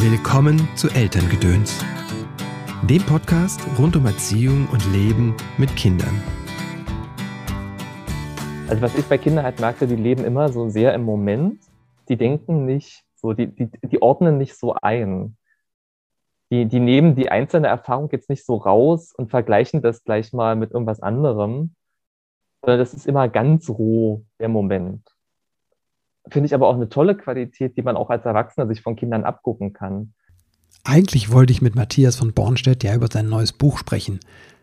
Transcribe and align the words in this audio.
Willkommen 0.00 0.68
zu 0.76 0.88
Elterngedöns, 0.90 1.84
dem 2.88 3.02
Podcast 3.02 3.60
rund 3.80 3.96
um 3.96 4.06
Erziehung 4.06 4.68
und 4.68 4.92
Leben 4.92 5.34
mit 5.58 5.74
Kindern. 5.74 6.22
Also 8.68 8.80
was 8.80 8.96
ich 8.96 9.04
bei 9.06 9.18
Kindern 9.18 9.44
halt 9.44 9.58
merke, 9.58 9.88
die 9.88 9.96
leben 9.96 10.24
immer 10.24 10.52
so 10.52 10.68
sehr 10.68 10.94
im 10.94 11.02
Moment. 11.02 11.58
Die 12.08 12.16
denken 12.16 12.64
nicht 12.64 13.02
so, 13.16 13.32
die, 13.32 13.48
die, 13.48 13.68
die 13.82 14.00
ordnen 14.00 14.38
nicht 14.38 14.54
so 14.54 14.76
ein. 14.80 15.36
Die, 16.52 16.66
die 16.66 16.78
nehmen 16.78 17.16
die 17.16 17.32
einzelne 17.32 17.66
Erfahrung 17.66 18.08
jetzt 18.12 18.30
nicht 18.30 18.46
so 18.46 18.54
raus 18.54 19.12
und 19.12 19.30
vergleichen 19.30 19.82
das 19.82 20.04
gleich 20.04 20.32
mal 20.32 20.54
mit 20.54 20.70
irgendwas 20.70 21.02
anderem, 21.02 21.74
sondern 22.60 22.78
das 22.78 22.94
ist 22.94 23.08
immer 23.08 23.28
ganz 23.28 23.68
roh, 23.68 24.24
der 24.38 24.48
Moment 24.48 25.17
finde 26.30 26.46
ich 26.46 26.54
aber 26.54 26.68
auch 26.68 26.74
eine 26.74 26.88
tolle 26.88 27.16
Qualität, 27.16 27.76
die 27.76 27.82
man 27.82 27.96
auch 27.96 28.10
als 28.10 28.24
Erwachsener 28.24 28.66
sich 28.66 28.82
von 28.82 28.96
Kindern 28.96 29.24
abgucken 29.24 29.72
kann. 29.72 30.12
Eigentlich 30.84 31.30
wollte 31.30 31.52
ich 31.52 31.62
mit 31.62 31.74
Matthias 31.74 32.16
von 32.16 32.32
Bornstedt 32.32 32.82
ja 32.84 32.94
über 32.94 33.08
sein 33.12 33.28
neues 33.28 33.52
Buch 33.52 33.78
sprechen. 33.78 34.20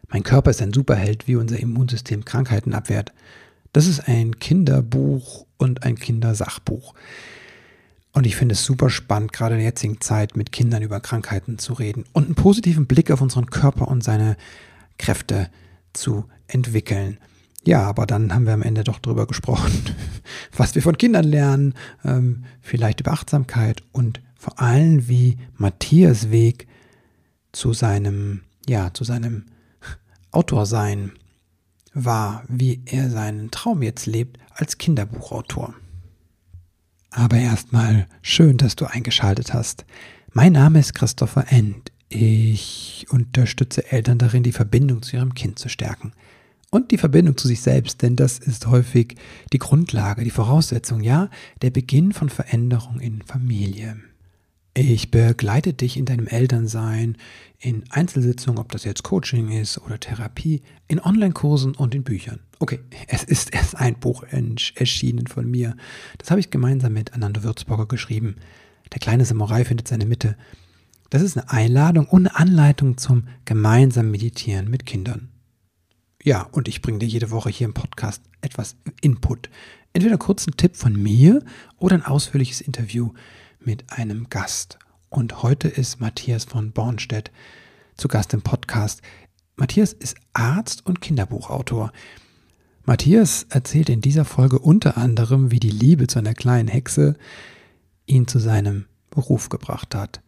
Mein 0.10 0.24
Körper 0.24 0.52
ist 0.52 0.62
ein 0.62 0.74
Superheld, 0.74 1.28
wie 1.28 1.36
unser 1.36 1.60
Immunsystem 1.60 2.26
Krankheiten 2.26 2.74
abwehrt. 2.74 3.14
Das 3.74 3.88
ist 3.88 4.08
ein 4.08 4.40
Kinderbuch 4.40 5.46
und 5.58 5.84
ein 5.84 5.96
Kindersachbuch. 5.96 6.94
Und 8.14 8.26
ich 8.26 8.38
finde 8.38 8.54
es 8.54 8.64
super 8.64 8.90
spannend, 8.90 9.34
gerade 9.34 9.56
in 9.56 9.60
der 9.60 9.68
jetzigen 9.68 10.00
Zeit 10.00 10.38
mit 10.38 10.54
Kindern 10.54 10.82
über 10.82 11.02
Krankheiten 11.02 11.60
zu 11.60 11.74
reden 11.74 12.06
und 12.14 12.26
einen 12.26 12.36
positiven 12.36 12.88
Blick 12.88 13.12
auf 13.12 13.20
unseren 13.20 13.48
Körper 13.48 13.90
und 13.90 14.04
seine 14.04 14.38
Kräfte 14.98 15.50
zu 15.92 16.24
entwickeln. 16.48 17.18
Ja, 17.68 17.84
aber 17.84 18.06
dann 18.06 18.34
haben 18.34 18.46
wir 18.46 18.54
am 18.54 18.62
Ende 18.62 18.84
doch 18.84 19.00
drüber 19.00 19.26
gesprochen, 19.26 19.74
was 20.56 20.76
wir 20.76 20.82
von 20.82 20.98
Kindern 20.98 21.26
lernen, 21.26 21.74
ähm, 22.04 22.46
vielleicht 22.62 23.00
über 23.00 23.12
Achtsamkeit 23.12 23.82
und 23.92 24.22
vor 24.36 24.62
allem 24.62 25.08
wie 25.08 25.38
Matthias 25.58 26.30
Weg 26.30 26.68
zu 27.52 27.74
seinem, 27.74 28.42
ja, 28.68 28.94
zu 28.94 29.04
seinem 29.04 29.46
Autorsein 30.32 31.14
war, 31.94 32.44
wie 32.48 32.82
er 32.86 33.10
seinen 33.10 33.50
Traum 33.50 33.82
jetzt 33.82 34.06
lebt 34.06 34.38
als 34.52 34.78
Kinderbuchautor. 34.78 35.74
Aber 37.10 37.38
erstmal 37.38 38.08
schön, 38.22 38.58
dass 38.58 38.76
du 38.76 38.86
eingeschaltet 38.86 39.54
hast. 39.54 39.86
Mein 40.34 40.52
Name 40.52 40.80
ist 40.80 40.94
Christopher 40.94 41.46
End. 41.50 41.92
Ich 42.10 43.08
unterstütze 43.10 43.92
Eltern 43.92 44.20
darin, 44.20 44.44
die 44.44 44.52
Verbindung 44.52 45.02
zu 45.02 45.16
ihrem 45.16 45.34
Kind 45.34 45.58
zu 45.58 45.70
stärken 45.70 46.12
und 46.72 46.92
die 46.92 46.98
Verbindung 46.98 47.38
zu 47.38 47.48
sich 47.48 47.62
selbst, 47.62 48.02
denn 48.02 48.16
das 48.16 48.40
ist 48.40 48.68
häufig 48.68 49.16
die 49.54 49.60
Grundlage, 49.60 50.24
die 50.24 50.30
Voraussetzung, 50.30 51.02
ja, 51.02 51.30
der 51.62 51.70
Beginn 51.70 52.12
von 52.12 52.30
Veränderung 52.30 53.00
in 53.00 53.22
Familie. 53.22 53.98
Ich 54.78 55.10
begleite 55.10 55.72
dich 55.72 55.96
in 55.96 56.04
deinem 56.04 56.28
Elternsein, 56.28 57.18
in 57.60 57.86
Einzelsitzungen, 57.92 58.60
ob 58.60 58.74
das 58.74 58.84
jetzt 58.84 59.04
Coaching 59.04 59.50
ist 59.50 59.78
oder 59.78 60.02
Therapie, 60.02 60.64
in 60.90 61.00
Online-Kursen 61.00 61.76
und 61.76 61.96
in 61.96 62.04
Büchern. 62.04 62.42
Okay, 62.60 62.80
es 63.08 63.24
ist 63.24 63.54
erst 63.54 63.78
ein 63.78 63.98
Buch 63.98 64.24
erschienen 64.24 65.28
von 65.28 65.50
mir. 65.50 65.78
Das 66.18 66.30
habe 66.30 66.42
ich 66.42 66.50
gemeinsam 66.50 66.92
mit 66.92 67.14
Anando 67.14 67.44
Würzburger 67.44 67.86
geschrieben. 67.86 68.36
Der 68.92 69.00
kleine 69.00 69.24
Samurai 69.24 69.64
findet 69.64 69.88
seine 69.88 70.06
Mitte. 70.06 70.36
Das 71.10 71.22
ist 71.22 71.38
eine 71.38 71.50
Einladung 71.50 72.06
und 72.08 72.28
eine 72.28 72.36
Anleitung 72.36 72.98
zum 72.98 73.30
gemeinsamen 73.46 74.12
Meditieren 74.12 74.70
mit 74.70 74.86
Kindern. 74.86 75.30
Ja, 76.26 76.42
und 76.52 76.68
ich 76.68 76.82
bringe 76.82 76.98
dir 76.98 77.06
jede 77.06 77.30
Woche 77.30 77.52
hier 77.52 77.66
im 77.66 77.76
Podcast 77.76 78.24
etwas 78.42 78.76
Input. 79.02 79.48
Entweder 79.94 80.18
kurz 80.18 80.48
einen 80.48 80.58
Tipp 80.58 80.76
von 80.76 81.00
mir 81.00 81.44
oder 81.78 81.94
ein 81.94 82.04
ausführliches 82.04 82.62
Interview 82.62 83.14
mit 83.60 83.92
einem 83.92 84.28
Gast. 84.32 84.80
Und 85.10 85.44
heute 85.44 85.68
ist 85.68 86.02
Matthias 86.02 86.46
von 86.46 86.72
Bornstedt 86.72 87.30
zu 87.96 88.08
Gast 88.08 88.34
im 88.34 88.42
Podcast. 88.42 89.04
Matthias 89.56 89.94
ist 89.94 90.18
Arzt 90.34 90.84
und 90.88 91.00
Kinderbuchautor. 91.00 91.92
Matthias 92.86 93.46
erzählt 93.52 93.90
in 93.90 94.02
dieser 94.02 94.26
Folge 94.26 94.58
unter 94.58 94.98
anderem, 94.98 95.52
wie 95.52 95.60
die 95.60 95.70
Liebe 95.70 96.08
zu 96.08 96.18
einer 96.18 96.34
kleinen 96.34 96.70
Hexe 96.70 97.18
ihn 98.08 98.28
zu 98.28 98.40
seinem 98.40 98.86
Beruf 99.12 99.50
gebracht 99.50 99.94
hat. 99.94 100.22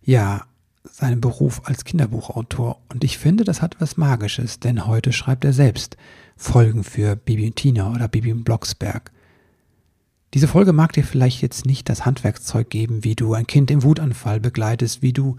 Ja, 0.00 0.46
seinem 0.90 1.20
Beruf 1.20 1.62
als 1.64 1.84
Kinderbuchautor 1.84 2.80
und 2.88 3.04
ich 3.04 3.18
finde, 3.18 3.44
das 3.44 3.62
hat 3.62 3.76
was 3.80 3.96
Magisches, 3.96 4.60
denn 4.60 4.86
heute 4.86 5.12
schreibt 5.12 5.44
er 5.44 5.52
selbst 5.52 5.96
Folgen 6.36 6.84
für 6.84 7.16
Bibi 7.16 7.46
und 7.46 7.56
Tina 7.56 7.92
oder 7.92 8.08
Bibi 8.08 8.32
und 8.32 8.44
Blocksberg. 8.44 9.10
Diese 10.34 10.48
Folge 10.48 10.72
mag 10.72 10.92
dir 10.92 11.04
vielleicht 11.04 11.40
jetzt 11.40 11.64
nicht 11.64 11.88
das 11.88 12.04
Handwerkszeug 12.04 12.68
geben, 12.68 13.04
wie 13.04 13.14
du 13.14 13.34
ein 13.34 13.46
Kind 13.46 13.70
im 13.70 13.82
Wutanfall 13.82 14.40
begleitest, 14.40 15.00
wie 15.00 15.12
du 15.12 15.36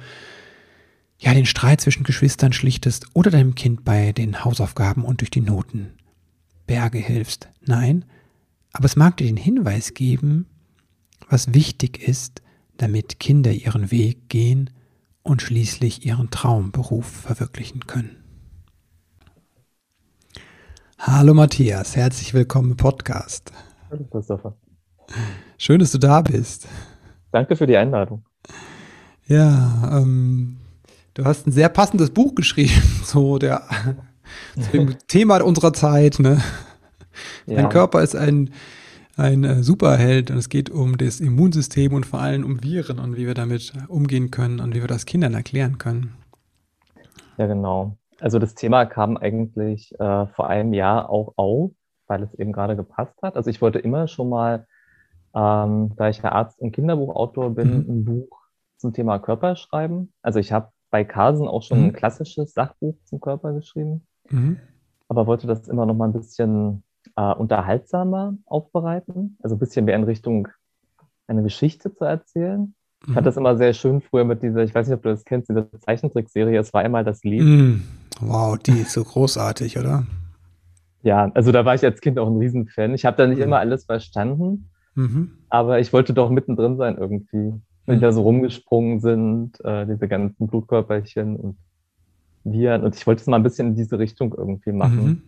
ja 1.19 1.33
den 1.33 1.45
Streit 1.45 1.81
zwischen 1.81 2.03
Geschwistern 2.03 2.53
schlichtest 2.53 3.07
oder 3.13 3.29
deinem 3.29 3.55
Kind 3.55 3.85
bei 3.85 4.13
den 4.13 4.43
Hausaufgaben 4.43 5.03
und 5.03 5.21
durch 5.21 5.29
die 5.29 5.41
Noten 5.41 5.91
Berge 6.65 6.99
hilfst. 6.99 7.49
Nein, 7.65 8.05
aber 8.73 8.85
es 8.85 8.95
mag 8.95 9.17
dir 9.17 9.27
den 9.27 9.37
Hinweis 9.37 9.93
geben, 9.93 10.45
was 11.29 11.53
wichtig 11.53 12.01
ist, 12.07 12.41
damit 12.77 13.19
Kinder 13.19 13.51
ihren 13.51 13.91
Weg 13.91 14.29
gehen 14.29 14.69
und 15.23 15.41
schließlich 15.41 16.05
ihren 16.05 16.29
Traumberuf 16.29 17.05
verwirklichen 17.05 17.87
können. 17.87 18.23
Hallo 20.97 21.33
Matthias, 21.33 21.95
herzlich 21.95 22.33
willkommen 22.33 22.71
im 22.71 22.77
Podcast. 22.77 23.51
Hallo 23.89 24.05
Christopher. 24.11 24.55
Schön, 25.57 25.79
dass 25.79 25.91
du 25.91 25.97
da 25.97 26.21
bist. 26.21 26.67
Danke 27.31 27.55
für 27.55 27.67
die 27.67 27.77
Einladung. 27.77 28.25
Ja, 29.27 29.99
ähm, 29.99 30.57
du 31.13 31.23
hast 31.23 31.47
ein 31.47 31.51
sehr 31.51 31.69
passendes 31.69 32.09
Buch 32.09 32.35
geschrieben, 32.35 32.81
so 33.03 33.37
der 33.37 33.63
zu 34.55 34.71
dem 34.73 34.97
Thema 35.07 35.41
unserer 35.41 35.73
Zeit. 35.73 36.19
Ne? 36.19 36.41
Ja. 37.45 37.55
Dein 37.55 37.69
Körper 37.69 38.01
ist 38.01 38.15
ein 38.15 38.51
ein 39.19 39.43
äh, 39.43 39.63
Superheld 39.63 40.31
und 40.31 40.37
es 40.37 40.49
geht 40.49 40.69
um 40.69 40.97
das 40.97 41.19
Immunsystem 41.19 41.93
und 41.93 42.05
vor 42.05 42.19
allem 42.19 42.43
um 42.45 42.63
Viren 42.63 42.99
und 42.99 43.17
wie 43.17 43.27
wir 43.27 43.33
damit 43.33 43.73
umgehen 43.87 44.31
können 44.31 44.59
und 44.59 44.73
wie 44.73 44.81
wir 44.81 44.87
das 44.87 45.05
Kindern 45.05 45.33
erklären 45.33 45.77
können. 45.77 46.15
Ja, 47.37 47.47
genau. 47.47 47.97
Also 48.19 48.39
das 48.39 48.55
Thema 48.55 48.85
kam 48.85 49.17
eigentlich 49.17 49.93
äh, 49.99 50.27
vor 50.27 50.49
einem 50.49 50.73
Jahr 50.73 51.09
auch 51.09 51.33
auf, 51.37 51.71
weil 52.07 52.23
es 52.23 52.33
eben 52.33 52.51
gerade 52.51 52.75
gepasst 52.75 53.15
hat. 53.21 53.35
Also 53.35 53.49
ich 53.49 53.61
wollte 53.61 53.79
immer 53.79 54.07
schon 54.07 54.29
mal, 54.29 54.65
ähm, 55.33 55.93
da 55.95 56.09
ich 56.09 56.17
ja 56.17 56.31
Arzt 56.31 56.59
und 56.59 56.71
Kinderbuchautor 56.71 57.53
bin, 57.55 57.85
mhm. 57.85 57.89
ein 57.89 58.05
Buch 58.05 58.39
zum 58.77 58.93
Thema 58.93 59.19
Körper 59.19 59.55
schreiben. 59.55 60.11
Also 60.21 60.39
ich 60.39 60.51
habe 60.51 60.71
bei 60.89 61.03
Carsen 61.03 61.47
auch 61.47 61.63
schon 61.63 61.79
mhm. 61.79 61.85
ein 61.85 61.93
klassisches 61.93 62.53
Sachbuch 62.53 62.95
zum 63.05 63.21
Körper 63.21 63.53
geschrieben, 63.53 64.05
mhm. 64.29 64.59
aber 65.07 65.27
wollte 65.27 65.47
das 65.47 65.67
immer 65.67 65.85
noch 65.85 65.93
mal 65.93 66.05
ein 66.09 66.13
bisschen 66.13 66.83
äh, 67.15 67.33
unterhaltsamer 67.33 68.35
aufbereiten, 68.45 69.37
also 69.41 69.55
ein 69.55 69.59
bisschen 69.59 69.85
mehr 69.85 69.95
in 69.95 70.03
Richtung 70.03 70.47
eine 71.27 71.43
Geschichte 71.43 71.93
zu 71.93 72.03
erzählen. 72.03 72.73
Ich 73.01 73.13
fand 73.13 73.21
mhm. 73.21 73.25
das 73.25 73.37
immer 73.37 73.55
sehr 73.55 73.73
schön 73.73 74.01
früher 74.01 74.25
mit 74.25 74.43
dieser, 74.43 74.63
ich 74.63 74.75
weiß 74.75 74.87
nicht, 74.87 74.97
ob 74.97 75.03
du 75.03 75.09
das 75.09 75.23
kennst, 75.23 75.49
diese 75.49 75.69
Zeichentrickserie, 75.79 76.59
es 76.59 76.73
war 76.73 76.81
einmal 76.81 77.05
das 77.05 77.23
Leben. 77.23 77.45
Mm, 77.45 77.83
wow, 78.19 78.57
die 78.57 78.81
ist 78.81 78.91
so 78.91 79.03
großartig, 79.03 79.77
oder? 79.77 80.05
Ja, 81.01 81.31
also 81.33 81.53
da 81.53 81.63
war 81.63 81.75
ich 81.75 81.85
als 81.85 82.01
Kind 82.01 82.19
auch 82.19 82.27
ein 82.27 82.37
Riesenfan. 82.37 82.93
Ich 82.93 83.05
habe 83.05 83.15
da 83.15 83.25
nicht 83.25 83.37
mhm. 83.37 83.45
immer 83.45 83.59
alles 83.59 83.85
verstanden, 83.85 84.69
mhm. 84.95 85.31
aber 85.49 85.79
ich 85.79 85.93
wollte 85.93 86.13
doch 86.13 86.29
mittendrin 86.29 86.75
sein 86.75 86.97
irgendwie. 86.97 87.53
Wenn 87.85 87.95
die 87.95 88.01
da 88.01 88.11
so 88.11 88.21
rumgesprungen 88.21 88.99
sind, 88.99 89.63
äh, 89.63 89.87
diese 89.87 90.07
ganzen 90.07 90.47
Blutkörperchen 90.47 91.37
und 91.37 91.57
Viren. 92.43 92.83
Und 92.83 92.95
ich 92.95 93.07
wollte 93.07 93.21
es 93.21 93.27
mal 93.27 93.37
ein 93.37 93.43
bisschen 93.43 93.69
in 93.69 93.75
diese 93.75 93.97
Richtung 93.97 94.33
irgendwie 94.37 94.71
machen. 94.73 95.23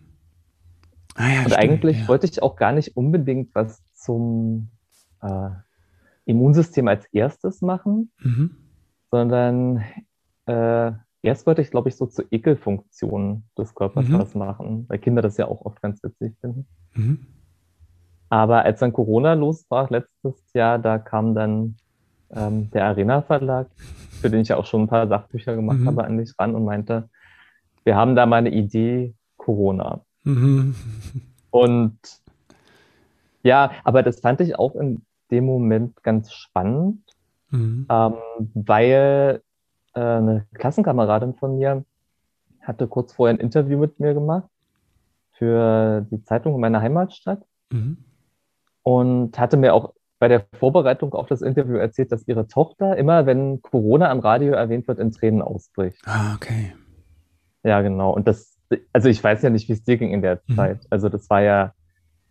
Ah, 1.14 1.28
ja, 1.28 1.38
und 1.40 1.52
stimmt, 1.52 1.58
eigentlich 1.58 2.00
ja. 2.00 2.08
wollte 2.08 2.26
ich 2.26 2.42
auch 2.42 2.56
gar 2.56 2.72
nicht 2.72 2.96
unbedingt 2.96 3.54
was 3.54 3.82
zum 3.92 4.70
äh, 5.22 5.50
Immunsystem 6.24 6.88
als 6.88 7.06
erstes 7.12 7.60
machen, 7.60 8.10
mhm. 8.20 8.56
sondern 9.10 9.84
äh, 10.46 10.92
erst 11.22 11.46
wollte 11.46 11.62
ich, 11.62 11.70
glaube 11.70 11.88
ich, 11.88 11.96
so 11.96 12.06
zur 12.06 12.24
Ekelfunktion 12.30 13.44
des 13.56 13.74
Körpers 13.74 14.08
mhm. 14.08 14.18
was 14.18 14.34
machen, 14.34 14.86
weil 14.88 14.98
Kinder 14.98 15.22
das 15.22 15.36
ja 15.36 15.46
auch 15.46 15.64
oft 15.64 15.80
ganz 15.82 16.02
witzig 16.02 16.34
finden. 16.40 16.66
Mhm. 16.94 17.26
Aber 18.28 18.64
als 18.64 18.80
dann 18.80 18.92
Corona 18.92 19.34
losbrach 19.34 19.90
letztes 19.90 20.52
Jahr, 20.54 20.78
da 20.78 20.98
kam 20.98 21.34
dann 21.34 21.76
ähm, 22.30 22.70
der 22.70 22.86
Arena 22.86 23.22
Verlag, 23.22 23.68
für 24.20 24.30
den 24.30 24.40
ich 24.40 24.48
ja 24.48 24.56
auch 24.56 24.64
schon 24.64 24.82
ein 24.82 24.88
paar 24.88 25.06
Sachbücher 25.06 25.54
gemacht 25.54 25.78
mhm. 25.78 25.88
habe, 25.88 26.04
an 26.04 26.16
mich 26.16 26.32
ran 26.38 26.54
und 26.54 26.64
meinte, 26.64 27.10
wir 27.84 27.96
haben 27.96 28.16
da 28.16 28.26
mal 28.26 28.36
eine 28.36 28.50
Idee, 28.50 29.14
Corona. 29.36 30.04
Mhm. 30.24 30.74
Und 31.50 31.98
ja, 33.42 33.72
aber 33.84 34.02
das 34.02 34.20
fand 34.20 34.40
ich 34.40 34.58
auch 34.58 34.74
in 34.74 35.02
dem 35.30 35.44
Moment 35.46 36.02
ganz 36.02 36.32
spannend, 36.32 37.02
mhm. 37.50 37.86
ähm, 37.90 38.14
weil 38.54 39.42
äh, 39.94 40.00
eine 40.00 40.46
Klassenkameradin 40.54 41.34
von 41.34 41.56
mir 41.56 41.84
hatte 42.60 42.86
kurz 42.86 43.12
vorher 43.14 43.34
ein 43.34 43.40
Interview 43.40 43.78
mit 43.78 43.98
mir 43.98 44.14
gemacht 44.14 44.48
für 45.32 46.06
die 46.10 46.22
Zeitung 46.22 46.54
in 46.54 46.60
meiner 46.60 46.80
Heimatstadt 46.80 47.42
mhm. 47.70 47.98
und 48.82 49.38
hatte 49.38 49.56
mir 49.56 49.74
auch 49.74 49.94
bei 50.20 50.28
der 50.28 50.46
Vorbereitung 50.60 51.14
auf 51.14 51.26
das 51.26 51.42
Interview 51.42 51.74
erzählt, 51.74 52.12
dass 52.12 52.28
ihre 52.28 52.46
Tochter 52.46 52.96
immer, 52.96 53.26
wenn 53.26 53.60
Corona 53.60 54.08
am 54.08 54.20
Radio 54.20 54.52
erwähnt 54.52 54.86
wird, 54.86 55.00
in 55.00 55.10
Tränen 55.10 55.42
ausbricht. 55.42 56.00
Ah, 56.06 56.34
okay. 56.36 56.74
Ja, 57.64 57.80
genau. 57.82 58.12
Und 58.14 58.28
das, 58.28 58.51
also 58.92 59.08
ich 59.08 59.22
weiß 59.22 59.42
ja 59.42 59.50
nicht, 59.50 59.68
wie 59.68 59.72
es 59.72 59.84
dir 59.84 59.96
ging 59.96 60.12
in 60.12 60.22
der 60.22 60.40
mhm. 60.46 60.54
Zeit. 60.54 60.86
Also 60.90 61.08
das 61.08 61.28
war 61.30 61.42
ja, 61.42 61.72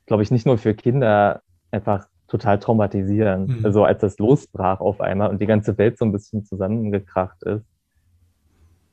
glaube 0.05 0.23
ich, 0.23 0.31
nicht 0.31 0.45
nur 0.45 0.57
für 0.57 0.73
Kinder 0.73 1.41
einfach 1.71 2.07
total 2.27 2.59
traumatisierend. 2.59 3.59
Mhm. 3.59 3.65
Also 3.65 3.83
als 3.83 4.01
das 4.01 4.17
losbrach 4.17 4.79
auf 4.79 5.01
einmal 5.01 5.29
und 5.29 5.41
die 5.41 5.47
ganze 5.47 5.77
Welt 5.77 5.97
so 5.97 6.05
ein 6.05 6.11
bisschen 6.11 6.45
zusammengekracht 6.45 7.43
ist. 7.43 7.65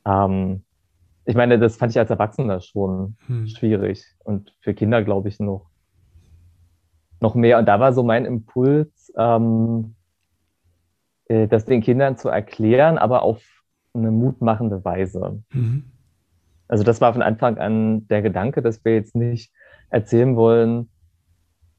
Ähm, 0.05 0.65
ich 1.25 1.35
meine, 1.35 1.59
das 1.59 1.77
fand 1.77 1.93
ich 1.93 1.99
als 1.99 2.11
Erwachsener 2.11 2.61
schon 2.61 3.17
mhm. 3.29 3.47
schwierig 3.47 4.05
und 4.25 4.55
für 4.61 4.75
Kinder, 4.75 5.03
glaube 5.05 5.29
ich, 5.29 5.39
noch 5.39 5.69
noch 7.21 7.35
mehr. 7.35 7.59
Und 7.59 7.67
da 7.67 7.81
war 7.81 7.93
so 7.93 8.03
mein 8.03 8.25
Impuls, 8.25 9.12
ähm, 9.17 9.95
äh, 11.27 11.49
das 11.49 11.65
den 11.65 11.81
Kindern 11.81 12.17
zu 12.17 12.29
erklären, 12.29 12.99
aber 12.99 13.23
auf 13.23 13.43
eine 13.95 14.11
mutmachende 14.11 14.85
Weise. 14.85 15.43
Mhm. 15.53 15.91
Also 16.69 16.85
das 16.85 17.00
war 17.00 17.12
von 17.12 17.23
Anfang 17.23 17.59
an 17.59 18.06
der 18.09 18.23
Gedanke, 18.23 18.62
dass 18.62 18.85
wir 18.85 18.94
jetzt 18.94 19.17
nicht 19.17 19.53
erzählen 19.91 20.37
wollen, 20.37 20.88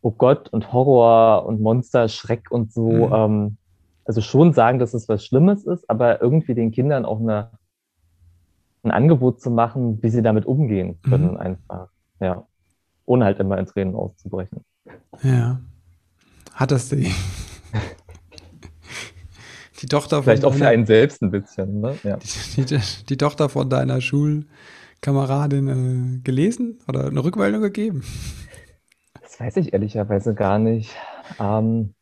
oh 0.01 0.12
Gott 0.12 0.50
und 0.50 0.74
Horror 0.74 1.45
und 1.45 1.62
Monster, 1.62 2.07
Schreck 2.07 2.51
und 2.51 2.74
so. 2.74 2.89
Mhm. 2.89 3.13
Ähm, 3.13 3.57
also 4.06 4.21
schon 4.21 4.53
sagen, 4.53 4.80
dass 4.80 4.95
es 4.95 5.07
was 5.07 5.24
Schlimmes 5.24 5.65
ist, 5.65 5.88
aber 5.89 6.21
irgendwie 6.21 6.56
den 6.56 6.71
Kindern 6.71 7.06
auch 7.06 7.19
eine, 7.19 7.51
ein 8.83 8.91
Angebot 8.91 9.39
zu 9.39 9.51
machen, 9.51 10.01
wie 10.01 10.09
sie 10.09 10.24
damit 10.24 10.45
umgehen 10.45 11.00
können, 11.03 11.31
mhm. 11.31 11.38
einfach. 11.38 11.89
Ja. 12.19 12.47
Ohne 13.06 13.25
halt 13.25 13.39
immer 13.39 13.57
in 13.57 13.68
Tränen 13.68 13.95
auszubrechen. 13.95 14.62
Ja. 15.21 15.59
Hat 16.53 16.71
das 16.71 16.89
die, 16.89 17.13
die 19.81 19.87
Tochter 19.87 20.23
Vielleicht 20.23 20.45
auch 20.45 20.53
für 20.53 20.67
einen 20.67 20.85
selbst 20.85 21.21
ein 21.21 21.31
bisschen, 21.31 21.81
ne? 21.81 21.95
Ja. 22.03 22.17
Die, 22.55 22.65
die, 22.65 22.79
die 23.09 23.17
Tochter 23.17 23.49
von 23.49 23.69
deiner 23.69 24.01
Schulkameradin 24.01 25.67
äh, 25.67 26.19
gelesen 26.19 26.79
oder 26.87 27.07
eine 27.07 27.23
Rückmeldung 27.23 27.61
gegeben? 27.61 28.03
Das 29.21 29.39
weiß 29.39 29.57
ich 29.57 29.73
ehrlicherweise 29.73 30.33
gar 30.33 30.59
nicht. 30.59 30.95
Ähm, 31.39 31.93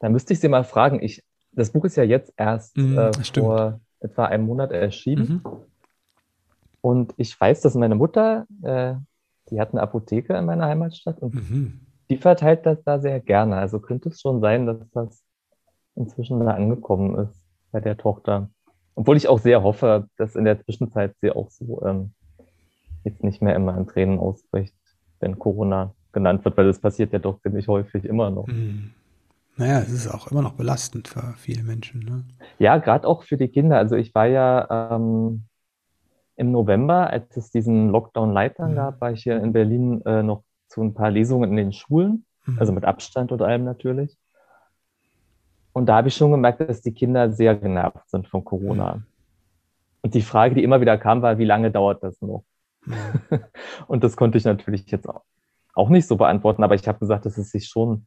da 0.00 0.08
müsste 0.08 0.32
ich 0.32 0.40
sie 0.40 0.48
mal 0.48 0.64
fragen. 0.64 1.02
Ich, 1.02 1.22
das 1.52 1.70
Buch 1.70 1.84
ist 1.84 1.96
ja 1.96 2.04
jetzt 2.04 2.32
erst 2.36 2.76
mm, 2.76 2.98
äh, 2.98 3.12
vor 3.34 3.80
etwa 4.00 4.26
einem 4.26 4.46
Monat 4.46 4.70
erschienen. 4.70 5.42
Mhm. 5.44 5.50
Und 6.80 7.14
ich 7.16 7.38
weiß, 7.40 7.60
dass 7.62 7.74
meine 7.74 7.96
Mutter, 7.96 8.46
äh, 8.62 8.94
die 9.50 9.60
hat 9.60 9.72
eine 9.72 9.82
Apotheke 9.82 10.36
in 10.36 10.44
meiner 10.44 10.66
Heimatstadt 10.66 11.20
und 11.20 11.34
mhm 11.34 11.80
die 12.10 12.16
verteilt 12.16 12.64
das 12.66 12.82
da 12.84 12.98
sehr 12.98 13.20
gerne. 13.20 13.56
Also 13.56 13.80
könnte 13.80 14.08
es 14.08 14.20
schon 14.20 14.40
sein, 14.40 14.66
dass 14.66 14.78
das 14.92 15.22
inzwischen 15.98 16.40
da 16.40 16.52
angekommen 16.52 17.16
ist 17.18 17.42
bei 17.72 17.80
der 17.80 17.96
Tochter. 17.96 18.48
Obwohl 18.94 19.16
ich 19.16 19.28
auch 19.28 19.38
sehr 19.38 19.62
hoffe, 19.62 20.08
dass 20.16 20.34
in 20.34 20.44
der 20.44 20.60
Zwischenzeit 20.62 21.14
sie 21.20 21.30
auch 21.30 21.50
so 21.50 21.82
ähm, 21.84 22.12
jetzt 23.04 23.22
nicht 23.22 23.42
mehr 23.42 23.54
immer 23.54 23.76
in 23.76 23.86
Tränen 23.86 24.18
ausbricht, 24.18 24.74
wenn 25.20 25.38
Corona 25.38 25.94
genannt 26.12 26.44
wird, 26.44 26.56
weil 26.56 26.66
das 26.66 26.80
passiert 26.80 27.12
ja 27.12 27.18
doch 27.18 27.40
ziemlich 27.40 27.68
häufig 27.68 28.04
immer 28.04 28.30
noch. 28.30 28.46
Mhm. 28.46 28.92
Naja, 29.56 29.80
es 29.80 29.90
ist 29.90 30.08
auch 30.08 30.30
immer 30.30 30.42
noch 30.42 30.54
belastend 30.54 31.08
für 31.08 31.34
viele 31.36 31.64
Menschen. 31.64 32.00
Ne? 32.00 32.24
Ja, 32.58 32.78
gerade 32.78 33.06
auch 33.06 33.24
für 33.24 33.36
die 33.36 33.48
Kinder. 33.48 33.76
Also 33.76 33.96
ich 33.96 34.14
war 34.14 34.26
ja 34.26 34.94
ähm, 34.94 35.44
im 36.36 36.52
November, 36.52 37.10
als 37.10 37.36
es 37.36 37.50
diesen 37.50 37.90
Lockdown-Leitern 37.90 38.72
mhm. 38.72 38.76
gab, 38.76 39.00
war 39.00 39.12
ich 39.12 39.24
hier 39.24 39.42
in 39.42 39.52
Berlin 39.52 40.00
äh, 40.06 40.22
noch 40.22 40.44
zu 40.68 40.82
ein 40.82 40.94
paar 40.94 41.10
Lesungen 41.10 41.50
in 41.50 41.56
den 41.56 41.72
Schulen, 41.72 42.24
mhm. 42.46 42.58
also 42.60 42.72
mit 42.72 42.84
Abstand 42.84 43.32
und 43.32 43.42
allem 43.42 43.64
natürlich. 43.64 44.16
Und 45.78 45.86
da 45.86 45.96
habe 45.96 46.08
ich 46.08 46.14
schon 46.14 46.32
gemerkt, 46.32 46.60
dass 46.60 46.82
die 46.82 46.92
Kinder 46.92 47.30
sehr 47.30 47.54
genervt 47.54 48.10
sind 48.10 48.26
von 48.26 48.44
Corona. 48.44 48.96
Mhm. 48.96 49.04
Und 50.02 50.14
die 50.14 50.22
Frage, 50.22 50.54
die 50.54 50.64
immer 50.64 50.80
wieder 50.80 50.98
kam, 50.98 51.22
war, 51.22 51.38
wie 51.38 51.44
lange 51.44 51.70
dauert 51.70 52.02
das 52.02 52.20
noch? 52.20 52.44
Mhm. 52.84 52.94
und 53.86 54.02
das 54.02 54.16
konnte 54.16 54.38
ich 54.38 54.44
natürlich 54.44 54.90
jetzt 54.90 55.08
auch, 55.08 55.22
auch 55.74 55.88
nicht 55.88 56.06
so 56.06 56.16
beantworten, 56.16 56.64
aber 56.64 56.74
ich 56.74 56.86
habe 56.88 56.98
gesagt, 56.98 57.26
dass 57.26 57.38
es 57.38 57.50
sich 57.50 57.68
schon 57.68 58.06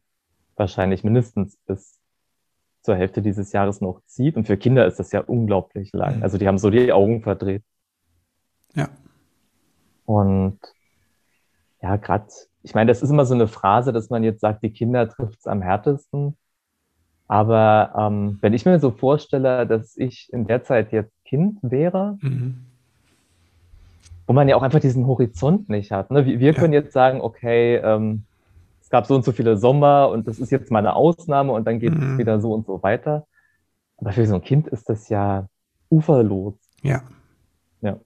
wahrscheinlich 0.56 1.02
mindestens 1.02 1.56
bis 1.66 1.98
zur 2.82 2.96
Hälfte 2.96 3.22
dieses 3.22 3.52
Jahres 3.52 3.80
noch 3.80 4.02
zieht. 4.04 4.36
Und 4.36 4.46
für 4.46 4.58
Kinder 4.58 4.86
ist 4.86 4.98
das 4.98 5.10
ja 5.12 5.20
unglaublich 5.20 5.92
lang. 5.92 6.18
Mhm. 6.18 6.22
Also 6.22 6.36
die 6.36 6.46
haben 6.46 6.58
so 6.58 6.68
die 6.68 6.92
Augen 6.92 7.22
verdreht. 7.22 7.64
Ja. 8.74 8.88
Und 10.04 10.58
ja, 11.80 11.96
gerade 11.96 12.26
ich 12.62 12.74
meine, 12.74 12.90
das 12.90 13.02
ist 13.02 13.10
immer 13.10 13.24
so 13.24 13.34
eine 13.34 13.48
Phrase, 13.48 13.92
dass 13.92 14.10
man 14.10 14.24
jetzt 14.24 14.40
sagt, 14.40 14.62
die 14.62 14.72
Kinder 14.72 15.08
trifft 15.08 15.38
es 15.38 15.46
am 15.46 15.62
härtesten. 15.62 16.36
Aber 17.32 17.94
ähm, 17.96 18.36
wenn 18.42 18.52
ich 18.52 18.66
mir 18.66 18.78
so 18.78 18.90
vorstelle, 18.90 19.66
dass 19.66 19.96
ich 19.96 20.30
in 20.34 20.46
der 20.46 20.64
Zeit 20.64 20.92
jetzt 20.92 21.14
Kind 21.24 21.60
wäre, 21.62 22.18
mhm. 22.20 22.58
wo 24.26 24.34
man 24.34 24.50
ja 24.50 24.56
auch 24.56 24.60
einfach 24.60 24.80
diesen 24.80 25.06
Horizont 25.06 25.70
nicht 25.70 25.92
hat. 25.92 26.10
Ne? 26.10 26.26
Wir, 26.26 26.40
wir 26.40 26.52
können 26.52 26.74
jetzt 26.74 26.92
sagen, 26.92 27.22
okay, 27.22 27.76
ähm, 27.76 28.24
es 28.82 28.90
gab 28.90 29.06
so 29.06 29.14
und 29.14 29.24
so 29.24 29.32
viele 29.32 29.56
Sommer 29.56 30.10
und 30.10 30.28
das 30.28 30.40
ist 30.40 30.52
jetzt 30.52 30.70
mal 30.70 30.80
eine 30.80 30.94
Ausnahme 30.94 31.52
und 31.52 31.66
dann 31.66 31.78
geht 31.78 31.94
mhm. 31.94 32.12
es 32.12 32.18
wieder 32.18 32.38
so 32.38 32.52
und 32.52 32.66
so 32.66 32.82
weiter. 32.82 33.26
Aber 33.96 34.12
für 34.12 34.26
so 34.26 34.34
ein 34.34 34.42
Kind 34.42 34.68
ist 34.68 34.90
das 34.90 35.08
ja 35.08 35.48
uferlos. 35.90 36.56
Ja. 36.82 37.00
Ja. 37.80 37.98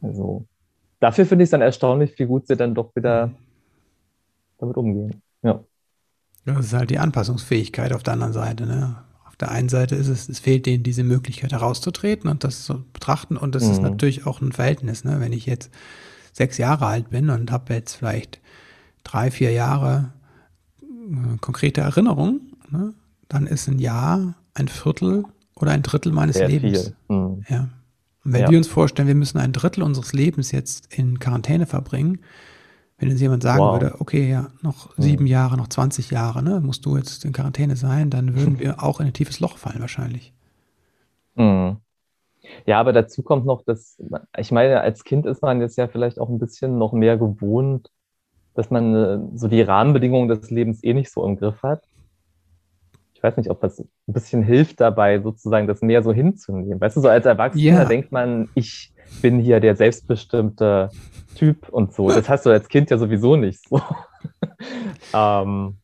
Also, 0.00 0.44
dafür 1.00 1.26
finde 1.26 1.42
ich 1.42 1.48
es 1.48 1.50
dann 1.50 1.60
erstaunlich, 1.60 2.16
wie 2.20 2.26
gut 2.26 2.46
sie 2.46 2.56
dann 2.56 2.72
doch 2.72 2.94
wieder 2.94 3.32
damit 4.58 4.76
umgehen. 4.76 5.22
Ja. 5.42 5.58
Das 6.46 6.66
ist 6.66 6.72
halt 6.72 6.90
die 6.90 6.98
Anpassungsfähigkeit 6.98 7.92
auf 7.92 8.02
der 8.02 8.14
anderen 8.14 8.32
Seite. 8.32 8.66
Ne? 8.66 8.96
Auf 9.24 9.36
der 9.36 9.50
einen 9.50 9.68
Seite 9.68 9.96
ist 9.96 10.08
es, 10.08 10.28
es 10.28 10.38
fehlt 10.38 10.64
denen 10.64 10.84
diese 10.84 11.02
Möglichkeit 11.02 11.52
herauszutreten 11.52 12.30
und 12.30 12.44
das 12.44 12.64
zu 12.64 12.84
betrachten. 12.92 13.36
Und 13.36 13.54
das 13.54 13.64
mhm. 13.64 13.72
ist 13.72 13.82
natürlich 13.82 14.26
auch 14.26 14.40
ein 14.40 14.52
Verhältnis. 14.52 15.04
Ne? 15.04 15.20
Wenn 15.20 15.32
ich 15.32 15.44
jetzt 15.44 15.70
sechs 16.32 16.56
Jahre 16.56 16.86
alt 16.86 17.10
bin 17.10 17.30
und 17.30 17.50
habe 17.50 17.74
jetzt 17.74 17.94
vielleicht 17.94 18.40
drei, 19.02 19.30
vier 19.30 19.50
Jahre 19.50 20.12
äh, 20.82 21.36
konkrete 21.40 21.80
Erinnerungen, 21.80 22.52
ne? 22.70 22.94
dann 23.28 23.46
ist 23.46 23.66
ein 23.68 23.80
Jahr 23.80 24.34
ein 24.54 24.68
Viertel 24.68 25.24
oder 25.56 25.72
ein 25.72 25.82
Drittel 25.82 26.12
meines 26.12 26.36
Sehr 26.36 26.48
Lebens. 26.48 26.92
Mhm. 27.08 27.44
Ja. 27.48 27.68
Und 28.24 28.32
wenn 28.32 28.42
ja. 28.42 28.50
wir 28.50 28.58
uns 28.58 28.68
vorstellen, 28.68 29.08
wir 29.08 29.14
müssen 29.16 29.38
ein 29.38 29.52
Drittel 29.52 29.82
unseres 29.82 30.12
Lebens 30.12 30.52
jetzt 30.52 30.94
in 30.94 31.18
Quarantäne 31.18 31.66
verbringen, 31.66 32.20
wenn 32.98 33.10
jetzt 33.10 33.20
jemand 33.20 33.42
sagen 33.42 33.60
wow. 33.60 33.80
würde, 33.80 34.00
okay, 34.00 34.30
ja, 34.30 34.48
noch 34.62 34.90
sieben 34.96 35.24
mhm. 35.24 35.30
Jahre, 35.30 35.56
noch 35.56 35.68
20 35.68 36.10
Jahre, 36.10 36.42
ne, 36.42 36.60
musst 36.60 36.86
du 36.86 36.96
jetzt 36.96 37.24
in 37.24 37.32
Quarantäne 37.32 37.76
sein, 37.76 38.10
dann 38.10 38.34
würden 38.34 38.58
wir 38.58 38.82
auch 38.82 39.00
in 39.00 39.06
ein 39.06 39.12
tiefes 39.12 39.40
Loch 39.40 39.58
fallen 39.58 39.80
wahrscheinlich. 39.80 40.32
Mhm. 41.34 41.76
Ja, 42.64 42.80
aber 42.80 42.92
dazu 42.92 43.22
kommt 43.22 43.44
noch, 43.44 43.62
dass, 43.62 43.98
ich 44.38 44.52
meine, 44.52 44.80
als 44.80 45.04
Kind 45.04 45.26
ist 45.26 45.42
man 45.42 45.60
jetzt 45.60 45.76
ja 45.76 45.88
vielleicht 45.88 46.18
auch 46.18 46.28
ein 46.28 46.38
bisschen 46.38 46.78
noch 46.78 46.92
mehr 46.92 47.18
gewohnt, 47.18 47.90
dass 48.54 48.70
man 48.70 48.94
äh, 48.94 49.18
so 49.34 49.48
die 49.48 49.60
Rahmenbedingungen 49.60 50.28
des 50.28 50.50
Lebens 50.50 50.82
eh 50.82 50.94
nicht 50.94 51.10
so 51.10 51.26
im 51.26 51.36
Griff 51.36 51.62
hat 51.62 51.82
weiß 53.26 53.36
nicht, 53.36 53.50
ob 53.50 53.60
das 53.60 53.80
ein 53.80 53.88
bisschen 54.06 54.42
hilft 54.42 54.80
dabei, 54.80 55.20
sozusagen 55.20 55.66
das 55.66 55.82
mehr 55.82 56.02
so 56.02 56.12
hinzunehmen. 56.12 56.80
Weißt 56.80 56.96
du, 56.96 57.00
so 57.00 57.08
als 57.08 57.26
Erwachsener 57.26 57.62
yeah. 57.62 57.84
denkt 57.84 58.12
man, 58.12 58.48
ich 58.54 58.92
bin 59.20 59.38
hier 59.40 59.60
der 59.60 59.76
selbstbestimmte 59.76 60.90
Typ 61.34 61.68
und 61.68 61.92
so. 61.92 62.08
Das 62.08 62.28
hast 62.28 62.46
du 62.46 62.50
als 62.50 62.68
Kind 62.68 62.90
ja 62.90 62.98
sowieso 62.98 63.36
nicht 63.36 63.68
so. 63.68 63.80
ähm, 65.14 65.76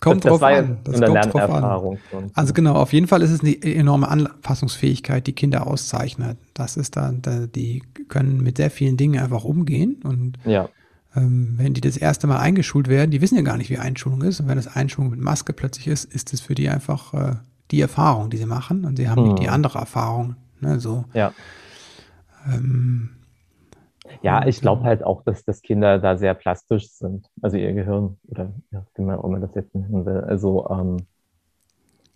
kommt 0.00 0.24
das, 0.24 0.30
das 0.32 0.40
drauf 0.40 0.42
an. 0.42 0.78
Das 0.84 0.96
eine 0.96 1.06
kommt 1.06 1.34
Lernerfahrung. 1.34 1.98
An. 2.12 2.30
Also 2.34 2.52
genau, 2.52 2.74
auf 2.74 2.92
jeden 2.92 3.06
Fall 3.06 3.22
ist 3.22 3.30
es 3.30 3.40
eine 3.40 3.60
enorme 3.62 4.08
Anpassungsfähigkeit, 4.08 5.26
die 5.26 5.32
Kinder 5.32 5.66
auszeichnet. 5.66 6.36
Das 6.54 6.76
ist 6.76 6.96
dann, 6.96 7.22
die 7.54 7.82
können 8.08 8.42
mit 8.42 8.58
sehr 8.58 8.70
vielen 8.70 8.96
Dingen 8.96 9.20
einfach 9.20 9.44
umgehen 9.44 10.00
und 10.04 10.38
ja 10.44 10.68
wenn 11.14 11.74
die 11.74 11.80
das 11.80 11.96
erste 11.96 12.26
Mal 12.26 12.38
eingeschult 12.38 12.88
werden, 12.88 13.10
die 13.10 13.20
wissen 13.20 13.36
ja 13.36 13.42
gar 13.42 13.56
nicht, 13.56 13.70
wie 13.70 13.78
Einschulung 13.78 14.22
ist. 14.22 14.40
Und 14.40 14.48
wenn 14.48 14.56
das 14.56 14.74
Einschulung 14.74 15.10
mit 15.10 15.20
Maske 15.20 15.52
plötzlich 15.52 15.86
ist, 15.86 16.04
ist 16.04 16.32
es 16.32 16.40
für 16.40 16.54
die 16.54 16.68
einfach 16.68 17.12
äh, 17.14 17.34
die 17.70 17.80
Erfahrung, 17.80 18.30
die 18.30 18.38
sie 18.38 18.46
machen. 18.46 18.84
Und 18.84 18.96
sie 18.96 19.08
haben 19.08 19.30
mhm. 19.30 19.36
die 19.36 19.48
andere 19.48 19.78
Erfahrung. 19.78 20.36
Ne, 20.60 20.80
so. 20.80 21.04
Ja. 21.12 21.32
Ähm, 22.46 23.10
ja, 24.22 24.46
ich 24.46 24.60
glaube 24.60 24.84
halt 24.84 25.02
auch, 25.04 25.22
dass, 25.22 25.44
dass 25.44 25.62
Kinder 25.62 25.98
da 25.98 26.16
sehr 26.16 26.34
plastisch 26.34 26.88
sind. 26.90 27.28
Also 27.40 27.56
ihr 27.56 27.72
Gehirn 27.72 28.18
oder 28.28 28.52
ja, 28.70 28.84
wie 28.94 29.02
man 29.02 29.18
auch 29.18 29.24
immer 29.24 29.40
das 29.40 29.54
jetzt 29.54 29.74
nennen 29.74 30.06
will. 30.06 30.20
Also 30.20 30.68
ähm, 30.70 30.96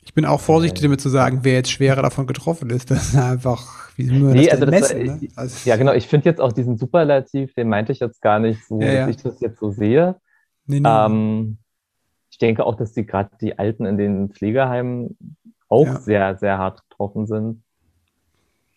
ich 0.06 0.14
bin 0.14 0.24
auch 0.24 0.40
vorsichtig 0.40 0.82
damit 0.82 1.00
zu 1.00 1.08
sagen, 1.08 1.40
wer 1.42 1.54
jetzt 1.54 1.70
schwerer 1.70 2.00
davon 2.00 2.28
getroffen 2.28 2.70
ist. 2.70 2.90
Das 2.90 3.08
ist 3.08 3.16
einfach, 3.16 3.90
wie 3.96 4.08
wir 4.08 4.18
nee, 4.20 4.44
das 4.44 4.54
also 4.54 4.66
messen. 4.66 5.06
Das, 5.06 5.20
ne? 5.20 5.28
also, 5.34 5.68
ja, 5.68 5.76
genau. 5.76 5.92
Ich 5.92 6.06
finde 6.06 6.26
jetzt 6.26 6.40
auch 6.40 6.52
diesen 6.52 6.78
Superlativ, 6.78 7.52
den 7.54 7.68
meinte 7.68 7.90
ich 7.90 7.98
jetzt 7.98 8.22
gar 8.22 8.38
nicht 8.38 8.64
so, 8.66 8.80
ja, 8.80 8.86
ja. 8.86 9.06
dass 9.06 9.16
ich 9.16 9.22
das 9.22 9.40
jetzt 9.40 9.58
so 9.58 9.70
sehe. 9.70 10.14
Nee, 10.66 10.78
nee. 10.78 10.88
Ähm, 10.88 11.58
ich 12.30 12.38
denke 12.38 12.64
auch, 12.64 12.76
dass 12.76 12.92
die 12.92 13.04
gerade 13.04 13.30
die 13.40 13.58
Alten 13.58 13.84
in 13.84 13.98
den 13.98 14.30
Pflegeheimen 14.30 15.18
auch 15.68 15.86
ja. 15.86 16.00
sehr, 16.00 16.36
sehr 16.36 16.58
hart 16.58 16.88
getroffen 16.88 17.26
sind. 17.26 17.62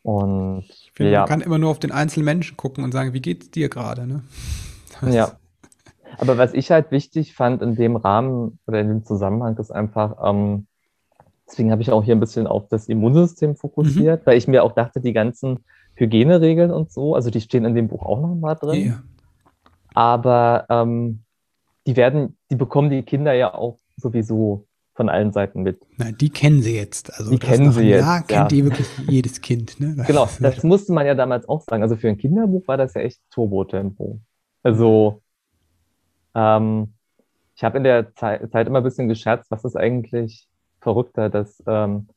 Und 0.02 0.64
ich 0.68 0.92
finde, 0.96 1.12
man 1.12 1.28
kann 1.28 1.42
immer 1.42 1.60
nur 1.60 1.70
auf 1.70 1.80
den 1.80 1.92
einzelnen 1.92 2.26
Menschen 2.26 2.58
gucken 2.58 2.84
und 2.84 2.92
sagen, 2.92 3.14
wie 3.14 3.22
geht 3.22 3.44
es 3.44 3.52
dir 3.52 3.70
gerade? 3.70 4.08
Ne? 4.08 4.24
Ja. 5.12 5.34
Aber 6.18 6.40
was 6.40 6.54
ich 6.54 6.72
halt 6.72 6.90
wichtig 6.90 7.36
fand 7.36 7.62
in 7.62 7.76
dem 7.76 7.96
Rahmen 7.96 8.58
oder 8.66 8.82
in 8.82 8.88
dem 8.88 9.06
Zusammenhang 9.06 9.58
ist 9.58 9.70
einfach, 9.70 10.18
ähm, 10.28 10.66
deswegen 11.50 11.72
habe 11.72 11.82
ich 11.82 11.92
auch 11.92 12.04
hier 12.04 12.16
ein 12.16 12.20
bisschen 12.20 12.48
auf 12.48 12.68
das 12.68 12.88
Immunsystem 12.88 13.56
fokussiert, 13.56 14.22
mhm. 14.22 14.26
weil 14.26 14.38
ich 14.38 14.48
mir 14.48 14.64
auch 14.64 14.74
dachte, 14.74 15.02
die 15.02 15.14
ganzen 15.14 15.60
Hygieneregeln 15.96 16.72
und 16.72 16.92
so, 16.92 17.16
also 17.16 17.30
die 17.30 17.42
stehen 17.42 17.66
in 17.66 17.76
dem 17.76 17.88
Buch 17.88 18.04
auch 18.04 18.22
nochmal 18.22 18.56
drin. 18.56 18.86
Ja. 18.86 19.04
Aber 19.94 20.66
ähm, 20.70 21.24
die 21.88 21.96
werden, 21.96 22.38
die 22.50 22.56
bekommen 22.56 22.90
die 22.90 23.04
Kinder 23.04 23.34
ja 23.34 23.54
auch 23.54 23.80
sowieso 23.98 24.66
von 24.94 25.08
allen 25.10 25.32
Seiten 25.32 25.64
mit. 25.64 25.82
Na, 25.98 26.12
die 26.12 26.30
kennen 26.30 26.62
sie 26.62 26.76
jetzt. 26.76 27.14
Also 27.18 27.32
die 27.32 27.40
kennen 27.40 27.72
sie 27.72 27.84
jetzt. 27.84 28.02
Ja, 28.02 28.18
kennt 28.18 28.30
ja. 28.30 28.48
die 28.48 28.66
wirklich 28.66 28.88
jedes 29.08 29.40
Kind. 29.40 29.80
Ne? 29.80 29.96
Das 29.96 30.08
genau, 30.08 30.28
das 30.42 30.64
musste 30.64 30.92
man 30.92 31.06
ja 31.06 31.16
damals 31.16 31.48
auch 31.48 31.62
sagen. 31.62 31.84
Also 31.84 31.96
für 31.96 32.10
ein 32.10 32.18
Kinderbuch 32.18 32.68
war 32.68 32.76
das 32.76 32.94
ja 32.96 33.02
echt 33.02 33.22
Turbo-Tempo. 33.32 34.20
Also 34.62 35.22
ähm, 36.36 36.94
ich 37.56 37.64
habe 37.64 37.78
in 37.78 37.86
der 37.86 38.14
Zeit, 38.16 38.52
Zeit, 38.52 38.68
immer 38.68 38.80
ein 38.80 38.84
bisschen 38.84 39.08
gescherzt, 39.08 39.50
was 39.50 39.64
ist 39.64 39.78
eigentlich 39.78 40.49
verrückter, 40.82 41.30
dass 41.30 41.64
ähm, 41.68 42.08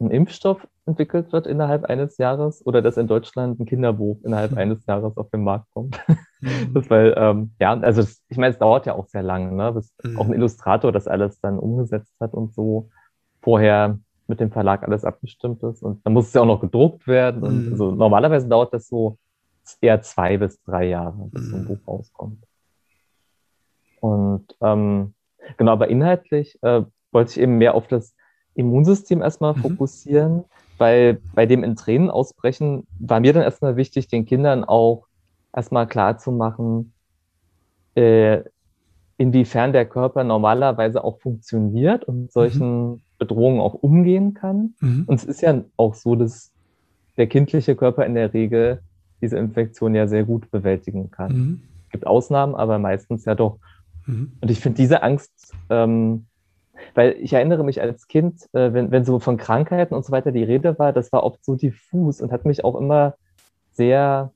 ein 0.00 0.10
Impfstoff 0.10 0.66
entwickelt 0.86 1.32
wird 1.32 1.46
innerhalb 1.46 1.84
eines 1.84 2.18
Jahres 2.18 2.64
oder 2.66 2.82
dass 2.82 2.96
in 2.96 3.06
Deutschland 3.06 3.60
ein 3.60 3.66
Kinderbuch 3.66 4.18
innerhalb 4.24 4.52
eines 4.56 4.84
Jahres 4.86 5.16
auf 5.16 5.30
den 5.30 5.44
Markt 5.44 5.70
kommt. 5.72 6.00
Mhm. 6.08 6.18
Das, 6.72 6.88
weil, 6.88 7.12
ähm, 7.18 7.50
ja, 7.60 7.78
also 7.78 8.00
das, 8.00 8.22
ich 8.30 8.38
meine, 8.38 8.52
es 8.52 8.58
dauert 8.58 8.86
ja 8.86 8.94
auch 8.94 9.06
sehr 9.08 9.22
lange, 9.22 9.52
ne, 9.52 9.72
bis 9.72 9.92
mhm. 10.02 10.18
auch 10.18 10.24
ein 10.24 10.32
Illustrator 10.32 10.90
das 10.90 11.06
alles 11.06 11.38
dann 11.40 11.58
umgesetzt 11.58 12.14
hat 12.18 12.32
und 12.32 12.54
so 12.54 12.88
vorher 13.42 13.98
mit 14.26 14.40
dem 14.40 14.50
Verlag 14.50 14.82
alles 14.82 15.04
abgestimmt 15.04 15.62
ist. 15.62 15.82
Und 15.82 16.00
dann 16.06 16.14
muss 16.14 16.28
es 16.28 16.32
ja 16.32 16.40
auch 16.40 16.46
noch 16.46 16.62
gedruckt 16.62 17.06
werden. 17.06 17.42
Und 17.42 17.66
mhm. 17.66 17.72
also 17.72 17.90
normalerweise 17.90 18.48
dauert 18.48 18.72
das 18.72 18.88
so 18.88 19.18
eher 19.82 20.00
zwei 20.00 20.38
bis 20.38 20.62
drei 20.62 20.86
Jahre, 20.86 21.28
bis 21.30 21.50
so 21.50 21.56
ein 21.56 21.68
hm. 21.68 21.68
Buch 21.68 21.86
rauskommt. 21.86 22.42
Und 24.00 24.56
ähm, 24.62 25.14
genau, 25.58 25.72
aber 25.72 25.88
inhaltlich 25.88 26.58
äh, 26.62 26.82
wollte 27.12 27.32
ich 27.32 27.40
eben 27.40 27.58
mehr 27.58 27.74
auf 27.74 27.86
das 27.86 28.14
Immunsystem 28.54 29.22
erstmal 29.22 29.54
mhm. 29.54 29.60
fokussieren, 29.60 30.44
weil 30.78 31.20
bei 31.34 31.46
dem 31.46 31.64
in 31.64 31.76
Tränen 31.76 32.10
ausbrechen 32.10 32.86
war 32.98 33.20
mir 33.20 33.32
dann 33.32 33.42
erstmal 33.42 33.76
wichtig, 33.76 34.08
den 34.08 34.24
Kindern 34.26 34.64
auch 34.64 35.06
erstmal 35.54 35.86
klar 35.86 36.18
zu 36.18 36.32
machen, 36.32 36.92
äh, 37.94 38.42
inwiefern 39.18 39.72
der 39.72 39.84
Körper 39.84 40.24
normalerweise 40.24 41.04
auch 41.04 41.20
funktioniert 41.20 42.04
und 42.04 42.32
solchen 42.32 42.92
mhm. 42.92 43.00
Bedrohungen 43.18 43.60
auch 43.60 43.74
umgehen 43.74 44.32
kann. 44.32 44.74
Mhm. 44.80 45.04
Und 45.06 45.16
es 45.16 45.24
ist 45.24 45.42
ja 45.42 45.62
auch 45.76 45.94
so, 45.94 46.16
dass 46.16 46.52
der 47.16 47.26
kindliche 47.26 47.76
Körper 47.76 48.06
in 48.06 48.14
der 48.14 48.32
Regel 48.32 48.80
diese 49.20 49.36
Infektion 49.36 49.94
ja 49.94 50.06
sehr 50.06 50.24
gut 50.24 50.50
bewältigen 50.50 51.10
kann. 51.10 51.32
Mhm. 51.32 51.62
Es 51.84 51.90
gibt 51.90 52.06
Ausnahmen, 52.06 52.54
aber 52.54 52.78
meistens 52.78 53.26
ja 53.26 53.34
doch. 53.34 53.58
Mhm. 54.06 54.32
Und 54.40 54.50
ich 54.50 54.60
finde 54.60 54.76
diese 54.76 55.02
Angst 55.02 55.54
ähm, 55.68 56.24
weil 56.94 57.16
ich 57.20 57.32
erinnere 57.32 57.64
mich 57.64 57.80
als 57.80 58.08
Kind, 58.08 58.42
äh, 58.52 58.72
wenn, 58.72 58.90
wenn 58.90 59.04
so 59.04 59.18
von 59.18 59.36
Krankheiten 59.36 59.94
und 59.94 60.04
so 60.04 60.12
weiter 60.12 60.32
die 60.32 60.44
Rede 60.44 60.78
war, 60.78 60.92
das 60.92 61.12
war 61.12 61.24
oft 61.24 61.44
so 61.44 61.54
diffus 61.54 62.20
und 62.20 62.32
hat 62.32 62.44
mich 62.44 62.64
auch 62.64 62.76
immer 62.76 63.14
sehr 63.72 64.32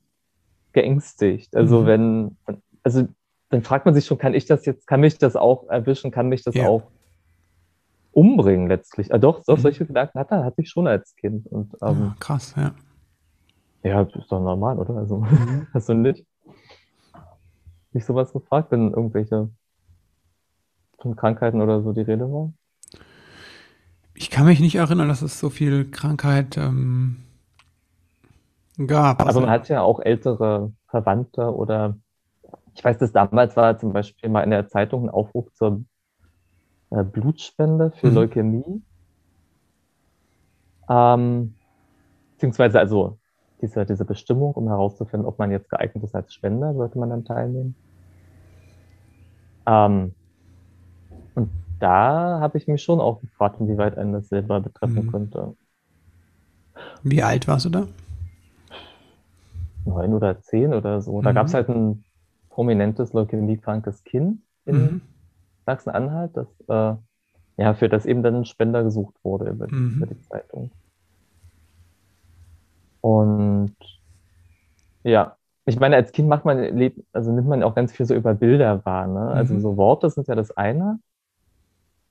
geängstigt. 0.72 1.56
Also 1.56 1.82
mhm. 1.82 1.86
wenn, 1.86 2.36
also 2.82 3.06
dann 3.50 3.62
fragt 3.62 3.86
man 3.86 3.94
sich 3.94 4.06
schon, 4.06 4.18
kann 4.18 4.34
ich 4.34 4.46
das 4.46 4.66
jetzt, 4.66 4.86
kann 4.86 5.00
mich 5.00 5.18
das 5.18 5.36
auch 5.36 5.68
erwischen, 5.68 6.10
kann 6.10 6.28
mich 6.28 6.42
das 6.42 6.54
ja. 6.54 6.68
auch 6.68 6.82
umbringen 8.12 8.68
letztlich? 8.68 9.12
Ah, 9.12 9.18
doch, 9.18 9.42
doch 9.44 9.56
mhm. 9.56 9.62
solche 9.62 9.86
Gedanken 9.86 10.18
hatte, 10.18 10.44
hatte 10.44 10.60
ich 10.60 10.70
schon 10.70 10.86
als 10.86 11.14
Kind. 11.16 11.46
Und, 11.46 11.74
ähm, 11.82 12.00
ja, 12.00 12.16
krass, 12.18 12.54
ja. 12.56 12.74
Ja, 13.82 14.02
ist 14.02 14.32
doch 14.32 14.40
normal, 14.40 14.78
oder? 14.78 14.96
Also 14.96 15.18
mhm. 15.18 15.66
hast 15.74 15.88
du 15.88 15.94
nicht, 15.94 16.26
nicht 17.92 18.06
sowas 18.06 18.32
gefragt, 18.32 18.70
wenn 18.70 18.90
irgendwelche 18.92 19.50
von 21.04 21.16
Krankheiten 21.16 21.61
oder 21.61 21.82
so 21.82 21.92
die 21.92 22.00
Rede 22.00 22.25
war? 22.32 22.52
Ich 24.14 24.30
kann 24.30 24.46
mich 24.46 24.58
nicht 24.61 24.75
erinnern, 24.75 25.08
dass 25.08 25.23
es 25.23 25.38
so 25.38 25.50
viel 25.50 25.90
Krankheit 25.90 26.56
ähm, 26.56 27.16
gab. 28.87 29.25
Also 29.25 29.40
man 29.40 29.50
hat 29.50 29.68
ja 29.68 29.82
auch 29.82 30.00
ältere 30.00 30.73
Verwandte 30.88 31.54
oder 31.54 31.96
ich 32.75 32.82
weiß, 32.82 32.99
dass 32.99 33.12
damals 33.12 33.56
war 33.56 33.78
zum 33.78 33.92
Beispiel 33.92 34.30
mal 34.30 34.42
in 34.42 34.50
der 34.50 34.68
Zeitung 34.68 35.04
ein 35.04 35.11
Aufruf 35.11 35.52
zur 35.52 35.84
äh, 36.90 37.04
Blutspende 37.04 37.92
für 37.92 38.08
mhm. 38.08 38.14
Leukämie. 38.14 38.82
Ähm, 40.88 41.54
beziehungsweise 42.32 42.78
also 42.78 43.18
diese, 43.61 43.84
diese 43.84 44.04
Bestimmung, 44.04 44.54
um 44.54 44.68
herauszufinden, 44.68 45.26
ob 45.26 45.38
man 45.38 45.50
jetzt 45.50 45.68
geeignet 45.68 46.02
ist 46.02 46.14
als 46.14 46.32
Spender, 46.32 46.75
sollte 46.75 46.99
man 46.99 47.11
dann 47.11 47.25
teilnehmen. 47.25 47.75
Ähm, 49.66 50.14
und 51.34 51.50
da 51.80 52.40
habe 52.40 52.58
ich 52.58 52.66
mich 52.66 52.82
schon 52.82 53.00
auch 53.00 53.20
gefragt, 53.20 53.60
inwieweit 53.60 53.98
einen 53.98 54.12
das 54.12 54.28
selber 54.28 54.60
betreffen 54.60 55.06
mhm. 55.06 55.10
könnte. 55.10 55.56
Wie 57.02 57.22
alt 57.22 57.46
warst 57.46 57.66
du 57.66 57.70
da? 57.70 57.88
Neun 59.84 60.14
oder 60.14 60.40
zehn 60.40 60.72
oder 60.72 61.02
so. 61.02 61.20
Da 61.20 61.30
mhm. 61.30 61.34
gab 61.34 61.46
es 61.46 61.54
halt 61.54 61.68
ein 61.68 62.04
prominentes 62.48 63.12
leukämiekrankes 63.12 64.04
Kind 64.04 64.40
in 64.64 64.76
mhm. 64.76 65.00
Sachsen-Anhalt, 65.66 66.36
das 66.36 66.48
äh, 66.68 66.96
ja, 67.56 67.74
für 67.74 67.88
das 67.88 68.06
eben 68.06 68.22
dann 68.22 68.36
ein 68.36 68.44
Spender 68.44 68.82
gesucht 68.82 69.14
wurde 69.22 69.50
über, 69.50 69.66
mhm. 69.68 69.96
über 69.96 70.06
die 70.06 70.20
Zeitung. 70.20 70.70
Und 73.00 73.76
ja, 75.02 75.36
ich 75.66 75.78
meine, 75.78 75.96
als 75.96 76.12
Kind 76.12 76.28
macht 76.28 76.44
man, 76.44 76.58
also 77.12 77.32
nimmt 77.32 77.48
man 77.48 77.62
auch 77.62 77.74
ganz 77.74 77.92
viel 77.92 78.06
so 78.06 78.14
über 78.14 78.34
Bilder 78.34 78.84
wahr. 78.84 79.06
Ne? 79.06 79.28
Also 79.28 79.54
mhm. 79.54 79.60
so 79.60 79.76
Worte 79.76 80.10
sind 80.10 80.26
ja 80.26 80.34
das 80.34 80.50
eine, 80.56 80.98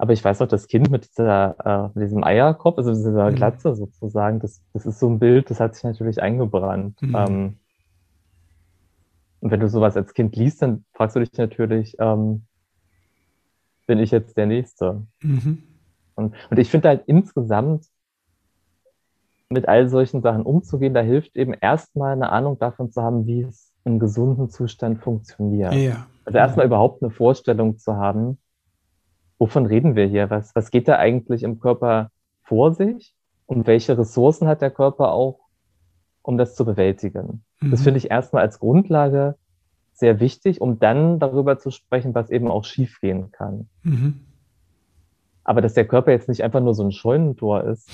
aber 0.04 0.12
ich 0.12 0.22
weiß 0.22 0.42
noch, 0.42 0.50
das 0.50 0.68
Kind 0.68 0.92
mit, 0.92 1.08
dieser, 1.08 1.56
äh, 1.64 1.98
mit 1.98 2.10
diesem 2.10 2.26
Eierkopf, 2.26 2.78
also 2.78 2.94
dieser 2.94 3.32
mhm. 3.32 3.36
Glatze 3.36 3.74
sozusagen, 3.74 4.42
das, 4.42 4.62
das 4.74 4.86
ist 4.86 5.00
so 5.00 5.08
ein 5.08 5.18
Bild, 5.18 5.50
das 5.50 5.62
hat 5.62 5.76
sich 5.76 5.86
natürlich 5.86 6.22
eingebrannt. 6.22 7.02
Mhm. 7.02 7.16
Ähm, 7.16 7.58
und 9.40 9.52
wenn 9.52 9.62
du 9.62 9.70
sowas 9.70 9.96
als 9.96 10.14
Kind 10.14 10.36
liest, 10.36 10.62
dann 10.62 10.84
fragst 10.94 11.16
du 11.16 11.22
dich 11.22 11.32
natürlich, 11.38 11.96
ähm, 12.00 12.44
bin 13.88 13.98
ich 13.98 14.12
jetzt 14.12 14.36
der 14.36 14.46
Nächste? 14.46 15.08
Mhm. 15.22 15.64
Und, 16.16 16.36
und 16.50 16.60
ich 16.60 16.70
finde 16.70 16.90
halt 16.90 17.04
insgesamt, 17.06 17.86
mit 19.48 19.70
all 19.70 19.88
solchen 19.88 20.22
Sachen 20.22 20.44
umzugehen, 20.44 20.94
da 20.94 21.00
hilft 21.00 21.38
eben 21.38 21.54
erstmal 21.54 22.12
eine 22.12 22.30
Ahnung 22.30 22.60
davon 22.60 22.92
zu 22.92 23.02
haben, 23.02 23.26
wie 23.26 23.44
es 23.44 23.72
im 23.86 24.00
gesunden 24.00 24.50
Zustand 24.50 25.00
funktioniert. 25.00 25.74
Ja. 25.74 26.08
Also 26.26 26.40
erstmal 26.40 26.66
überhaupt 26.66 27.02
eine 27.02 27.10
Vorstellung 27.10 27.78
zu 27.78 27.96
haben, 27.96 28.38
wovon 29.38 29.66
reden 29.66 29.96
wir 29.96 30.06
hier? 30.06 30.30
Was, 30.30 30.56
was 30.56 30.72
geht 30.72 30.88
da 30.88 30.98
eigentlich 30.98 31.44
im 31.44 31.60
Körper 31.60 32.12
vor 32.44 32.74
sich? 32.74 33.16
Und 33.46 33.68
welche 33.68 33.98
Ressourcen 33.98 34.48
hat 34.48 34.62
der 34.62 34.72
Körper 34.72 35.12
auch, 35.12 35.40
um 36.22 36.38
das 36.38 36.56
zu 36.56 36.66
bewältigen? 36.66 37.44
Mhm. 37.60 37.72
Das 37.72 37.84
finde 37.84 37.98
ich 37.98 38.10
erstmal 38.10 38.44
als 38.44 38.60
Grundlage 38.60 39.36
sehr 39.94 40.20
wichtig, 40.20 40.60
um 40.60 40.80
dann 40.80 41.20
darüber 41.20 41.60
zu 41.60 41.72
sprechen, 41.72 42.16
was 42.16 42.30
eben 42.30 42.50
auch 42.50 42.66
schiefgehen 42.66 43.32
kann. 43.32 43.70
Mhm. 43.84 44.22
Aber 45.44 45.62
dass 45.62 45.74
der 45.74 45.86
Körper 45.86 46.12
jetzt 46.12 46.30
nicht 46.30 46.44
einfach 46.44 46.62
nur 46.62 46.74
so 46.74 46.84
ein 46.84 46.92
Scheunentor 46.92 47.63
ist, 47.66 47.90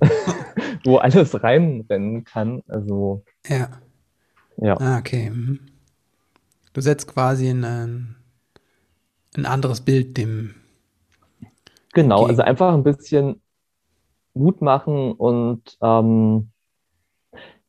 wo 0.84 0.98
alles 0.98 1.42
reinrennen 1.42 2.24
kann, 2.24 2.62
also. 2.68 3.24
Ja. 3.48 3.68
Ja. 4.58 4.78
Ah, 4.78 4.98
okay. 4.98 5.30
Mhm. 5.30 5.60
Du 6.72 6.80
setzt 6.80 7.08
quasi 7.08 7.48
ein, 7.48 8.16
ein 9.36 9.46
anderes 9.46 9.80
Bild 9.80 10.16
dem 10.16 10.54
Genau, 11.92 12.26
also 12.26 12.42
einfach 12.42 12.74
ein 12.74 12.84
bisschen 12.84 13.40
Mut 14.34 14.60
machen 14.60 15.12
und 15.12 15.78
ähm, 15.80 16.50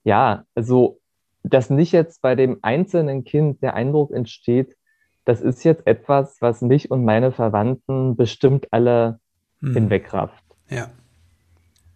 ja, 0.03 0.43
also 0.53 0.99
dass 1.43 1.69
nicht 1.69 1.93
jetzt 1.93 2.21
bei 2.21 2.35
dem 2.35 2.59
einzelnen 2.61 3.23
Kind 3.23 3.61
der 3.63 3.73
Eindruck 3.73 4.11
entsteht, 4.11 4.75
das 5.23 5.41
ist 5.41 5.63
jetzt 5.63 5.87
etwas, 5.87 6.41
was 6.41 6.61
mich 6.61 6.91
und 6.91 7.05
meine 7.05 7.31
Verwandten 7.31 8.15
bestimmt 8.15 8.67
alle 8.71 9.19
hm. 9.59 9.73
hinwegrafft. 9.73 10.43
Ja. 10.69 10.89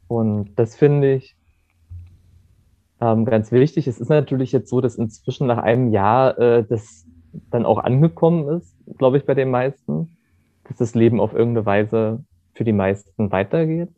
Und 0.08 0.56
das 0.56 0.76
finde 0.76 1.16
ich 1.16 1.36
ähm, 3.00 3.26
ganz 3.26 3.52
wichtig. 3.52 3.88
Es 3.88 4.00
ist 4.00 4.10
natürlich 4.10 4.52
jetzt 4.52 4.70
so, 4.70 4.82
dass 4.82 4.96
inzwischen 4.96 5.48
nach 5.48 5.58
einem 5.58 5.92
Jahr 5.92 6.38
äh, 6.40 6.64
das 6.64 7.06
dann 7.50 7.66
auch 7.66 7.78
angekommen 7.78 8.48
ist, 8.50 8.76
glaube 8.98 9.18
ich, 9.18 9.26
bei 9.26 9.34
den 9.34 9.50
meisten 9.50 10.16
dass 10.72 10.78
das 10.78 10.96
Leben 10.96 11.20
auf 11.20 11.34
irgendeine 11.34 11.66
Weise 11.66 12.24
für 12.54 12.64
die 12.64 12.74
meisten 12.74 13.32
weitergeht. 13.32 13.90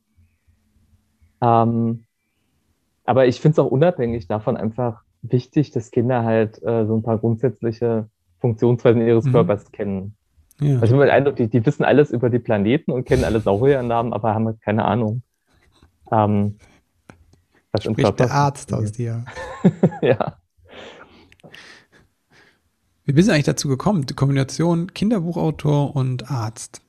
Ähm, 1.41 2.05
aber 3.05 3.27
ich 3.27 3.41
finde 3.41 3.53
es 3.53 3.59
auch 3.59 3.71
unabhängig 3.71 4.27
davon 4.27 4.57
einfach 4.57 5.01
wichtig, 5.21 5.71
dass 5.71 5.91
Kinder 5.91 6.23
halt 6.23 6.61
äh, 6.63 6.85
so 6.85 6.95
ein 6.95 7.03
paar 7.03 7.17
grundsätzliche 7.17 8.07
Funktionsweisen 8.39 9.05
ihres 9.05 9.25
mhm. 9.25 9.31
Körpers 9.31 9.71
kennen. 9.71 10.15
Ja. 10.59 10.75
Also 10.75 10.85
ich 10.85 10.91
habe 10.93 11.05
den 11.05 11.11
Eindruck, 11.11 11.35
die, 11.35 11.47
die 11.47 11.65
wissen 11.65 11.83
alles 11.83 12.11
über 12.11 12.29
die 12.29 12.39
Planeten 12.39 12.91
und 12.91 13.05
kennen 13.05 13.23
alle 13.23 13.39
Sauriernamen, 13.39 14.13
aber 14.13 14.33
haben 14.33 14.47
halt 14.47 14.61
keine 14.61 14.85
Ahnung. 14.85 15.21
Ähm, 16.11 16.57
was 17.71 17.83
Spricht 17.83 18.19
der 18.19 18.31
Arzt 18.31 18.73
aus 18.73 18.91
dir. 18.91 19.25
ja. 20.01 20.37
Wie 23.05 23.13
bist 23.13 23.27
du 23.27 23.33
eigentlich 23.33 23.45
dazu 23.45 23.67
gekommen? 23.67 24.05
Die 24.05 24.13
Kombination 24.13 24.93
Kinderbuchautor 24.93 25.95
und 25.95 26.31
Arzt. 26.31 26.81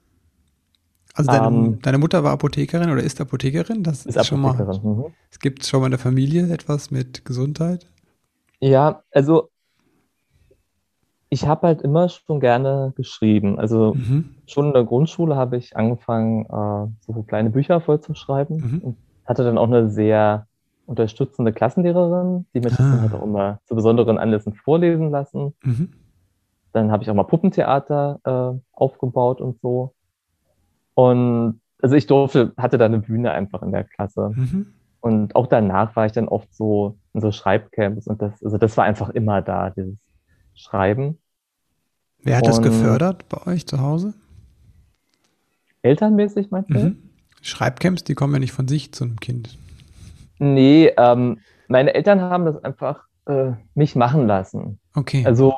Also 1.14 1.30
deine, 1.30 1.46
um, 1.48 1.64
ähm. 1.64 1.82
deine, 1.82 1.98
Mutter 1.98 2.24
war 2.24 2.32
Apothekerin 2.32 2.90
oder 2.90 3.02
ist 3.02 3.20
Apothekerin? 3.20 3.82
Das 3.82 4.04
ist, 4.04 4.16
ist 4.16 4.26
schon 4.26 4.40
mal. 4.40 4.54
Mhm. 4.54 5.06
Es 5.30 5.38
gibt 5.38 5.64
schon 5.64 5.80
mal 5.80 5.86
in 5.86 5.92
der 5.92 6.00
Familie 6.00 6.52
etwas 6.52 6.90
mit 6.90 7.24
Gesundheit. 7.24 7.86
Ja, 8.60 9.02
also 9.12 9.50
ich 11.28 11.46
habe 11.46 11.66
halt 11.66 11.82
immer 11.82 12.08
schon 12.08 12.40
gerne 12.40 12.92
geschrieben. 12.96 13.58
Also 13.58 13.94
mhm. 13.94 14.36
schon 14.46 14.66
in 14.66 14.72
der 14.72 14.84
Grundschule 14.84 15.36
habe 15.36 15.56
ich 15.56 15.76
angefangen, 15.76 16.46
äh, 16.46 16.90
so 17.00 17.22
kleine 17.22 17.50
Bücher 17.50 17.80
vollzuschreiben 17.80 18.56
mhm. 18.56 18.78
und 18.78 18.96
hatte 19.24 19.44
dann 19.44 19.58
auch 19.58 19.66
eine 19.66 19.90
sehr 19.90 20.46
unterstützende 20.86 21.52
Klassenlehrerin, 21.52 22.46
die 22.54 22.60
mich 22.60 22.74
ah. 22.74 22.76
dann 22.76 23.00
halt 23.00 23.14
auch 23.14 23.24
immer 23.24 23.60
zu 23.64 23.74
besonderen 23.74 24.18
Anlässen 24.18 24.54
vorlesen 24.54 25.10
lassen. 25.10 25.54
Mhm. 25.62 25.90
Dann 26.74 26.90
habe 26.90 27.04
ich 27.04 27.10
auch 27.10 27.14
mal 27.14 27.22
Puppentheater 27.22 28.20
äh, 28.24 28.60
aufgebaut 28.72 29.40
und 29.40 29.60
so. 29.60 29.94
Und 30.94 31.60
also 31.80 31.94
ich 31.94 32.06
durfte, 32.06 32.52
hatte 32.56 32.78
da 32.78 32.86
eine 32.86 32.98
Bühne 32.98 33.30
einfach 33.30 33.62
in 33.62 33.70
der 33.70 33.84
Klasse. 33.84 34.32
Mhm. 34.34 34.74
Und 35.00 35.36
auch 35.36 35.46
danach 35.46 35.94
war 35.94 36.06
ich 36.06 36.12
dann 36.12 36.28
oft 36.28 36.52
so 36.52 36.98
in 37.12 37.20
so 37.20 37.30
Schreibcamps 37.30 38.08
und 38.08 38.20
das, 38.20 38.42
also 38.42 38.58
das 38.58 38.76
war 38.76 38.84
einfach 38.84 39.10
immer 39.10 39.40
da, 39.40 39.70
dieses 39.70 39.98
Schreiben. 40.54 41.18
Wer 42.22 42.38
hat 42.38 42.44
und 42.44 42.48
das 42.48 42.62
gefördert 42.62 43.28
bei 43.28 43.46
euch 43.46 43.66
zu 43.66 43.80
Hause? 43.80 44.14
Elternmäßig 45.82 46.50
meinst 46.50 46.70
du? 46.70 46.78
Mhm. 46.78 46.96
Schreibcamps, 47.42 48.02
die 48.02 48.14
kommen 48.14 48.32
ja 48.32 48.40
nicht 48.40 48.52
von 48.52 48.66
sich 48.66 48.92
zu 48.92 49.04
einem 49.04 49.20
Kind. 49.20 49.58
Nee, 50.38 50.90
ähm, 50.96 51.38
meine 51.68 51.94
Eltern 51.94 52.20
haben 52.20 52.46
das 52.46 52.64
einfach 52.64 53.04
äh, 53.26 53.52
mich 53.74 53.94
machen 53.94 54.26
lassen. 54.26 54.80
Okay. 54.94 55.24
Also, 55.24 55.52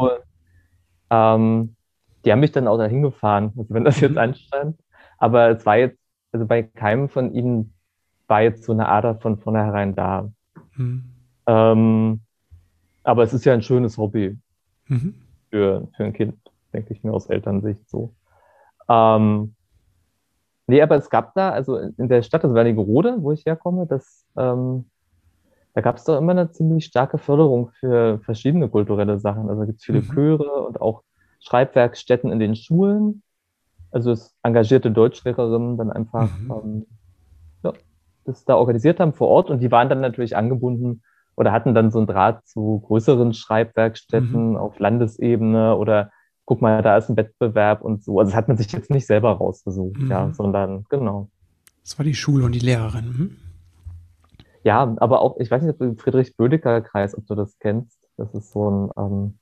ähm, 1.11 1.77
die 2.25 2.33
haben 2.33 2.41
mich 2.41 2.53
dann 2.53 2.69
auch 2.69 2.79
dahin 2.79 3.03
gefahren, 3.03 3.53
also 3.57 3.73
wenn 3.73 3.85
das 3.85 4.01
jetzt 4.01 4.13
mhm. 4.13 4.19
anstand. 4.19 4.79
Aber 5.19 5.51
es 5.51 5.65
war 5.65 5.77
jetzt, 5.77 5.99
also 6.33 6.47
bei 6.47 6.63
keinem 6.63 7.09
von 7.09 7.33
ihnen 7.33 7.73
war 8.27 8.43
jetzt 8.43 8.65
so 8.65 8.73
eine 8.73 8.89
Ader 8.89 9.15
von 9.17 9.39
vornherein 9.39 9.95
da. 9.95 10.31
Mhm. 10.75 11.05
Ähm, 11.47 12.21
aber 13.05 13.23
es 13.23 13.33
ist 13.33 13.45
ja 13.45 13.55
ein 13.55 13.63
schönes 13.63 13.97
Hobby 13.99 14.37
mhm. 14.89 15.15
für, 15.51 15.89
für 15.97 16.05
ein 16.05 16.13
Kind, 16.13 16.37
denke 16.73 16.93
ich 16.93 17.05
mir 17.05 17.13
aus 17.13 17.27
Elternsicht 17.27 17.89
so. 17.89 18.13
Ähm, 18.89 19.55
nee, 20.67 20.83
aber 20.83 20.97
es 20.97 21.09
gab 21.09 21.35
da, 21.35 21.51
also 21.51 21.77
in 21.77 22.09
der 22.09 22.23
Stadt, 22.23 22.43
also 22.43 22.55
Wernigerode, 22.55 23.17
wo 23.21 23.31
ich 23.33 23.47
herkomme, 23.47 23.87
das, 23.87 24.27
ähm, 24.37 24.87
da 25.77 25.81
gab 25.81 25.97
es 25.97 26.05
doch 26.05 26.19
immer 26.19 26.33
eine 26.33 26.51
ziemlich 26.51 26.87
starke 26.87 27.19
Förderung 27.19 27.71
für 27.79 28.19
verschiedene 28.25 28.69
kulturelle 28.69 29.21
Sachen. 29.21 29.49
Also 29.49 29.65
gibt 29.65 29.79
es 29.79 29.85
viele 29.85 30.01
mhm. 30.01 30.11
Chöre 30.13 30.67
und 30.67 30.81
auch 30.81 31.05
Schreibwerkstätten 31.39 32.33
in 32.33 32.41
den 32.41 32.57
Schulen 32.57 33.23
also 33.97 34.13
es 34.13 34.37
engagierte 34.43 34.91
Deutschlehrerinnen 34.91 35.77
dann 35.79 35.91
einfach 35.91 36.31
mhm. 36.39 36.53
ähm, 36.53 36.87
ja, 37.65 37.73
das 38.25 38.45
da 38.45 38.57
organisiert 38.57 39.01
haben 39.01 39.15
vor 39.15 39.29
Ort 39.29 39.51
und 39.51 39.61
die 39.61 39.71
waren 39.71 39.89
dann 39.89 40.01
natürlich 40.01 40.37
angebunden 40.37 41.03
oder 41.35 41.53
hatten 41.53 41.75
dann 41.75 41.91
so 41.91 41.99
einen 41.99 42.07
Draht 42.07 42.47
zu 42.47 42.81
größeren 42.87 43.33
Schreibwerkstätten 43.33 44.51
mhm. 44.51 44.57
auf 44.57 44.79
Landesebene 44.79 45.77
oder 45.77 46.11
guck 46.45 46.61
mal, 46.63 46.83
da 46.83 46.97
ist 46.97 47.09
ein 47.09 47.17
Wettbewerb 47.17 47.83
und 47.83 48.05
so. 48.05 48.21
Also 48.21 48.31
das 48.31 48.37
hat 48.37 48.49
man 48.49 48.57
sich 48.57 48.71
jetzt 48.71 48.91
nicht 48.91 49.07
selber 49.07 49.33
rausgesucht, 49.33 49.99
mhm. 49.99 50.11
ja, 50.11 50.33
sondern 50.33 50.85
genau. 50.89 51.29
Das 51.83 51.99
war 51.99 52.05
die 52.05 52.15
Schule 52.15 52.45
und 52.45 52.53
die 52.53 52.61
Lehrerin. 52.61 53.37
Ja, 54.67 54.97
aber 54.97 55.21
auch, 55.21 55.37
ich 55.39 55.49
weiß 55.49 55.63
nicht, 55.63 55.71
ob 55.71 55.79
du 55.79 55.95
Friedrich-Bödecker-Kreis, 55.95 57.17
ob 57.17 57.25
du 57.29 57.37
das 57.37 57.57
kennst. 57.61 58.01
Das 58.17 58.35
ist 58.35 58.51
so 58.51 58.69
ein 58.69 58.91
ähm, 58.97 59.39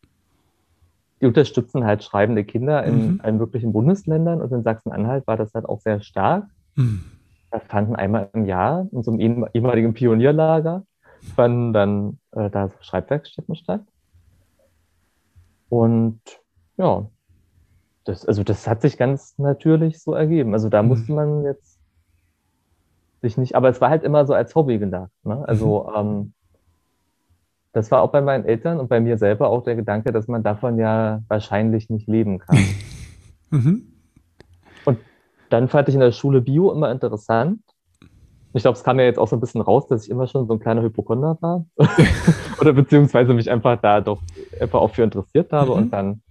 die 1.24 1.26
unterstützen 1.26 1.86
halt 1.86 2.04
schreibende 2.04 2.44
Kinder 2.44 2.84
in 2.84 3.12
mhm. 3.12 3.20
allen 3.22 3.38
möglichen 3.38 3.72
Bundesländern 3.72 4.42
und 4.42 4.52
in 4.52 4.62
Sachsen-Anhalt 4.62 5.26
war 5.26 5.38
das 5.38 5.54
halt 5.54 5.64
auch 5.64 5.80
sehr 5.80 6.02
stark. 6.02 6.44
Mhm. 6.74 7.02
Da 7.50 7.60
fanden 7.60 7.96
einmal 7.96 8.28
im 8.34 8.44
Jahr 8.44 8.86
in 8.92 9.02
so 9.02 9.12
einem 9.12 9.48
ehemaligen 9.54 9.94
Pionierlager 9.94 10.84
fanden 11.34 11.72
dann 11.72 12.18
äh, 12.32 12.50
da 12.50 12.68
Schreibwerkstätten 12.80 13.54
statt. 13.54 13.80
Und 15.70 16.20
ja, 16.76 17.06
das, 18.04 18.26
also 18.26 18.42
das 18.42 18.68
hat 18.68 18.82
sich 18.82 18.98
ganz 18.98 19.38
natürlich 19.38 20.02
so 20.02 20.12
ergeben. 20.12 20.52
Also 20.52 20.68
da 20.68 20.82
mhm. 20.82 20.88
musste 20.88 21.12
man 21.12 21.44
jetzt 21.44 21.73
sich 23.24 23.38
nicht, 23.38 23.56
aber 23.56 23.68
es 23.68 23.80
war 23.80 23.90
halt 23.90 24.04
immer 24.04 24.26
so 24.26 24.34
als 24.34 24.54
Hobby 24.54 24.78
gedacht. 24.78 25.10
Ne? 25.24 25.42
Also 25.48 25.88
mhm. 25.88 25.96
ähm, 25.96 26.32
das 27.72 27.90
war 27.90 28.02
auch 28.02 28.12
bei 28.12 28.20
meinen 28.20 28.44
Eltern 28.44 28.78
und 28.78 28.88
bei 28.88 29.00
mir 29.00 29.18
selber 29.18 29.48
auch 29.48 29.64
der 29.64 29.74
Gedanke, 29.74 30.12
dass 30.12 30.28
man 30.28 30.42
davon 30.42 30.78
ja 30.78 31.22
wahrscheinlich 31.28 31.90
nicht 31.90 32.06
leben 32.06 32.38
kann. 32.38 32.58
mhm. 33.50 33.92
Und 34.84 34.98
dann 35.50 35.68
fand 35.68 35.88
ich 35.88 35.94
in 35.94 36.00
der 36.00 36.12
Schule 36.12 36.40
Bio 36.40 36.70
immer 36.70 36.92
interessant. 36.92 37.60
Ich 38.52 38.62
glaube, 38.62 38.76
es 38.76 38.84
kam 38.84 39.00
ja 39.00 39.06
jetzt 39.06 39.18
auch 39.18 39.26
so 39.26 39.34
ein 39.34 39.40
bisschen 39.40 39.62
raus, 39.62 39.88
dass 39.88 40.04
ich 40.04 40.10
immer 40.10 40.28
schon 40.28 40.46
so 40.46 40.52
ein 40.52 40.60
kleiner 40.60 40.82
Hypochonder 40.82 41.36
war. 41.40 41.66
Oder 42.60 42.72
beziehungsweise 42.72 43.34
mich 43.34 43.50
einfach 43.50 43.80
da 43.80 44.00
doch 44.00 44.22
einfach 44.60 44.80
auch 44.80 44.94
für 44.94 45.02
interessiert 45.02 45.52
habe. 45.52 45.72
Mhm. 45.72 45.76
Und 45.76 45.90
dann 45.90 46.22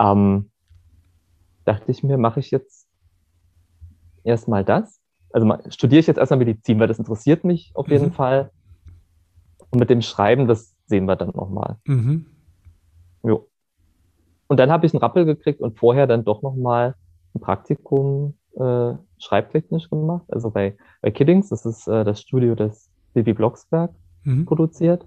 ähm, 0.00 0.50
dachte 1.66 1.90
ich 1.90 2.02
mir, 2.02 2.16
mache 2.16 2.40
ich 2.40 2.50
jetzt 2.50 2.86
erstmal 4.24 4.64
das. 4.64 4.99
Also 5.32 5.48
studiere 5.68 6.00
ich 6.00 6.06
jetzt 6.06 6.18
erstmal 6.18 6.38
Medizin, 6.38 6.80
weil 6.80 6.88
das 6.88 6.98
interessiert 6.98 7.44
mich 7.44 7.70
auf 7.74 7.88
jeden 7.88 8.06
mhm. 8.06 8.12
Fall. 8.12 8.50
Und 9.70 9.78
mit 9.78 9.90
dem 9.90 10.02
Schreiben, 10.02 10.48
das 10.48 10.74
sehen 10.86 11.06
wir 11.06 11.16
dann 11.16 11.30
nochmal. 11.30 11.76
Mhm. 11.84 12.26
Jo. 13.22 13.48
Und 14.48 14.58
dann 14.58 14.70
habe 14.70 14.86
ich 14.86 14.92
einen 14.92 15.00
Rappel 15.00 15.24
gekriegt 15.24 15.60
und 15.60 15.78
vorher 15.78 16.06
dann 16.08 16.24
doch 16.24 16.42
nochmal 16.42 16.96
ein 17.34 17.40
Praktikum 17.40 18.34
äh, 18.56 18.94
schreibtechnisch 19.18 19.88
gemacht. 19.88 20.24
Also 20.28 20.50
bei, 20.50 20.76
bei 21.02 21.12
Kiddings, 21.12 21.50
das 21.50 21.64
ist 21.66 21.86
äh, 21.86 22.04
das 22.04 22.20
Studio, 22.20 22.56
das 22.56 22.90
Bibi 23.14 23.32
Blocksberg 23.32 23.92
mhm. 24.24 24.46
produziert. 24.46 25.06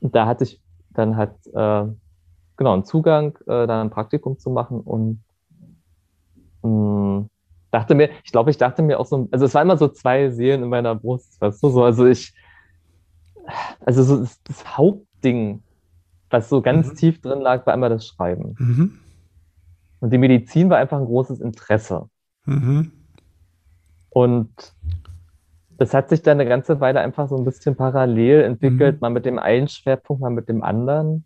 Und 0.00 0.14
da 0.14 0.26
hatte 0.26 0.44
ich 0.44 0.60
dann 0.90 1.16
halt 1.16 1.32
äh, 1.54 1.84
genau 2.56 2.72
einen 2.72 2.84
Zugang, 2.84 3.36
äh, 3.46 3.66
da 3.66 3.80
ein 3.80 3.90
Praktikum 3.90 4.38
zu 4.38 4.50
machen 4.50 4.80
und 4.80 5.22
mh, 6.62 6.70
mm, 6.70 7.30
dachte 7.70 7.94
mir, 7.94 8.10
ich 8.24 8.32
glaube, 8.32 8.50
ich 8.50 8.58
dachte 8.58 8.82
mir 8.82 8.98
auch 8.98 9.06
so, 9.06 9.28
also 9.30 9.44
es 9.44 9.54
waren 9.54 9.66
immer 9.66 9.76
so 9.76 9.88
zwei 9.88 10.30
Seelen 10.30 10.62
in 10.62 10.68
meiner 10.68 10.94
Brust, 10.94 11.40
weißt 11.40 11.62
du, 11.62 11.68
so, 11.68 11.84
also 11.84 12.06
ich, 12.06 12.34
also 13.84 14.02
so 14.02 14.16
das, 14.18 14.42
das, 14.42 14.76
Hauptding, 14.76 15.62
was 16.30 16.48
so 16.48 16.62
ganz 16.62 16.88
mhm. 16.88 16.94
tief 16.94 17.20
drin 17.20 17.40
lag, 17.40 17.66
war 17.66 17.74
immer 17.74 17.88
das 17.88 18.06
Schreiben. 18.06 18.54
Mhm. 18.58 18.98
Und 20.00 20.12
die 20.12 20.18
Medizin 20.18 20.70
war 20.70 20.78
einfach 20.78 20.98
ein 20.98 21.06
großes 21.06 21.40
Interesse. 21.40 22.08
Mhm. 22.44 22.92
Und 24.10 24.50
das 25.76 25.94
hat 25.94 26.08
sich 26.08 26.22
dann 26.22 26.40
eine 26.40 26.48
ganze 26.48 26.80
Weile 26.80 27.00
einfach 27.00 27.28
so 27.28 27.36
ein 27.36 27.44
bisschen 27.44 27.76
parallel 27.76 28.42
entwickelt, 28.42 28.96
mhm. 28.96 29.00
mal 29.00 29.10
mit 29.10 29.26
dem 29.26 29.38
einen 29.38 29.68
Schwerpunkt, 29.68 30.22
mal 30.22 30.30
mit 30.30 30.48
dem 30.48 30.62
anderen. 30.62 31.24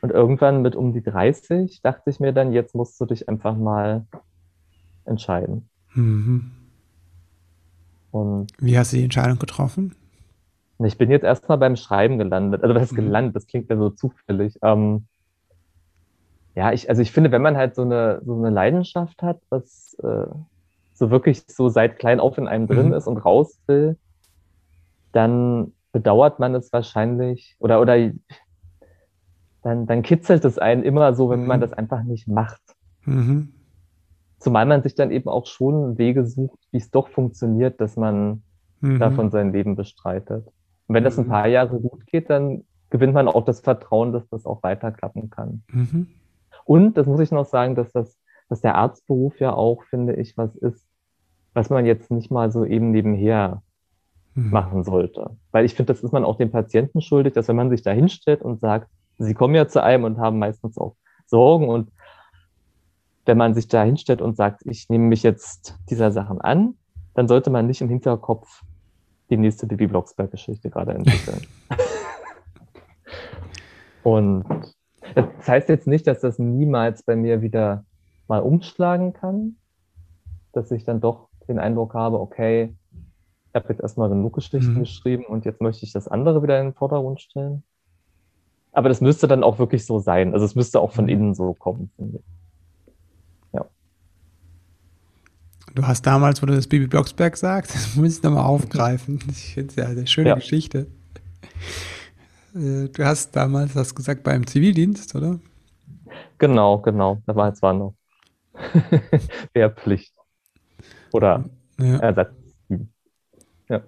Und 0.00 0.10
irgendwann 0.10 0.62
mit 0.62 0.76
um 0.76 0.92
die 0.92 1.02
30 1.02 1.82
dachte 1.82 2.10
ich 2.10 2.20
mir 2.20 2.32
dann, 2.32 2.52
jetzt 2.52 2.74
musst 2.74 3.00
du 3.00 3.06
dich 3.06 3.28
einfach 3.28 3.56
mal 3.56 4.06
entscheiden. 5.08 5.68
Mhm. 5.94 6.52
Und 8.10 8.52
Wie 8.58 8.78
hast 8.78 8.92
du 8.92 8.96
die 8.96 9.04
Entscheidung 9.04 9.38
getroffen? 9.38 9.94
Ich 10.84 10.96
bin 10.96 11.10
jetzt 11.10 11.24
erstmal 11.24 11.58
beim 11.58 11.76
Schreiben 11.76 12.18
gelandet. 12.18 12.62
Also 12.62 12.74
was 12.74 12.84
ist 12.84 12.92
mhm. 12.92 12.96
gelandet? 12.96 13.36
Das 13.36 13.46
klingt 13.46 13.68
ja 13.68 13.76
so 13.76 13.90
zufällig. 13.90 14.58
Ähm, 14.62 15.06
ja, 16.54 16.72
ich, 16.72 16.88
also 16.88 17.02
ich 17.02 17.12
finde, 17.12 17.32
wenn 17.32 17.42
man 17.42 17.56
halt 17.56 17.74
so 17.74 17.82
eine, 17.82 18.20
so 18.24 18.36
eine 18.36 18.50
Leidenschaft 18.50 19.22
hat, 19.22 19.40
was 19.50 19.94
äh, 20.02 20.26
so 20.94 21.10
wirklich 21.10 21.42
so 21.46 21.68
seit 21.68 21.98
klein 21.98 22.20
auf 22.20 22.38
in 22.38 22.48
einem 22.48 22.64
mhm. 22.64 22.68
drin 22.68 22.92
ist 22.92 23.06
und 23.06 23.18
raus 23.18 23.60
will, 23.66 23.96
dann 25.12 25.72
bedauert 25.92 26.38
man 26.38 26.54
es 26.54 26.72
wahrscheinlich 26.72 27.56
oder, 27.58 27.80
oder 27.80 28.10
dann, 29.62 29.86
dann 29.86 30.02
kitzelt 30.02 30.44
es 30.44 30.58
einen 30.58 30.82
immer 30.82 31.14
so, 31.14 31.30
wenn 31.30 31.42
mhm. 31.42 31.46
man 31.46 31.60
das 31.60 31.72
einfach 31.72 32.02
nicht 32.02 32.28
macht. 32.28 32.62
Mhm. 33.04 33.52
Zumal 34.38 34.66
man 34.66 34.82
sich 34.82 34.94
dann 34.94 35.10
eben 35.10 35.28
auch 35.28 35.46
schon 35.46 35.98
Wege 35.98 36.24
sucht, 36.24 36.58
wie 36.70 36.78
es 36.78 36.90
doch 36.90 37.08
funktioniert, 37.08 37.80
dass 37.80 37.96
man 37.96 38.42
mhm. 38.80 38.98
davon 38.98 39.30
sein 39.30 39.52
Leben 39.52 39.76
bestreitet. 39.76 40.46
Und 40.86 40.94
wenn 40.94 41.04
das 41.04 41.18
ein 41.18 41.26
mhm. 41.26 41.30
paar 41.30 41.48
Jahre 41.48 41.80
gut 41.80 42.06
geht, 42.06 42.30
dann 42.30 42.64
gewinnt 42.90 43.14
man 43.14 43.28
auch 43.28 43.44
das 43.44 43.60
Vertrauen, 43.60 44.12
dass 44.12 44.28
das 44.28 44.46
auch 44.46 44.62
weiter 44.62 44.92
klappen 44.92 45.30
kann. 45.30 45.62
Mhm. 45.70 46.08
Und 46.64 46.96
das 46.96 47.06
muss 47.06 47.20
ich 47.20 47.30
noch 47.30 47.46
sagen, 47.46 47.74
dass 47.74 47.92
das, 47.92 48.18
dass 48.48 48.60
der 48.60 48.76
Arztberuf 48.76 49.40
ja 49.40 49.52
auch, 49.52 49.82
finde 49.84 50.16
ich, 50.16 50.36
was 50.36 50.54
ist, 50.56 50.86
was 51.54 51.70
man 51.70 51.86
jetzt 51.86 52.10
nicht 52.10 52.30
mal 52.30 52.50
so 52.52 52.64
eben 52.64 52.90
nebenher 52.90 53.62
mhm. 54.34 54.50
machen 54.50 54.84
sollte. 54.84 55.30
Weil 55.50 55.64
ich 55.64 55.74
finde, 55.74 55.92
das 55.92 56.02
ist 56.02 56.12
man 56.12 56.24
auch 56.24 56.36
dem 56.36 56.50
Patienten 56.50 57.00
schuldig, 57.00 57.34
dass 57.34 57.48
wenn 57.48 57.56
man 57.56 57.70
sich 57.70 57.82
da 57.82 57.90
hinstellt 57.90 58.42
und 58.42 58.60
sagt, 58.60 58.88
sie 59.18 59.34
kommen 59.34 59.54
ja 59.54 59.66
zu 59.66 59.82
einem 59.82 60.04
und 60.04 60.18
haben 60.18 60.38
meistens 60.38 60.78
auch 60.78 60.94
Sorgen 61.26 61.68
und 61.68 61.90
wenn 63.28 63.38
man 63.38 63.54
sich 63.54 63.68
da 63.68 63.84
hinstellt 63.84 64.20
und 64.20 64.36
sagt, 64.36 64.62
ich 64.64 64.88
nehme 64.88 65.04
mich 65.04 65.22
jetzt 65.22 65.76
dieser 65.90 66.10
Sachen 66.10 66.40
an, 66.40 66.74
dann 67.14 67.28
sollte 67.28 67.50
man 67.50 67.66
nicht 67.66 67.80
im 67.80 67.88
Hinterkopf 67.88 68.62
die 69.30 69.36
nächste 69.36 69.66
Bibi 69.66 69.86
Blocksberg-Geschichte 69.86 70.70
gerade 70.70 70.94
entwickeln. 70.94 71.46
und 74.02 74.44
Das 75.14 75.48
heißt 75.48 75.68
jetzt 75.68 75.86
nicht, 75.86 76.06
dass 76.06 76.20
das 76.20 76.38
niemals 76.38 77.02
bei 77.02 77.16
mir 77.16 77.42
wieder 77.42 77.84
mal 78.26 78.40
umschlagen 78.40 79.12
kann, 79.12 79.56
dass 80.52 80.70
ich 80.70 80.84
dann 80.84 81.00
doch 81.00 81.28
den 81.48 81.58
Eindruck 81.58 81.94
habe, 81.94 82.20
okay, 82.20 82.74
ich 83.48 83.54
habe 83.54 83.68
jetzt 83.70 83.80
erstmal 83.80 84.08
genug 84.08 84.34
Geschichten 84.34 84.74
mhm. 84.74 84.80
geschrieben 84.80 85.24
und 85.24 85.44
jetzt 85.44 85.60
möchte 85.60 85.86
ich 85.86 85.92
das 85.92 86.08
andere 86.08 86.42
wieder 86.42 86.58
in 86.60 86.68
den 86.68 86.74
Vordergrund 86.74 87.20
stellen. 87.20 87.62
Aber 88.72 88.88
das 88.88 89.00
müsste 89.00 89.26
dann 89.26 89.42
auch 89.42 89.58
wirklich 89.58 89.86
so 89.86 89.98
sein. 89.98 90.34
Also 90.34 90.44
es 90.44 90.54
müsste 90.54 90.80
auch 90.80 90.92
von 90.92 91.06
mhm. 91.06 91.10
innen 91.10 91.34
so 91.34 91.54
kommen, 91.54 91.90
finde 91.96 92.18
ich. 92.18 92.24
Ja. 93.52 93.64
Du 95.78 95.86
hast 95.86 96.04
damals, 96.04 96.42
wo 96.42 96.46
du 96.46 96.56
das 96.56 96.66
Bibi 96.66 96.88
Blocksberg 96.88 97.36
sagst, 97.36 97.72
das 97.74 97.94
muss 97.94 98.16
ich 98.16 98.22
nochmal 98.24 98.44
aufgreifen. 98.44 99.20
Ich 99.30 99.54
finde 99.54 99.70
es 99.70 99.76
ja 99.76 99.86
eine 99.86 100.08
schöne 100.08 100.30
ja. 100.30 100.34
Geschichte. 100.34 100.88
Äh, 102.52 102.88
du 102.88 103.04
hast 103.04 103.36
damals, 103.36 103.76
hast 103.76 103.94
gesagt, 103.94 104.24
beim 104.24 104.44
Zivildienst, 104.44 105.14
oder? 105.14 105.38
Genau, 106.38 106.78
genau. 106.78 107.22
Da 107.26 107.36
war 107.36 107.52
es 107.52 107.62
war 107.62 107.74
noch 107.74 107.94
Wehrpflicht. 109.52 110.12
Oder 111.12 111.44
ja. 111.78 111.98
Ersatz. 111.98 112.32
Ja. 113.68 113.82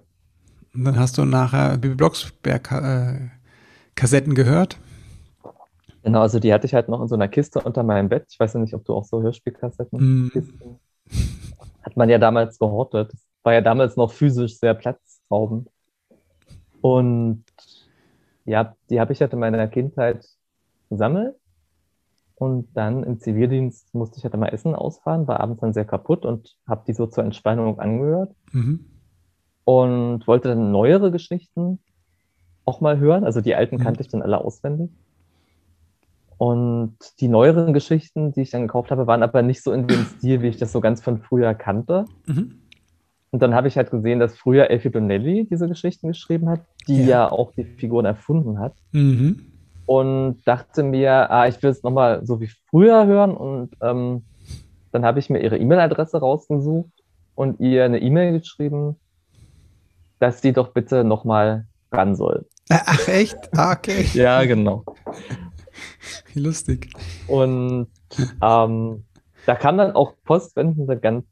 Und 0.73 0.85
dann 0.85 0.97
hast 0.97 1.17
du 1.17 1.25
nachher 1.25 1.77
Bibi 1.77 1.95
Blocksberg 1.95 2.71
äh, 2.71 3.31
Kassetten 3.95 4.33
gehört? 4.33 4.79
Genau, 6.03 6.21
also 6.21 6.39
die 6.39 6.53
hatte 6.53 6.67
ich 6.67 6.73
halt 6.73 6.87
noch 6.87 7.01
in 7.01 7.09
so 7.09 7.15
einer 7.15 7.27
Kiste 7.27 7.59
unter 7.59 7.83
meinem 7.83 8.07
Bett. 8.07 8.27
Ich 8.29 8.39
weiß 8.39 8.53
ja 8.53 8.61
nicht, 8.61 8.75
ob 8.75 8.85
du 8.85 8.93
auch 8.93 9.03
so 9.03 9.21
Hörspielkassetten 9.21 10.27
mm. 10.27 10.31
Hat 11.91 11.97
man 11.97 12.09
ja 12.09 12.19
damals 12.19 12.57
gehortet. 12.57 13.11
Das 13.11 13.19
war 13.43 13.51
ja 13.51 13.59
damals 13.59 13.97
noch 13.97 14.13
physisch 14.13 14.57
sehr 14.57 14.73
platzraubend. 14.73 15.69
Und 16.79 17.43
ja, 18.45 18.77
die 18.89 19.01
habe 19.01 19.11
ich 19.11 19.19
halt 19.19 19.33
in 19.33 19.39
meiner 19.39 19.67
Kindheit 19.67 20.25
gesammelt. 20.89 21.35
Und 22.35 22.69
dann 22.75 23.03
im 23.03 23.19
Zivildienst 23.19 23.93
musste 23.93 24.19
ich 24.19 24.23
halt 24.23 24.33
immer 24.33 24.53
Essen 24.53 24.73
ausfahren, 24.73 25.27
war 25.27 25.41
abends 25.41 25.59
dann 25.59 25.73
sehr 25.73 25.83
kaputt 25.83 26.25
und 26.25 26.55
habe 26.65 26.85
die 26.87 26.93
so 26.93 27.07
zur 27.07 27.25
Entspannung 27.25 27.77
angehört. 27.77 28.33
Mhm. 28.53 28.85
Und 29.65 30.25
wollte 30.27 30.47
dann 30.47 30.71
neuere 30.71 31.11
Geschichten 31.11 31.79
auch 32.63 32.79
mal 32.79 32.99
hören. 32.99 33.25
Also 33.25 33.41
die 33.41 33.53
alten 33.53 33.75
mhm. 33.75 33.81
kannte 33.81 34.01
ich 34.01 34.07
dann 34.07 34.21
alle 34.21 34.39
auswendig. 34.39 34.91
Und 36.41 36.97
die 37.19 37.27
neueren 37.27 37.71
Geschichten, 37.71 38.31
die 38.31 38.41
ich 38.41 38.49
dann 38.49 38.63
gekauft 38.63 38.89
habe, 38.89 39.05
waren 39.05 39.21
aber 39.21 39.43
nicht 39.43 39.61
so 39.61 39.71
in 39.73 39.85
dem 39.85 40.05
Stil, 40.05 40.41
wie 40.41 40.47
ich 40.47 40.57
das 40.57 40.71
so 40.71 40.81
ganz 40.81 40.99
von 40.99 41.19
früher 41.19 41.53
kannte. 41.53 42.05
Mhm. 42.25 42.61
Und 43.29 43.43
dann 43.43 43.53
habe 43.53 43.67
ich 43.67 43.77
halt 43.77 43.91
gesehen, 43.91 44.19
dass 44.19 44.35
früher 44.35 44.71
Elfie 44.71 44.89
Donnelly 44.89 45.47
diese 45.47 45.67
Geschichten 45.67 46.07
geschrieben 46.07 46.49
hat, 46.49 46.61
die 46.87 47.01
ja, 47.01 47.07
ja 47.07 47.31
auch 47.31 47.51
die 47.51 47.63
Figuren 47.63 48.05
erfunden 48.05 48.57
hat. 48.57 48.73
Mhm. 48.91 49.51
Und 49.85 50.41
dachte 50.45 50.81
mir, 50.81 51.29
ah, 51.29 51.47
ich 51.47 51.61
will 51.61 51.69
es 51.69 51.83
nochmal 51.83 52.25
so 52.25 52.41
wie 52.41 52.49
früher 52.71 53.05
hören. 53.05 53.35
Und 53.35 53.69
ähm, 53.79 54.23
dann 54.91 55.05
habe 55.05 55.19
ich 55.19 55.29
mir 55.29 55.43
ihre 55.43 55.59
E-Mail-Adresse 55.59 56.17
rausgesucht 56.21 56.89
und 57.35 57.59
ihr 57.59 57.85
eine 57.85 58.01
E-Mail 58.01 58.39
geschrieben, 58.39 58.95
dass 60.17 60.41
sie 60.41 60.53
doch 60.53 60.69
bitte 60.69 61.03
nochmal 61.03 61.67
ran 61.91 62.15
soll. 62.15 62.47
Ach 62.71 63.07
echt? 63.07 63.37
Ah, 63.55 63.73
okay. 63.73 64.05
ja, 64.13 64.43
genau. 64.45 64.83
Wie 66.33 66.39
lustig. 66.39 66.89
Und 67.27 67.87
ähm, 68.41 69.03
da 69.45 69.55
kam 69.55 69.77
dann 69.77 69.91
auch 69.93 70.13
postwendend 70.23 70.89
eine 70.89 70.99
ganz 70.99 71.25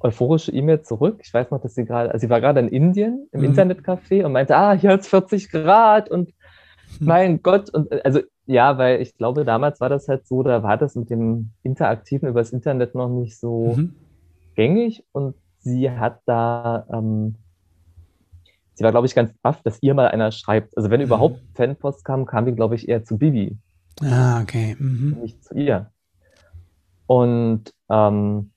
euphorische 0.00 0.52
E-Mail 0.52 0.82
zurück. 0.82 1.20
Ich 1.24 1.32
weiß 1.32 1.50
noch, 1.50 1.60
dass 1.60 1.74
sie 1.74 1.84
gerade, 1.84 2.12
also 2.12 2.26
sie 2.26 2.30
war 2.30 2.40
gerade 2.40 2.60
in 2.60 2.68
Indien 2.68 3.28
im 3.32 3.40
mhm. 3.40 3.46
Internetcafé 3.46 4.24
und 4.24 4.32
meinte, 4.32 4.56
ah, 4.56 4.72
hier 4.72 4.90
hat 4.90 5.00
es 5.00 5.08
40 5.08 5.50
Grad 5.50 6.10
und 6.10 6.28
mhm. 6.98 7.06
mein 7.06 7.42
Gott. 7.42 7.70
Und 7.70 7.90
also 8.04 8.20
ja, 8.46 8.76
weil 8.76 9.00
ich 9.00 9.16
glaube, 9.16 9.44
damals 9.44 9.80
war 9.80 9.88
das 9.88 10.08
halt 10.08 10.26
so, 10.26 10.42
da 10.42 10.62
war 10.62 10.76
das 10.76 10.94
mit 10.94 11.08
dem 11.08 11.50
Interaktiven 11.62 12.28
übers 12.28 12.50
Internet 12.50 12.94
noch 12.94 13.08
nicht 13.08 13.38
so 13.38 13.74
mhm. 13.76 13.94
gängig 14.54 15.04
und 15.12 15.34
sie 15.60 15.90
hat 15.90 16.20
da 16.26 16.86
ähm, 16.92 17.36
sie 18.74 18.84
war, 18.84 18.90
glaube 18.90 19.06
ich, 19.06 19.14
ganz 19.14 19.32
baff, 19.40 19.62
dass 19.62 19.82
ihr 19.82 19.94
mal 19.94 20.08
einer 20.08 20.30
schreibt. 20.32 20.76
Also 20.76 20.90
wenn 20.90 21.00
mhm. 21.00 21.06
überhaupt 21.06 21.40
Fanpost 21.54 22.04
kam, 22.04 22.26
kam 22.26 22.44
die, 22.44 22.52
glaube 22.52 22.74
ich, 22.74 22.88
eher 22.88 23.04
zu 23.04 23.16
Bibi. 23.16 23.56
Ah, 24.02 24.40
okay. 24.40 24.76
Mhm. 24.78 25.18
Nicht 25.20 25.44
zu 25.44 25.54
ihr. 25.54 25.90
Und 27.06 27.72
ähm, 27.90 28.50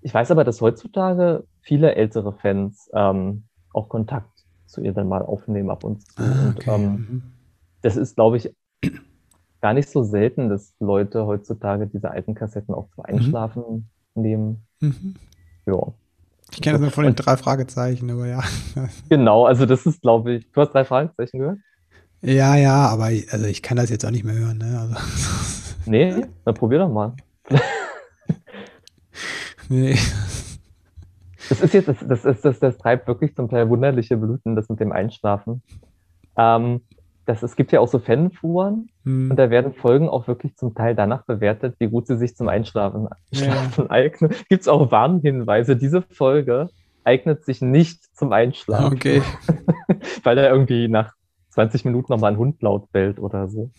ich 0.00 0.12
weiß 0.12 0.30
aber, 0.30 0.44
dass 0.44 0.60
heutzutage 0.60 1.44
viele 1.60 1.94
ältere 1.94 2.32
Fans 2.32 2.90
ähm, 2.94 3.44
auch 3.72 3.88
Kontakt 3.88 4.30
zu 4.66 4.80
ihr 4.80 4.92
dann 4.92 5.08
mal 5.08 5.22
aufnehmen 5.22 5.70
ab 5.70 5.84
und 5.84 6.02
zu. 6.02 6.22
Ah, 6.22 6.52
okay. 6.54 6.70
Und 6.70 6.82
ähm, 6.82 6.90
mhm. 6.92 7.22
das 7.82 7.96
ist, 7.96 8.16
glaube 8.16 8.36
ich, 8.36 8.54
gar 9.60 9.72
nicht 9.72 9.88
so 9.88 10.02
selten, 10.02 10.48
dass 10.48 10.74
Leute 10.80 11.26
heutzutage 11.26 11.86
diese 11.86 12.10
alten 12.10 12.34
Kassetten 12.34 12.74
auch 12.74 12.88
zum 12.94 13.04
mhm. 13.06 13.14
Einschlafen 13.14 13.62
mhm. 14.14 14.22
nehmen. 14.22 14.66
Mhm. 14.80 15.14
Ja. 15.66 15.92
Ich 16.52 16.60
kenne 16.60 16.74
das 16.74 16.82
nur 16.82 16.90
von 16.90 17.04
den 17.04 17.16
drei 17.16 17.36
Fragezeichen, 17.36 18.10
aber 18.10 18.26
ja. 18.26 18.42
Genau, 19.08 19.46
also 19.46 19.66
das 19.66 19.86
ist, 19.86 20.02
glaube 20.02 20.34
ich, 20.34 20.52
du 20.52 20.60
hast 20.60 20.72
drei 20.72 20.84
Fragezeichen 20.84 21.38
gehört? 21.38 21.58
Ja, 22.24 22.56
ja, 22.56 22.88
aber 22.88 23.04
also 23.04 23.44
ich 23.46 23.62
kann 23.62 23.76
das 23.76 23.90
jetzt 23.90 24.04
auch 24.04 24.10
nicht 24.10 24.24
mehr 24.24 24.34
hören. 24.34 24.58
Ne? 24.58 24.78
Also, 24.80 24.96
nee, 25.86 26.24
dann 26.44 26.54
probier 26.54 26.78
doch 26.78 26.88
mal. 26.88 27.12
nee. 29.68 29.96
Das 31.50 31.60
ist 31.60 31.74
jetzt, 31.74 31.88
das, 31.88 31.98
das, 32.00 32.24
ist, 32.24 32.44
das, 32.44 32.58
das 32.58 32.78
treibt 32.78 33.06
wirklich 33.06 33.36
zum 33.36 33.50
Teil 33.50 33.68
wunderliche 33.68 34.16
Blüten, 34.16 34.56
das 34.56 34.70
mit 34.70 34.80
dem 34.80 34.92
Einschlafen. 34.92 35.62
Ähm, 36.38 36.80
das, 37.26 37.42
es 37.42 37.56
gibt 37.56 37.72
ja 37.72 37.80
auch 37.80 37.88
so 37.88 37.98
Fanforen 37.98 38.88
hm. 39.04 39.30
und 39.30 39.36
da 39.36 39.50
werden 39.50 39.74
Folgen 39.74 40.08
auch 40.08 40.26
wirklich 40.26 40.56
zum 40.56 40.74
Teil 40.74 40.94
danach 40.94 41.24
bewertet, 41.24 41.76
wie 41.78 41.88
gut 41.88 42.06
sie 42.06 42.16
sich 42.16 42.36
zum 42.36 42.48
Einschlafen 42.48 43.08
Schlafen 43.32 43.84
ja. 43.84 43.90
eignen. 43.90 44.32
Gibt 44.48 44.62
es 44.62 44.68
auch 44.68 44.90
Warnhinweise, 44.90 45.76
diese 45.76 46.02
Folge 46.02 46.70
eignet 47.04 47.44
sich 47.44 47.60
nicht 47.60 48.16
zum 48.16 48.32
Einschlafen. 48.32 48.94
Okay. 48.94 49.22
Weil 50.22 50.36
da 50.36 50.48
irgendwie 50.48 50.88
nach 50.88 51.12
20 51.54 51.84
Minuten 51.84 52.12
nochmal 52.12 52.32
ein 52.32 52.38
Hund 52.38 52.60
laut 52.62 52.90
bellt 52.90 53.18
oder 53.18 53.48
so. 53.48 53.70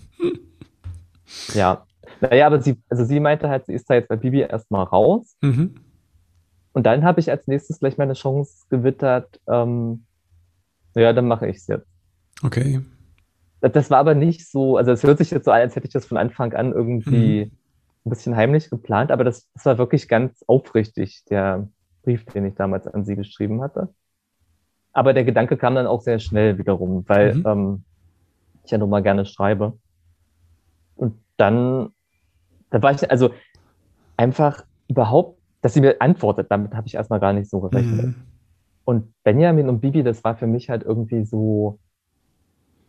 ja. 1.54 1.86
Naja, 2.22 2.48
aber 2.48 2.62
sie, 2.62 2.78
also 2.90 3.04
sie 3.04 3.20
meinte 3.20 3.50
halt, 3.50 3.66
sie 3.66 3.74
ist 3.74 3.90
da 3.90 3.96
jetzt 3.96 4.08
bei 4.08 4.16
Bibi 4.16 4.40
erstmal 4.40 4.86
raus. 4.86 5.36
Mhm. 5.42 5.76
Und 6.72 6.86
dann 6.86 7.04
habe 7.04 7.20
ich 7.20 7.30
als 7.30 7.48
nächstes 7.48 7.80
gleich 7.80 7.98
meine 7.98 8.14
Chance 8.14 8.66
gewittert, 8.70 9.42
ähm, 9.48 10.06
ja, 10.96 11.12
dann 11.12 11.28
mache 11.28 11.48
ich 11.48 11.58
es 11.58 11.68
jetzt. 11.68 11.88
Okay. 12.42 12.82
Das 13.60 13.90
war 13.90 13.98
aber 13.98 14.16
nicht 14.16 14.50
so, 14.50 14.78
also 14.78 14.92
es 14.92 15.04
hört 15.04 15.18
sich 15.18 15.32
jetzt 15.32 15.46
so 15.46 15.52
an, 15.52 15.62
als 15.62 15.76
hätte 15.76 15.88
ich 15.88 15.94
das 15.94 16.06
von 16.06 16.18
Anfang 16.18 16.54
an 16.54 16.72
irgendwie 16.72 17.46
mhm. 17.46 17.52
ein 18.06 18.10
bisschen 18.10 18.36
heimlich 18.36 18.70
geplant, 18.70 19.12
aber 19.12 19.24
das, 19.24 19.50
das 19.54 19.66
war 19.66 19.78
wirklich 19.78 20.08
ganz 20.08 20.44
aufrichtig, 20.48 21.24
der 21.30 21.68
Brief, 22.04 22.24
den 22.26 22.46
ich 22.46 22.56
damals 22.56 22.88
an 22.88 23.04
sie 23.04 23.16
geschrieben 23.16 23.62
hatte. 23.62 23.90
Aber 24.96 25.14
der 25.14 25.26
Gedanke 25.26 25.58
kam 25.58 25.76
dann 25.76 25.88
auch 25.88 26.00
sehr 26.00 26.20
schnell 26.20 26.58
wiederum, 26.58 27.04
weil 27.08 27.36
mhm. 27.36 27.44
ähm, 27.46 27.84
ich 28.64 28.72
ja 28.72 28.78
nun 28.78 28.90
mal 28.90 29.04
gerne 29.04 29.26
schreibe. 29.26 29.78
Und 30.96 31.20
dann, 31.36 31.90
da 32.70 32.82
war 32.82 32.94
ich, 32.94 33.12
also 33.12 33.32
einfach 34.16 34.64
überhaupt, 34.88 35.38
dass 35.62 35.74
sie 35.74 35.82
mir 35.82 36.02
antwortet, 36.02 36.48
damit 36.50 36.74
habe 36.74 36.88
ich 36.88 36.96
erstmal 36.96 37.20
gar 37.20 37.34
nicht 37.34 37.50
so 37.50 37.60
gerechnet. 37.60 38.06
Mhm. 38.06 38.16
Und 38.86 39.14
Benjamin 39.26 39.68
und 39.68 39.82
Bibi, 39.82 40.02
das 40.02 40.24
war 40.24 40.38
für 40.38 40.48
mich 40.48 40.70
halt 40.70 40.84
irgendwie 40.84 41.26
so, 41.26 41.78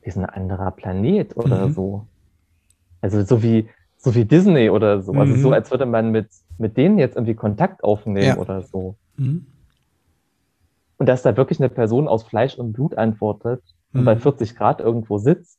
wie 0.03 0.11
so 0.13 0.21
ein 0.21 0.27
anderer 0.27 0.71
Planet 0.71 1.37
oder 1.37 1.67
mhm. 1.67 1.73
so. 1.73 2.07
Also 3.01 3.25
so 3.25 3.43
wie, 3.43 3.69
so 3.97 4.15
wie 4.15 4.25
Disney 4.25 4.71
oder 4.71 5.03
so. 5.03 5.13
Also 5.13 5.35
so, 5.35 5.49
mhm. 5.49 5.55
als 5.55 5.73
würde 5.73 5.87
man 5.87 6.13
mit, 6.13 6.29
mit 6.57 6.77
denen 6.77 6.99
jetzt 7.01 7.17
irgendwie 7.17 7.35
Kontakt 7.35 7.83
aufnehmen 7.83 8.27
ja. 8.27 8.37
oder 8.37 8.63
so. 8.63 8.95
Mhm. 9.17 9.47
Und 10.99 11.07
dass 11.07 11.23
da 11.23 11.37
wirklich 11.37 11.61
eine 11.61 11.69
Person 11.69 12.09
aus 12.09 12.25
Fleisch 12.25 12.57
und 12.57 12.73
Blut 12.73 12.97
antwortet 12.97 13.63
und 13.93 14.05
bei 14.05 14.17
40 14.17 14.53
mhm. 14.53 14.57
Grad 14.57 14.81
irgendwo 14.81 15.19
sitzt. 15.19 15.59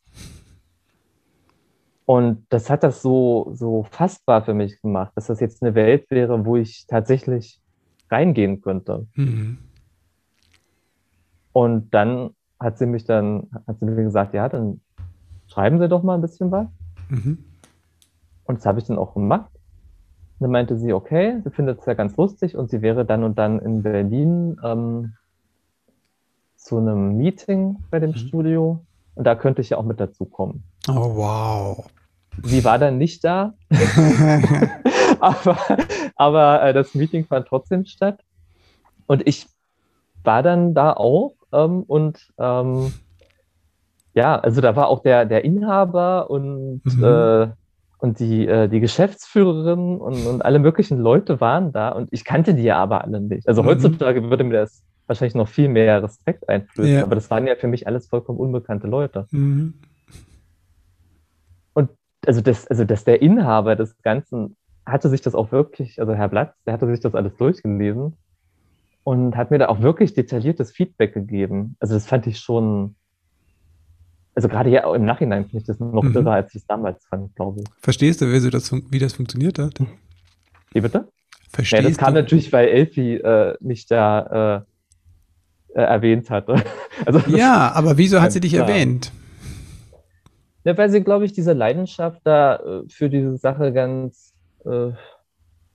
Und 2.06 2.46
das 2.50 2.70
hat 2.70 2.84
das 2.84 3.02
so, 3.02 3.52
so 3.54 3.84
fassbar 3.84 4.44
für 4.44 4.54
mich 4.54 4.82
gemacht, 4.82 5.12
dass 5.16 5.28
das 5.28 5.40
jetzt 5.40 5.62
eine 5.62 5.76
Welt 5.76 6.10
wäre, 6.10 6.46
wo 6.46 6.56
ich 6.56 6.86
tatsächlich 6.88 7.60
reingehen 8.10 8.62
könnte. 8.62 9.08
Mhm. 9.16 9.58
Und 11.52 11.94
dann 11.94 12.32
hat 12.60 12.78
sie 12.78 12.86
mich 12.86 13.04
dann, 13.04 13.50
hat 13.68 13.80
sie 13.80 13.86
mir 13.86 14.04
gesagt, 14.04 14.34
ja, 14.34 14.48
dann 14.48 14.80
schreiben 15.48 15.80
Sie 15.80 15.90
doch 15.90 16.04
mal 16.04 16.16
ein 16.16 16.22
bisschen 16.22 16.52
was. 16.52 16.68
Mhm. 17.10 17.44
Und 18.46 18.60
das 18.60 18.66
habe 18.66 18.80
ich 18.80 18.86
dann 18.86 18.98
auch 18.98 19.14
gemacht. 19.14 19.52
Und 20.40 20.44
dann 20.46 20.52
meinte 20.52 20.78
sie, 20.78 20.94
okay, 20.94 21.42
sie 21.44 21.50
findet 21.50 21.80
es 21.80 21.86
ja 21.86 21.94
ganz 21.94 22.16
lustig 22.16 22.56
und 22.56 22.70
sie 22.70 22.82
wäre 22.82 23.06
dann 23.06 23.24
und 23.24 23.38
dann 23.38 23.60
in 23.60 23.84
Berlin 23.84 24.58
ähm, 24.64 25.14
zu 26.68 26.78
einem 26.78 27.16
Meeting 27.16 27.78
bei 27.90 28.00
dem 28.00 28.12
mhm. 28.12 28.16
Studio 28.16 28.86
und 29.16 29.24
da 29.24 29.36
könnte 29.36 29.62
ich 29.62 29.70
ja 29.70 29.78
auch 29.78 29.86
mit 29.86 30.00
dazukommen. 30.00 30.64
Oh, 30.90 31.16
wow. 31.16 31.90
Sie 32.44 32.64
war 32.66 32.78
dann 32.78 32.98
nicht 32.98 33.24
da, 33.24 33.54
aber, 35.20 35.58
aber 36.16 36.62
äh, 36.64 36.74
das 36.74 36.94
Meeting 36.94 37.26
fand 37.26 37.48
trotzdem 37.48 37.86
statt. 37.86 38.20
Und 39.08 39.26
ich 39.26 39.48
war 40.24 40.44
dann 40.44 40.74
da 40.74 40.94
auch 40.94 41.34
ähm, 41.54 41.84
und 41.84 42.32
ähm, 42.38 42.94
ja, 44.14 44.38
also 44.38 44.62
da 44.62 44.76
war 44.76 44.90
auch 44.90 45.02
der, 45.02 45.26
der 45.26 45.46
Inhaber 45.46 46.30
und, 46.30 46.82
mhm. 46.84 47.04
äh, 47.04 47.48
und 48.00 48.20
die, 48.20 48.46
äh, 48.46 48.68
die 48.68 48.82
Geschäftsführerin 48.82 49.98
und, 49.98 50.28
und 50.28 50.42
alle 50.44 50.60
möglichen 50.60 51.00
Leute 51.00 51.40
waren 51.40 51.72
da 51.72 51.90
und 51.90 52.10
ich 52.12 52.26
kannte 52.26 52.54
die 52.54 52.64
ja 52.64 52.78
aber 52.78 53.04
alle 53.04 53.22
nicht. 53.22 53.48
Also 53.48 53.64
mhm. 53.64 53.68
heutzutage 53.68 54.30
würde 54.30 54.44
mir 54.44 54.60
das 54.60 54.84
wahrscheinlich 55.08 55.36
noch 55.36 55.48
viel 55.48 55.70
mehr 55.70 56.04
Respekt 56.04 56.48
einflößen, 56.48 56.96
ja. 56.96 57.04
aber 57.04 57.16
das 57.16 57.30
waren 57.30 57.48
ja 57.48 57.56
für 57.56 57.68
mich 57.68 57.88
alles 57.88 58.08
vollkommen 58.08 58.40
unbekannte 58.40 58.88
Leute. 58.88 59.28
Mhm. 59.32 59.76
Und 61.74 61.90
also 62.26 62.42
das, 62.42 62.68
also 62.68 62.84
dass 62.84 63.04
der 63.04 63.22
Inhaber 63.22 63.76
des 63.76 64.02
Ganzen 64.02 64.56
hatte 64.86 65.10
sich 65.10 65.22
das 65.22 65.36
auch 65.36 65.52
wirklich, 65.52 66.00
also 66.00 66.14
Herr 66.14 66.30
Blatz, 66.30 66.56
der 66.66 66.74
hatte 66.74 66.88
sich 66.88 67.00
das 67.00 67.14
alles 67.14 67.36
durchgelesen 67.36 68.14
und 69.04 69.36
hat 69.36 69.52
mir 69.52 69.60
da 69.60 69.68
auch 69.68 69.82
wirklich 69.82 70.14
detailliertes 70.14 70.72
Feedback 70.72 71.14
gegeben. 71.14 71.76
Also 71.80 71.94
das 71.94 72.06
fand 72.06 72.28
ich 72.28 72.40
schon, 72.40 72.96
also 74.36 74.48
gerade 74.48 74.70
ja 74.70 74.94
im 74.94 75.06
Nachhinein 75.06 75.46
finde 75.46 75.60
ich 75.60 75.66
das 75.66 75.80
noch 75.80 76.04
mhm. 76.04 76.16
irrer, 76.16 76.34
als 76.34 76.54
ich 76.56 76.62
es 76.62 76.68
damals 76.68 77.06
fand, 77.06 77.36
glaube 77.36 77.62
ich. 77.62 77.68
Verstehst 77.80 78.22
du, 78.22 78.32
wie 78.32 78.50
das, 78.50 78.72
wie 78.72 79.00
das 79.00 79.14
funktioniert 79.14 79.60
hat? 79.60 79.80
Wie 80.74 80.82
bitte? 80.82 81.08
Verstehst 81.50 81.84
ja, 81.84 81.90
das 81.90 81.98
kam 81.98 82.14
du? 82.14 82.22
natürlich, 82.22 82.52
weil 82.52 82.68
Elfi 82.68 83.16
äh, 83.16 83.56
mich 83.62 83.88
da 83.88 84.58
äh, 84.58 84.62
äh, 85.78 85.82
erwähnt 85.82 86.30
hatte. 86.30 86.56
also, 87.06 87.20
ja, 87.28 87.72
aber 87.74 87.98
wieso 87.98 88.22
hat 88.22 88.32
sie 88.32 88.42
dich 88.42 88.54
klar. 88.54 88.68
erwähnt? 88.68 89.12
Ja, 90.64 90.78
weil 90.78 90.90
sie, 90.90 91.02
glaube 91.02 91.24
ich, 91.24 91.32
diese 91.32 91.54
Leidenschaft 91.54 92.22
da 92.26 92.58
äh, 92.58 92.90
für 92.90 93.10
diese 93.10 93.38
Sache 93.38 93.72
ganz, 93.72 94.34
äh, 94.66 94.92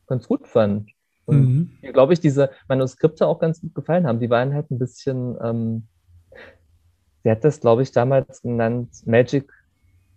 ganz 0.07 0.29
gut 0.29 0.47
fand. 0.47 0.91
Und 1.25 1.41
mhm. 1.83 1.93
glaube 1.93 2.13
ich, 2.13 2.21
diese 2.21 2.51
Manuskripte 2.69 3.27
auch 3.27 3.39
ganz 3.39 3.61
gut 3.61 3.75
gefallen 3.75 4.07
haben. 4.07 4.21
Die 4.21 4.29
waren 4.29 4.53
halt 4.53 4.71
ein 4.71 4.79
bisschen 4.79 5.39
ähm, 5.43 5.85
Sie 7.23 7.31
hat 7.31 7.45
das, 7.45 7.61
glaube 7.61 7.83
ich, 7.83 7.93
damals 7.93 8.43
genannt 8.43 8.91
Magic 9.07 9.51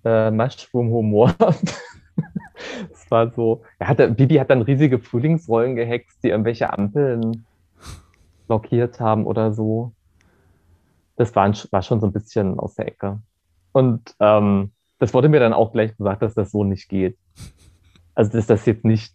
äh, 0.03 0.31
Mushroom 0.31 0.89
Humor. 0.89 1.35
das 1.39 3.11
war 3.11 3.31
so, 3.31 3.61
er 3.77 3.87
hatte, 3.87 4.09
Bibi 4.09 4.35
hat 4.35 4.49
dann 4.49 4.63
riesige 4.63 4.99
Frühlingsrollen 4.99 5.75
gehext, 5.75 6.23
die 6.23 6.29
irgendwelche 6.29 6.73
Ampeln 6.73 7.45
blockiert 8.47 8.99
haben 8.99 9.25
oder 9.25 9.53
so. 9.53 9.93
Das 11.15 11.35
war, 11.35 11.51
war 11.71 11.81
schon 11.81 12.01
so 12.01 12.07
ein 12.07 12.13
bisschen 12.13 12.59
aus 12.59 12.75
der 12.75 12.87
Ecke. 12.87 13.19
Und 13.71 14.15
ähm, 14.19 14.71
das 14.99 15.13
wurde 15.13 15.29
mir 15.29 15.39
dann 15.39 15.53
auch 15.53 15.71
gleich 15.71 15.95
gesagt, 15.95 16.21
dass 16.21 16.33
das 16.33 16.51
so 16.51 16.63
nicht 16.63 16.89
geht. 16.89 17.17
Also, 18.13 18.31
dass 18.31 18.47
das 18.47 18.65
jetzt 18.65 18.85
nicht, 18.85 19.13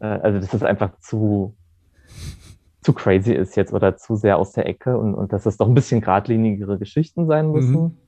äh, 0.00 0.06
also, 0.06 0.40
dass 0.40 0.50
das 0.50 0.62
einfach 0.62 0.98
zu, 1.00 1.54
zu 2.80 2.92
crazy 2.92 3.32
ist 3.32 3.56
jetzt 3.56 3.72
oder 3.72 3.96
zu 3.96 4.16
sehr 4.16 4.38
aus 4.38 4.52
der 4.52 4.66
Ecke 4.66 4.98
und, 4.98 5.14
und 5.14 5.32
dass 5.32 5.46
es 5.46 5.56
doch 5.56 5.68
ein 5.68 5.74
bisschen 5.74 6.00
geradlinigere 6.00 6.78
Geschichten 6.78 7.26
sein 7.26 7.50
müssen. 7.50 7.82
Mhm. 7.82 7.98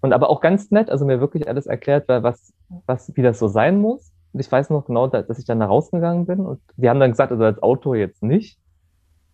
Und 0.00 0.12
aber 0.12 0.30
auch 0.30 0.40
ganz 0.40 0.70
nett, 0.70 0.90
also 0.90 1.04
mir 1.04 1.20
wirklich 1.20 1.48
alles 1.48 1.66
erklärt, 1.66 2.04
was, 2.08 2.52
was, 2.86 3.14
wie 3.16 3.22
das 3.22 3.38
so 3.38 3.48
sein 3.48 3.78
muss. 3.78 4.12
Und 4.32 4.40
ich 4.40 4.50
weiß 4.50 4.70
noch 4.70 4.84
genau, 4.86 5.08
dass 5.08 5.38
ich 5.38 5.44
dann 5.44 5.60
da 5.60 5.66
rausgegangen 5.66 6.26
bin 6.26 6.40
und 6.40 6.60
die 6.76 6.88
haben 6.88 7.00
dann 7.00 7.10
gesagt, 7.10 7.32
also 7.32 7.44
als 7.44 7.62
Autor 7.62 7.96
jetzt 7.96 8.22
nicht, 8.22 8.60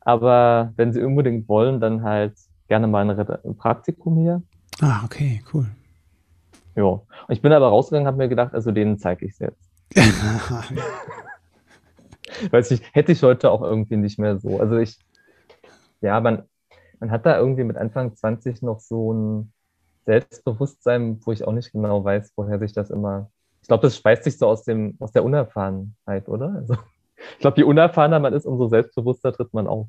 aber 0.04 0.72
wenn 0.76 0.92
sie 0.92 1.02
unbedingt 1.02 1.48
wollen, 1.48 1.80
dann 1.80 2.02
halt 2.02 2.34
gerne 2.68 2.86
mal 2.86 3.08
ein 3.08 3.56
Praktikum 3.56 4.18
hier. 4.18 4.42
Ah, 4.80 5.02
okay, 5.04 5.42
cool. 5.52 5.66
Ja, 6.76 6.84
und 6.84 7.02
ich 7.28 7.40
bin 7.40 7.52
aber 7.52 7.68
rausgegangen, 7.68 8.06
habe 8.06 8.18
mir 8.18 8.28
gedacht, 8.28 8.54
also 8.54 8.72
denen 8.72 8.98
zeige 8.98 9.26
ich 9.26 9.32
es 9.32 9.38
jetzt. 9.38 9.70
Weiß 12.50 12.70
ich, 12.72 12.82
hätte 12.92 13.12
ich 13.12 13.22
heute 13.22 13.50
auch 13.50 13.62
irgendwie 13.62 13.96
nicht 13.96 14.18
mehr 14.18 14.38
so. 14.38 14.58
Also 14.58 14.76
ich, 14.78 14.98
ja, 16.00 16.20
man, 16.20 16.42
man 16.98 17.10
hat 17.10 17.24
da 17.26 17.38
irgendwie 17.38 17.64
mit 17.64 17.76
Anfang 17.76 18.16
20 18.16 18.62
noch 18.62 18.80
so 18.80 19.12
ein 19.12 19.52
Selbstbewusstsein, 20.04 21.20
wo 21.24 21.32
ich 21.32 21.46
auch 21.46 21.52
nicht 21.52 21.72
genau 21.72 22.04
weiß, 22.04 22.32
woher 22.36 22.58
sich 22.58 22.72
das 22.72 22.90
immer. 22.90 23.30
Ich 23.62 23.68
glaube, 23.68 23.82
das 23.82 23.96
speist 23.96 24.24
sich 24.24 24.36
so 24.36 24.48
aus 24.48 24.64
dem, 24.64 24.96
aus 24.98 25.12
der 25.12 25.24
Unerfahrenheit, 25.24 26.28
oder? 26.28 26.54
Also, 26.56 26.76
ich 27.32 27.38
glaube, 27.40 27.56
je 27.58 27.64
unerfahrener 27.64 28.20
man 28.20 28.32
ist, 28.32 28.46
umso 28.46 28.68
selbstbewusster 28.68 29.32
tritt 29.32 29.52
man 29.52 29.66
auf. 29.66 29.88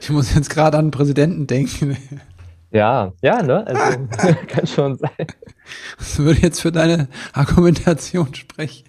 Ich 0.00 0.10
muss 0.10 0.34
jetzt 0.34 0.50
gerade 0.50 0.78
an 0.78 0.86
den 0.86 0.90
Präsidenten 0.90 1.46
denken. 1.46 1.96
Ja, 2.70 3.12
ja, 3.22 3.40
ne? 3.40 3.66
Also, 3.66 4.06
kann 4.48 4.66
schon 4.66 4.98
sein. 4.98 5.26
Das 5.96 6.18
würde 6.18 6.40
jetzt 6.40 6.60
für 6.60 6.72
deine 6.72 7.08
Argumentation 7.32 8.34
sprechen. 8.34 8.88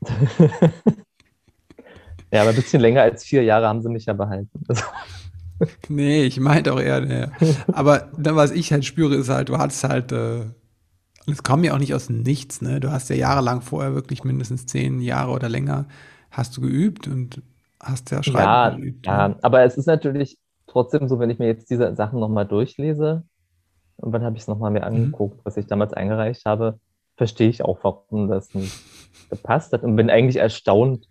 ja, 2.30 2.40
aber 2.42 2.50
ein 2.50 2.56
bisschen 2.56 2.80
länger 2.80 3.02
als 3.02 3.24
vier 3.24 3.42
Jahre 3.42 3.66
haben 3.66 3.82
sie 3.82 3.88
mich 3.88 4.06
ja 4.06 4.12
behalten. 4.12 4.64
nee, 5.88 6.22
ich 6.22 6.38
meinte 6.38 6.72
auch 6.72 6.80
eher, 6.80 7.00
nee. 7.00 7.26
aber 7.72 8.10
dann, 8.16 8.36
was 8.36 8.52
ich 8.52 8.72
halt 8.72 8.84
spüre, 8.84 9.16
ist 9.16 9.28
halt, 9.28 9.48
du 9.48 9.58
hattest 9.58 9.82
halt, 9.84 10.12
äh, 10.12 10.42
es 11.26 11.42
kam 11.42 11.64
ja 11.64 11.74
auch 11.74 11.78
nicht 11.78 11.94
aus 11.94 12.08
Nichts, 12.08 12.62
ne? 12.62 12.80
Du 12.80 12.90
hast 12.92 13.10
ja 13.10 13.16
jahrelang 13.16 13.60
vorher 13.62 13.94
wirklich 13.94 14.24
mindestens 14.24 14.66
zehn 14.66 15.00
Jahre 15.00 15.32
oder 15.32 15.48
länger 15.48 15.86
hast 16.30 16.56
du 16.56 16.60
geübt 16.60 17.08
und 17.08 17.42
hast 17.80 18.10
ja 18.10 18.22
Schreiben 18.22 18.38
ja, 18.38 18.70
geübt. 18.70 19.06
Ja, 19.06 19.28
ne? 19.28 19.36
aber 19.42 19.62
es 19.62 19.76
ist 19.76 19.86
natürlich 19.86 20.38
trotzdem 20.66 21.08
so, 21.08 21.18
wenn 21.18 21.30
ich 21.30 21.38
mir 21.38 21.46
jetzt 21.46 21.70
diese 21.70 21.94
Sachen 21.94 22.20
nochmal 22.20 22.46
durchlese, 22.46 23.24
und 23.98 24.12
dann 24.12 24.22
habe 24.22 24.36
ich 24.36 24.42
es 24.42 24.48
nochmal 24.48 24.70
mir 24.70 24.80
mhm. 24.80 24.86
angeguckt, 24.86 25.38
mhm. 25.38 25.40
was 25.44 25.56
ich 25.56 25.66
damals 25.66 25.92
eingereicht 25.92 26.44
habe, 26.44 26.78
verstehe 27.16 27.48
ich 27.48 27.64
auch, 27.64 27.78
warum 27.82 28.28
das 28.28 28.54
nicht 28.54 28.78
gepasst 29.30 29.72
hat 29.72 29.82
und 29.82 29.96
bin 29.96 30.10
eigentlich 30.10 30.36
erstaunt, 30.36 31.08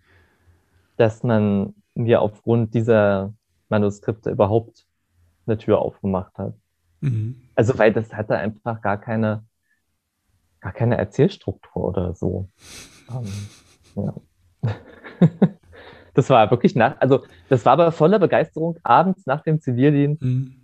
dass 0.96 1.22
man 1.22 1.74
mir 1.94 2.20
aufgrund 2.20 2.74
dieser 2.74 3.34
Manuskripte 3.68 4.30
überhaupt 4.30 4.86
eine 5.46 5.58
Tür 5.58 5.80
aufgemacht 5.80 6.36
hat. 6.38 6.54
Mhm. 7.00 7.42
Also, 7.54 7.78
weil 7.78 7.92
das 7.92 8.14
hatte 8.14 8.36
einfach 8.36 8.80
gar 8.80 8.98
keine, 8.98 9.44
gar 10.66 10.72
keine 10.72 10.98
Erzählstruktur 10.98 11.84
oder 11.84 12.14
so. 12.14 12.48
Um, 13.08 13.24
ja. 14.04 14.14
das 16.14 16.28
war 16.28 16.50
wirklich 16.50 16.74
nach, 16.74 17.00
also 17.00 17.24
das 17.48 17.64
war 17.64 17.74
aber 17.74 17.92
voller 17.92 18.18
Begeisterung 18.18 18.76
abends 18.82 19.26
nach 19.26 19.42
dem 19.42 19.60
Zivildienst 19.60 20.22
mhm. 20.22 20.56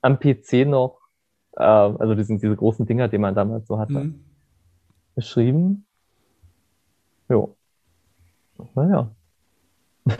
am 0.00 0.18
PC 0.18 0.66
noch, 0.66 0.98
äh, 1.56 1.62
also 1.62 2.14
diesen, 2.14 2.38
diese 2.38 2.54
großen 2.54 2.86
Dinger, 2.86 3.08
die 3.08 3.18
man 3.18 3.34
damals 3.34 3.66
so 3.66 3.78
hatte. 3.78 3.92
Mhm 3.92 4.24
geschrieben. 5.18 5.84
Jo. 7.28 7.56
Naja. 8.76 9.10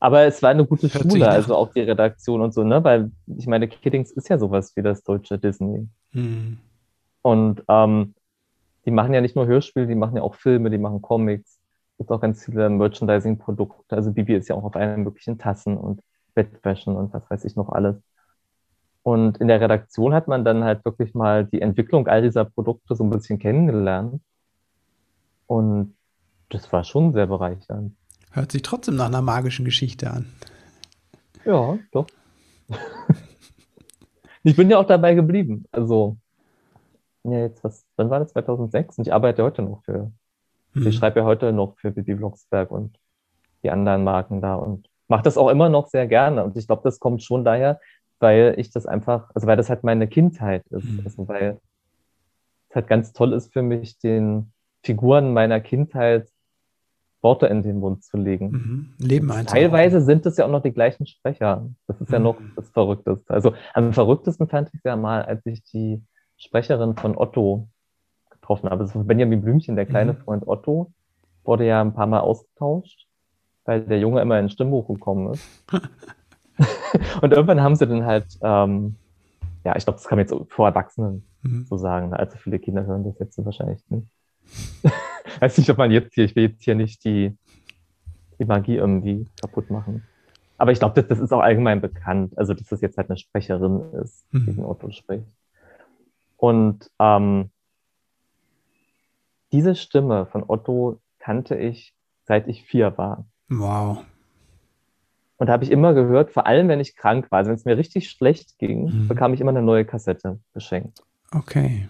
Aber 0.00 0.22
es 0.22 0.42
war 0.42 0.50
eine 0.50 0.64
gute 0.66 0.88
Schule, 0.88 1.28
also 1.28 1.54
auch 1.54 1.70
die 1.72 1.80
Redaktion 1.80 2.40
und 2.40 2.54
so, 2.54 2.64
ne? 2.64 2.82
Weil 2.82 3.10
ich 3.36 3.46
meine, 3.46 3.68
Kiddings 3.68 4.10
ist 4.10 4.30
ja 4.30 4.38
sowas 4.38 4.74
wie 4.74 4.82
das 4.82 5.02
deutsche 5.02 5.38
Disney. 5.38 5.86
Hm. 6.12 6.58
Und 7.24 7.64
ähm, 7.68 8.14
die 8.84 8.90
machen 8.90 9.14
ja 9.14 9.22
nicht 9.22 9.34
nur 9.34 9.46
Hörspiele, 9.46 9.86
die 9.86 9.94
machen 9.94 10.16
ja 10.16 10.22
auch 10.22 10.34
Filme, 10.34 10.68
die 10.68 10.76
machen 10.76 11.00
Comics. 11.00 11.58
Es 11.92 11.98
gibt 11.98 12.10
auch 12.10 12.20
ganz 12.20 12.44
viele 12.44 12.68
Merchandising-Produkte. 12.68 13.96
Also 13.96 14.12
Bibi 14.12 14.34
ist 14.34 14.48
ja 14.48 14.56
auch 14.56 14.64
auf 14.64 14.76
allen 14.76 15.04
möglichen 15.04 15.38
Tassen 15.38 15.78
und 15.78 16.02
Bettwäschen 16.34 16.94
und 16.94 17.14
was 17.14 17.22
weiß 17.30 17.46
ich 17.46 17.56
noch 17.56 17.70
alles. 17.70 17.96
Und 19.02 19.38
in 19.38 19.48
der 19.48 19.60
Redaktion 19.62 20.12
hat 20.12 20.28
man 20.28 20.44
dann 20.44 20.64
halt 20.64 20.84
wirklich 20.84 21.14
mal 21.14 21.46
die 21.46 21.62
Entwicklung 21.62 22.08
all 22.08 22.20
dieser 22.20 22.44
Produkte 22.44 22.94
so 22.94 23.04
ein 23.04 23.10
bisschen 23.10 23.38
kennengelernt. 23.38 24.20
Und 25.46 25.94
das 26.50 26.70
war 26.72 26.84
schon 26.84 27.14
sehr 27.14 27.26
bereichernd. 27.26 27.96
Hört 28.32 28.52
sich 28.52 28.60
trotzdem 28.60 28.96
nach 28.96 29.06
einer 29.06 29.22
magischen 29.22 29.64
Geschichte 29.64 30.10
an. 30.10 30.26
Ja, 31.46 31.78
doch. 31.90 32.06
ich 34.42 34.56
bin 34.56 34.68
ja 34.68 34.76
auch 34.76 34.86
dabei 34.86 35.14
geblieben. 35.14 35.64
Also, 35.72 36.18
ja, 37.24 37.40
jetzt 37.40 37.64
was, 37.64 37.84
wann 37.96 38.10
war 38.10 38.20
das? 38.20 38.32
2006? 38.32 38.98
Und 38.98 39.06
ich 39.06 39.12
arbeite 39.12 39.42
heute 39.42 39.62
noch 39.62 39.82
für, 39.84 40.12
hm. 40.72 40.86
ich 40.86 40.94
schreibe 40.94 41.20
ja 41.20 41.26
heute 41.26 41.52
noch 41.52 41.76
für 41.78 41.90
Bibi 41.90 42.14
Blocksberg 42.14 42.70
und 42.70 42.98
die 43.62 43.70
anderen 43.70 44.04
Marken 44.04 44.40
da 44.40 44.54
und 44.54 44.88
mache 45.08 45.22
das 45.22 45.38
auch 45.38 45.48
immer 45.48 45.68
noch 45.68 45.88
sehr 45.88 46.06
gerne. 46.06 46.44
Und 46.44 46.56
ich 46.56 46.66
glaube, 46.66 46.82
das 46.84 47.00
kommt 47.00 47.22
schon 47.22 47.44
daher, 47.44 47.80
weil 48.20 48.54
ich 48.58 48.70
das 48.70 48.86
einfach, 48.86 49.30
also 49.34 49.46
weil 49.46 49.56
das 49.56 49.70
halt 49.70 49.84
meine 49.84 50.06
Kindheit 50.06 50.66
ist. 50.68 50.84
Mhm. 50.84 51.00
Also 51.04 51.28
weil 51.28 51.60
es 52.68 52.76
halt 52.76 52.88
ganz 52.88 53.12
toll 53.12 53.32
ist 53.32 53.52
für 53.52 53.62
mich, 53.62 53.98
den 53.98 54.52
Figuren 54.82 55.32
meiner 55.32 55.60
Kindheit 55.60 56.28
Worte 57.24 57.46
in 57.46 57.62
den 57.62 57.78
Mund 57.78 58.04
zu 58.04 58.18
legen. 58.18 58.50
Mhm. 58.50 58.94
Leben 58.98 59.30
einfach. 59.32 59.52
Teilweise 59.52 60.02
sind 60.02 60.26
es 60.26 60.36
ja 60.36 60.44
auch 60.44 60.50
noch 60.50 60.62
die 60.62 60.72
gleichen 60.72 61.06
Sprecher. 61.06 61.68
Das 61.86 61.98
ist 62.00 62.08
mhm. 62.10 62.12
ja 62.12 62.18
noch 62.20 62.36
das 62.54 62.68
Verrückteste. 62.68 63.32
Also 63.32 63.54
am 63.72 63.94
verrücktesten 63.94 64.46
fand 64.46 64.68
ich 64.68 64.74
es 64.74 64.84
ja 64.84 64.94
mal, 64.94 65.22
als 65.22 65.44
ich 65.46 65.64
die 65.64 66.02
Sprecherin 66.36 66.96
von 66.96 67.16
Otto 67.16 67.68
getroffen 68.30 68.70
habe. 68.70 68.84
Das 68.84 68.94
war 68.94 69.04
Benjamin 69.04 69.42
Blümchen, 69.42 69.76
der 69.76 69.86
kleine 69.86 70.12
mhm. 70.12 70.18
Freund 70.18 70.46
Otto, 70.46 70.92
wurde 71.44 71.66
ja 71.66 71.80
ein 71.80 71.94
paar 71.94 72.06
Mal 72.06 72.20
ausgetauscht, 72.20 73.06
weil 73.64 73.82
der 73.82 73.98
Junge 73.98 74.20
immer 74.20 74.38
in 74.38 74.50
Stimmbuch 74.50 74.86
gekommen 74.88 75.32
ist. 75.32 75.48
und 77.22 77.32
irgendwann 77.32 77.62
haben 77.62 77.76
sie 77.76 77.86
dann 77.86 78.04
halt, 78.04 78.26
ähm, 78.42 78.96
ja, 79.64 79.76
ich 79.76 79.84
glaube, 79.84 79.98
das 79.98 80.06
kann 80.06 80.18
man 80.18 80.26
jetzt 80.26 80.52
vor 80.52 80.68
Erwachsenen 80.68 81.24
mhm. 81.42 81.64
so 81.68 81.76
sagen. 81.76 82.10
Ne? 82.10 82.18
Allzu 82.18 82.36
viele 82.38 82.58
Kinder 82.58 82.84
hören 82.84 83.04
das 83.04 83.18
jetzt 83.18 83.42
wahrscheinlich 83.44 83.82
nicht. 83.88 84.08
Weiß 85.40 85.56
nicht, 85.58 85.70
ob 85.70 85.78
man 85.78 85.90
jetzt 85.90 86.14
hier, 86.14 86.24
ich 86.24 86.36
will 86.36 86.50
jetzt 86.50 86.62
hier 86.62 86.74
nicht 86.74 87.04
die, 87.04 87.36
die 88.38 88.44
Magie 88.44 88.76
irgendwie 88.76 89.26
kaputt 89.40 89.70
machen. 89.70 90.04
aber 90.58 90.72
ich 90.72 90.78
glaube, 90.78 90.94
das, 90.94 91.08
das, 91.08 91.18
ist 91.18 91.32
auch 91.32 91.40
allgemein 91.40 91.80
bekannt. 91.80 92.36
Also, 92.36 92.52
dass 92.52 92.68
das 92.68 92.80
jetzt 92.82 92.98
halt 92.98 93.08
eine 93.08 93.16
Sprecherin 93.16 93.80
ist, 94.02 94.26
die 94.32 94.38
mhm. 94.38 94.56
den 94.56 94.64
Otto 94.64 94.90
spricht. 94.90 95.24
Und 96.36 96.90
ähm, 96.98 97.50
diese 99.52 99.74
Stimme 99.74 100.26
von 100.26 100.44
Otto 100.46 101.00
kannte 101.18 101.56
ich, 101.56 101.94
seit 102.24 102.48
ich 102.48 102.64
vier 102.64 102.96
war. 102.98 103.24
Wow. 103.48 104.04
Und 105.36 105.48
da 105.48 105.52
habe 105.52 105.64
ich 105.64 105.70
immer 105.70 105.94
gehört, 105.94 106.30
vor 106.30 106.46
allem 106.46 106.68
wenn 106.68 106.80
ich 106.80 106.96
krank 106.96 107.30
war, 107.30 107.38
also 107.38 107.48
wenn 107.48 107.56
es 107.56 107.64
mir 107.64 107.76
richtig 107.76 108.08
schlecht 108.10 108.58
ging, 108.58 108.84
mhm. 108.84 109.08
bekam 109.08 109.34
ich 109.34 109.40
immer 109.40 109.50
eine 109.50 109.62
neue 109.62 109.84
Kassette 109.84 110.38
geschenkt. 110.52 111.02
Okay. 111.32 111.88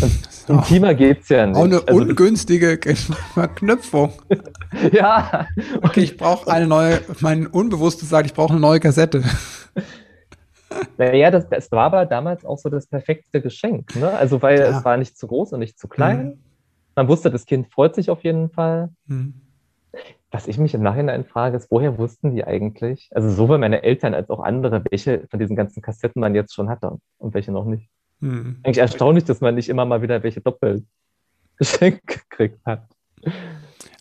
Und 0.00 0.28
intimer 0.48 0.94
geht 0.94 1.22
es 1.22 1.28
ja 1.28 1.46
nicht. 1.46 1.56
Auch 1.56 1.64
eine 1.64 1.82
also, 1.86 2.00
ungünstige 2.00 2.78
Verknüpfung. 3.34 4.12
ja. 4.92 5.46
Okay, 5.82 6.00
ich 6.00 6.16
brauche 6.16 6.50
eine 6.50 6.66
neue, 6.66 7.00
mein 7.20 7.46
Unbewusstes 7.46 8.08
sagt, 8.08 8.26
ich 8.26 8.34
brauche 8.34 8.52
eine 8.52 8.60
neue 8.60 8.80
Kassette. 8.80 9.22
Naja, 10.98 11.30
das, 11.30 11.48
das 11.48 11.70
war 11.72 11.84
aber 11.84 12.06
damals 12.06 12.44
auch 12.44 12.58
so 12.58 12.68
das 12.68 12.86
perfekte 12.86 13.40
Geschenk. 13.40 13.94
Ne? 13.96 14.10
Also, 14.10 14.42
weil 14.42 14.58
ja. 14.58 14.78
es 14.78 14.84
war 14.84 14.96
nicht 14.96 15.16
zu 15.16 15.26
groß 15.26 15.52
und 15.52 15.60
nicht 15.60 15.78
zu 15.78 15.88
klein. 15.88 16.26
Mhm. 16.26 16.38
Man 16.94 17.08
wusste, 17.08 17.30
das 17.30 17.44
Kind 17.44 17.70
freut 17.72 17.94
sich 17.94 18.10
auf 18.10 18.24
jeden 18.24 18.50
Fall. 18.50 18.90
Mhm. 19.06 19.34
Was 20.30 20.48
ich 20.48 20.58
mich 20.58 20.74
im 20.74 20.82
Nachhinein 20.82 21.24
frage, 21.24 21.56
ist, 21.56 21.70
woher 21.70 21.98
wussten 21.98 22.34
die 22.34 22.44
eigentlich, 22.44 23.08
also 23.14 23.30
sowohl 23.30 23.58
meine 23.58 23.82
Eltern 23.82 24.12
als 24.12 24.28
auch 24.28 24.40
andere, 24.40 24.82
welche 24.90 25.26
von 25.30 25.38
diesen 25.38 25.56
ganzen 25.56 25.82
Kassetten 25.82 26.20
man 26.20 26.34
jetzt 26.34 26.54
schon 26.54 26.68
hatte 26.68 26.98
und 27.18 27.34
welche 27.34 27.52
noch 27.52 27.64
nicht? 27.64 27.88
Hm. 28.20 28.60
Eigentlich 28.62 28.78
erstaunlich, 28.78 29.24
dass 29.24 29.40
man 29.40 29.54
nicht 29.54 29.68
immer 29.68 29.84
mal 29.84 30.02
wieder 30.02 30.22
welche 30.22 30.40
doppelt 30.40 30.84
geschenkt 31.56 32.06
gekriegt 32.06 32.60
hat. 32.64 32.86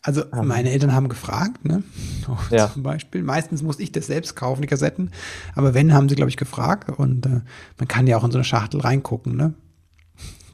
Also 0.06 0.22
meine 0.44 0.70
Eltern 0.70 0.94
haben 0.94 1.10
gefragt, 1.10 1.66
ne? 1.66 1.84
Oh, 2.28 2.38
ja. 2.50 2.72
Zum 2.72 2.82
Beispiel. 2.82 3.22
Meistens 3.22 3.62
muss 3.62 3.80
ich 3.80 3.92
das 3.92 4.08
selbst 4.08 4.36
kaufen, 4.36 4.64
die 4.64 4.68
Kassetten. 4.68 5.12
Aber 5.54 5.76
wenn, 5.76 5.94
haben 5.94 6.10
sie, 6.10 6.16
glaube 6.16 6.30
ich, 6.30 6.38
gefragt. 6.38 6.90
Und 6.90 7.28
äh, 7.28 7.42
man 7.78 7.88
kann 7.88 8.08
ja 8.08 8.18
auch 8.18 8.24
in 8.24 8.32
so 8.32 8.40
eine 8.40 8.44
Schachtel 8.44 8.82
reingucken, 8.82 9.36
ne? 9.36 9.54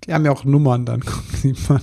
Die 0.04 0.14
haben 0.14 0.26
ja 0.26 0.32
auch 0.32 0.44
Nummern, 0.44 0.86
dann 0.86 1.02
sieht 1.34 1.70
man. 1.70 1.82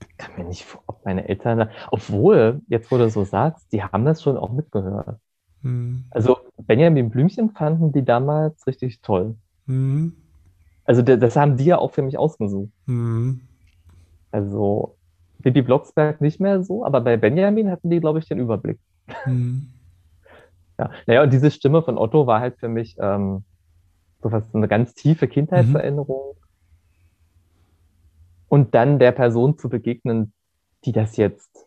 Ich 0.00 0.16
kann 0.16 0.32
mir 0.36 0.44
nicht 0.48 0.64
vor, 0.64 0.82
ob 0.88 1.04
meine 1.04 1.28
Eltern, 1.28 1.68
obwohl, 1.92 2.60
jetzt 2.66 2.90
wo 2.90 2.98
du 2.98 3.08
so 3.08 3.22
sagst, 3.22 3.72
die 3.72 3.84
haben 3.84 4.04
das 4.04 4.20
schon 4.20 4.36
auch 4.36 4.50
mitgehört. 4.50 5.20
Hm. 5.62 6.04
Also 6.10 6.38
Benjamin 6.56 7.10
Blümchen 7.10 7.50
fanden 7.50 7.92
die 7.92 8.04
damals 8.04 8.66
richtig 8.66 9.00
toll. 9.00 9.36
Hm. 9.66 10.12
Also 10.84 11.02
das 11.02 11.36
haben 11.36 11.56
die 11.56 11.66
ja 11.66 11.78
auch 11.78 11.92
für 11.92 12.02
mich 12.02 12.18
ausgesucht. 12.18 12.72
Mhm. 12.86 13.42
Also 14.32 14.97
Bibi 15.48 15.62
Blocksberg 15.62 16.20
nicht 16.20 16.40
mehr 16.40 16.62
so, 16.62 16.84
aber 16.84 17.00
bei 17.00 17.16
Benjamin 17.16 17.70
hatten 17.70 17.88
die, 17.88 18.00
glaube 18.00 18.18
ich, 18.18 18.26
den 18.26 18.38
Überblick. 18.38 18.78
Mhm. 19.24 19.68
Ja, 20.78 20.90
naja, 21.06 21.22
und 21.22 21.32
diese 21.32 21.50
Stimme 21.50 21.82
von 21.82 21.96
Otto 21.96 22.26
war 22.26 22.40
halt 22.40 22.58
für 22.58 22.68
mich 22.68 22.96
ähm, 23.00 23.44
so 24.22 24.30
was, 24.30 24.54
eine 24.54 24.68
ganz 24.68 24.92
tiefe 24.94 25.26
Kindheitserinnerung. 25.26 26.34
Mhm. 26.34 26.42
Und 28.48 28.74
dann 28.74 28.98
der 28.98 29.12
Person 29.12 29.56
zu 29.56 29.68
begegnen, 29.68 30.32
die 30.84 30.92
das 30.92 31.16
jetzt 31.16 31.66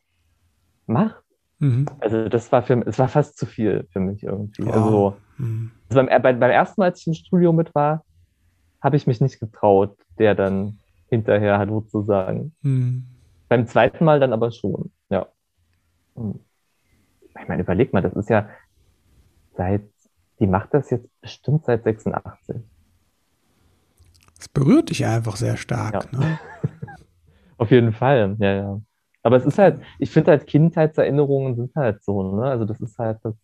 macht. 0.86 1.24
Mhm. 1.58 1.88
Also 2.00 2.30
das 2.30 2.52
war 2.52 2.62
für 2.62 2.82
es 2.86 3.00
war 3.00 3.08
fast 3.08 3.38
zu 3.38 3.48
viel 3.48 3.88
für 3.92 4.00
mich 4.00 4.24
irgendwie. 4.24 4.66
Wow. 4.66 4.74
Also, 4.74 5.18
mhm. 5.38 5.72
also 5.90 6.06
beim, 6.06 6.22
beim, 6.22 6.40
beim 6.40 6.52
ersten 6.52 6.82
Mal, 6.82 6.86
als 6.86 7.02
ich 7.02 7.08
im 7.08 7.14
Studio 7.14 7.52
mit 7.52 7.74
war, 7.74 8.04
habe 8.82 8.96
ich 8.96 9.08
mich 9.08 9.22
nicht 9.22 9.40
getraut, 9.40 9.96
der 10.20 10.36
dann 10.36 10.78
hinterher 11.08 11.58
Hallo 11.58 11.82
zu 11.82 12.02
sagen. 12.02 12.54
Hm. 12.62 13.06
Beim 13.52 13.68
zweiten 13.68 14.06
Mal 14.06 14.22
dann 14.22 14.32
aber 14.32 14.50
schon, 14.52 14.94
ja. 15.10 15.28
Hm. 16.16 16.40
Ich 17.38 17.48
meine, 17.50 17.64
überleg 17.64 17.92
mal, 17.92 18.02
das 18.02 18.14
ist 18.14 18.30
ja 18.30 18.48
seit, 19.58 19.84
die 20.40 20.48
macht 20.48 20.74
das 20.74 20.90
jetzt 20.90 21.10
bestimmt 21.20 21.66
seit 21.66 21.84
86. 21.84 22.56
Es 24.40 24.48
berührt 24.48 24.90
dich 24.90 25.06
einfach 25.06 25.36
sehr 25.36 25.58
stark, 25.58 26.08
ja. 26.14 26.20
ne? 26.20 26.40
Auf 27.58 27.72
jeden 27.72 27.92
Fall, 27.92 28.38
ja, 28.40 28.54
ja. 28.54 28.82
Aber 29.22 29.36
es 29.36 29.46
ist 29.46 29.58
halt, 29.58 29.82
ich 30.00 30.12
finde 30.12 30.32
halt 30.32 30.48
Kindheitserinnerungen 30.48 31.58
sind 31.58 31.76
halt 31.76 32.02
so, 32.06 32.38
ne? 32.38 32.46
Also 32.46 32.64
das 32.64 32.80
ist 32.80 32.98
halt 32.98 33.20
das, 33.24 33.36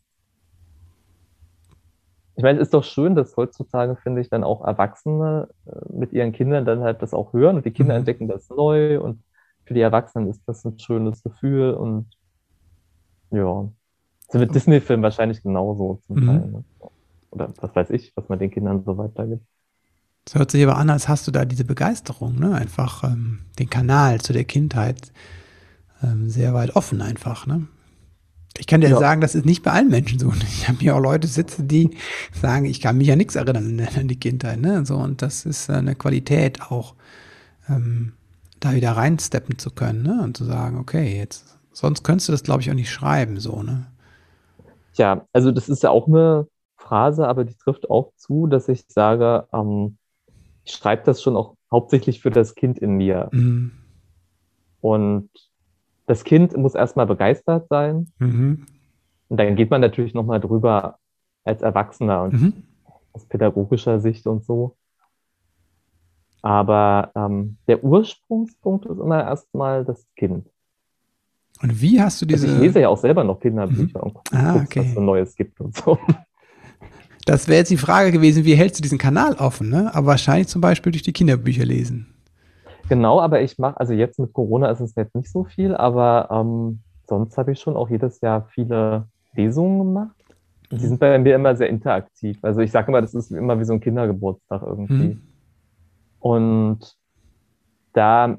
ich 2.38 2.44
meine, 2.44 2.60
es 2.60 2.68
ist 2.68 2.74
doch 2.74 2.86
schön, 2.86 3.14
dass 3.14 3.36
heutzutage, 3.36 3.98
finde 3.98 4.22
ich, 4.22 4.30
dann 4.30 4.46
auch 4.46 4.64
Erwachsene 4.64 5.50
äh, 5.66 5.72
mit 5.92 6.14
ihren 6.14 6.32
Kindern 6.32 6.64
dann 6.64 6.80
halt 6.80 7.02
das 7.02 7.14
auch 7.14 7.34
hören 7.34 7.58
und 7.58 7.66
die 7.66 7.72
Kinder 7.72 7.96
mhm. 7.96 8.00
entdecken 8.00 8.30
das 8.30 8.50
neu 8.50 9.02
und 9.02 9.22
für 9.68 9.74
die 9.74 9.82
Erwachsenen 9.82 10.30
ist 10.30 10.42
das 10.46 10.64
ein 10.66 10.80
schönes 10.80 11.22
Gefühl 11.24 11.74
und 11.74 12.08
ja. 13.32 13.70
So 14.30 14.40
mit 14.40 14.56
Disney-Filmen 14.56 15.04
wahrscheinlich 15.04 15.44
genauso 15.44 16.02
zum 16.08 16.22
mhm. 16.22 16.26
Teil. 16.26 16.48
Ne? 16.48 16.64
Oder 17.32 17.54
was 17.60 17.76
weiß 17.76 17.90
ich, 17.92 18.14
was 18.16 18.30
man 18.30 18.40
den 18.40 18.52
Kindern 18.52 18.84
so 18.84 18.98
weitergibt. 18.98 19.46
Es 20.26 20.36
hört 20.36 20.52
sich 20.52 20.64
aber 20.64 20.78
an, 20.78 20.90
als 20.90 21.08
hast 21.08 21.28
du 21.28 21.32
da 21.32 21.46
diese 21.46 21.64
Begeisterung, 21.64 22.36
ne? 22.38 22.54
Einfach 22.54 23.04
ähm, 23.04 23.40
den 23.60 23.70
Kanal 23.70 24.20
zu 24.20 24.34
der 24.34 24.44
Kindheit 24.44 25.14
ähm, 26.04 26.30
sehr 26.30 26.54
weit 26.54 26.76
offen 26.76 27.02
einfach, 27.02 27.48
ne? 27.48 27.68
Ich 28.58 28.68
kann 28.68 28.82
dir 28.82 28.90
ja. 28.90 29.00
sagen, 29.00 29.22
das 29.22 29.36
ist 29.36 29.46
nicht 29.46 29.64
bei 29.64 29.72
allen 29.72 29.90
Menschen 29.90 30.20
so. 30.20 30.34
Ich 30.42 30.68
habe 30.68 30.80
hier 30.80 30.96
auch 30.96 31.02
Leute 31.02 31.28
sitzen, 31.28 31.68
die 31.68 31.92
sagen, 32.34 32.66
ich 32.66 32.82
kann 32.82 32.98
mich 32.98 33.08
ja 33.08 33.16
nichts 33.16 33.36
erinnern 33.36 33.80
an 33.96 34.08
die 34.08 34.20
Kindheit. 34.20 34.60
Ne? 34.60 34.86
So, 34.86 34.98
und 34.98 35.22
das 35.22 35.46
ist 35.46 35.70
eine 35.70 35.96
Qualität 35.96 36.62
auch, 36.62 36.96
ähm, 37.70 38.14
da 38.60 38.74
wieder 38.74 38.92
reinsteppen 38.92 39.58
zu 39.58 39.72
können 39.72 40.04
ne? 40.04 40.22
und 40.24 40.38
zu 40.38 40.46
sagen, 40.46 40.78
okay, 40.78 41.18
jetzt, 41.18 41.58
sonst 41.72 42.04
könntest 42.04 42.28
du 42.28 42.32
das, 42.32 42.44
glaube 42.44 42.62
ich, 42.62 42.70
auch 42.70 42.76
nicht 42.76 42.92
schreiben. 42.92 43.40
So, 43.40 43.64
ne? 43.64 43.88
Ja, 44.94 45.26
also 45.34 45.52
das 45.52 45.70
ist 45.70 45.84
ja 45.84 45.90
auch 45.90 46.08
eine 46.08 46.48
Phrase, 46.76 47.28
aber 47.28 47.44
die 47.44 47.56
trifft 47.56 47.90
auch 47.90 48.14
zu, 48.16 48.48
dass 48.48 48.68
ich 48.70 48.86
sage, 48.88 49.48
ähm, 49.54 49.98
ich 50.64 50.74
schreibe 50.74 51.04
das 51.06 51.22
schon 51.22 51.36
auch 51.36 51.56
hauptsächlich 51.72 52.22
für 52.22 52.32
das 52.32 52.56
Kind 52.56 52.80
in 52.80 52.92
mir. 52.92 53.30
Mhm. 53.32 53.72
Und 54.82 55.30
das 56.06 56.24
Kind 56.24 56.56
muss 56.56 56.76
erstmal 56.76 57.06
begeistert 57.06 57.68
sein. 57.70 58.08
Mhm. 58.20 58.66
Und 59.28 59.38
dann 59.38 59.56
geht 59.56 59.70
man 59.70 59.82
natürlich 59.82 60.14
nochmal 60.14 60.40
drüber 60.40 60.98
als 61.44 61.62
Erwachsener 61.62 62.24
und 62.24 62.34
mhm. 62.34 62.54
aus 63.14 63.26
pädagogischer 63.26 64.00
Sicht 64.00 64.26
und 64.26 64.46
so. 64.46 64.77
Aber 66.42 67.12
ähm, 67.16 67.58
der 67.68 67.84
Ursprungspunkt 67.84 68.86
ist 68.86 69.00
immer 69.00 69.24
erstmal 69.24 69.84
das 69.84 70.06
Kind. 70.16 70.46
Und 71.62 71.82
wie 71.82 72.02
hast 72.02 72.22
du 72.22 72.26
diese. 72.26 72.46
Also 72.46 72.58
ich 72.58 72.62
lese 72.62 72.82
ja 72.82 72.90
auch 72.90 72.98
selber 72.98 73.24
noch 73.24 73.40
Kinderbücher 73.40 74.00
mhm. 74.00 74.04
und 74.04 74.14
gucke, 74.14 74.38
ah, 74.38 74.56
okay. 74.56 74.80
was 74.80 74.88
es 74.88 74.94
so 74.94 75.02
Neues 75.02 75.36
gibt 75.36 75.60
und 75.60 75.76
so. 75.76 75.98
Das 77.26 77.50
wäre 77.50 77.58
jetzt 77.58 77.72
die 77.72 77.76
Frage 77.76 78.14
gewesen, 78.14 78.46
wie 78.46 78.56
hältst 78.56 78.80
du 78.80 78.82
diesen 78.82 78.98
Kanal 78.98 79.34
offen? 79.34 79.70
Ne? 79.70 79.94
Aber 79.94 80.08
wahrscheinlich 80.08 80.48
zum 80.48 80.62
Beispiel 80.62 80.94
durch 80.94 81.02
die 81.02 81.12
Kinderbücher 81.12 81.66
lesen. 81.66 82.08
Genau, 82.88 83.20
aber 83.20 83.42
ich 83.42 83.58
mache, 83.58 83.78
also 83.78 83.92
jetzt 83.92 84.18
mit 84.18 84.32
Corona 84.32 84.72
ist 84.72 84.80
es 84.80 84.96
jetzt 84.96 85.14
nicht 85.14 85.30
so 85.30 85.44
viel, 85.44 85.76
aber 85.76 86.30
ähm, 86.32 86.80
sonst 87.06 87.38
habe 87.38 87.52
ich 87.52 87.60
schon 87.60 87.76
auch 87.76 87.90
jedes 87.90 88.22
Jahr 88.22 88.48
viele 88.54 89.10
Lesungen 89.36 89.80
gemacht. 89.80 90.16
Die 90.72 90.76
mhm. 90.76 90.80
sind 90.80 91.00
bei 91.02 91.20
mir 91.20 91.36
immer 91.36 91.54
sehr 91.58 91.68
interaktiv. 91.68 92.38
Also 92.44 92.62
ich 92.62 92.72
sage 92.72 92.88
immer, 92.88 93.02
das 93.02 93.14
ist 93.14 93.30
immer 93.32 93.60
wie 93.60 93.66
so 93.66 93.74
ein 93.74 93.82
Kindergeburtstag 93.82 94.62
irgendwie. 94.62 94.94
Mhm. 94.94 95.22
Und 96.20 96.96
da 97.94 98.38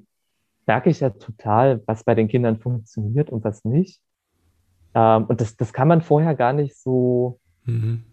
merke 0.66 0.90
ich 0.90 1.00
ja 1.00 1.10
total, 1.10 1.82
was 1.86 2.04
bei 2.04 2.14
den 2.14 2.28
Kindern 2.28 2.58
funktioniert 2.58 3.30
und 3.30 3.44
was 3.44 3.64
nicht. 3.64 4.00
Ähm, 4.94 5.24
und 5.26 5.40
das, 5.40 5.56
das 5.56 5.72
kann 5.72 5.88
man 5.88 6.02
vorher 6.02 6.34
gar 6.34 6.52
nicht 6.52 6.76
so, 6.76 7.38
mhm. 7.64 8.04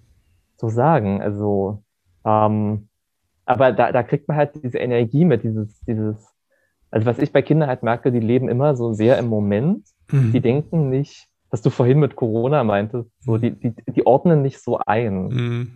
so 0.58 0.70
sagen. 0.70 1.22
Also 1.22 1.84
ähm, 2.26 2.88
aber 3.46 3.72
da, 3.72 3.92
da 3.92 4.04
kriegt 4.04 4.28
man 4.28 4.38
halt 4.38 4.52
diese 4.64 4.80
Energie 4.80 5.24
mit, 5.24 5.44
dieses, 5.44 5.80
dieses, 5.82 6.34
also 6.90 7.06
was 7.06 7.20
ich 7.20 7.32
bei 7.32 7.42
Kindern 7.42 7.70
halt 7.70 7.84
merke, 7.84 8.12
die 8.12 8.20
leben 8.20 8.50
immer 8.50 8.76
so 8.76 8.94
sehr 8.94 9.20
im 9.20 9.28
Moment. 9.28 9.86
Mhm. 10.12 10.32
Die 10.32 10.42
denken 10.42 10.90
nicht, 10.90 11.28
was 11.52 11.62
du 11.62 11.70
vorhin 11.70 12.00
mit 12.00 12.16
Corona 12.16 12.64
meintest, 12.64 13.10
so, 13.20 13.38
die, 13.38 13.52
die, 13.52 13.74
die 13.88 14.06
ordnen 14.06 14.42
nicht 14.42 14.60
so 14.60 14.80
ein. 14.86 15.28
Mhm. 15.28 15.72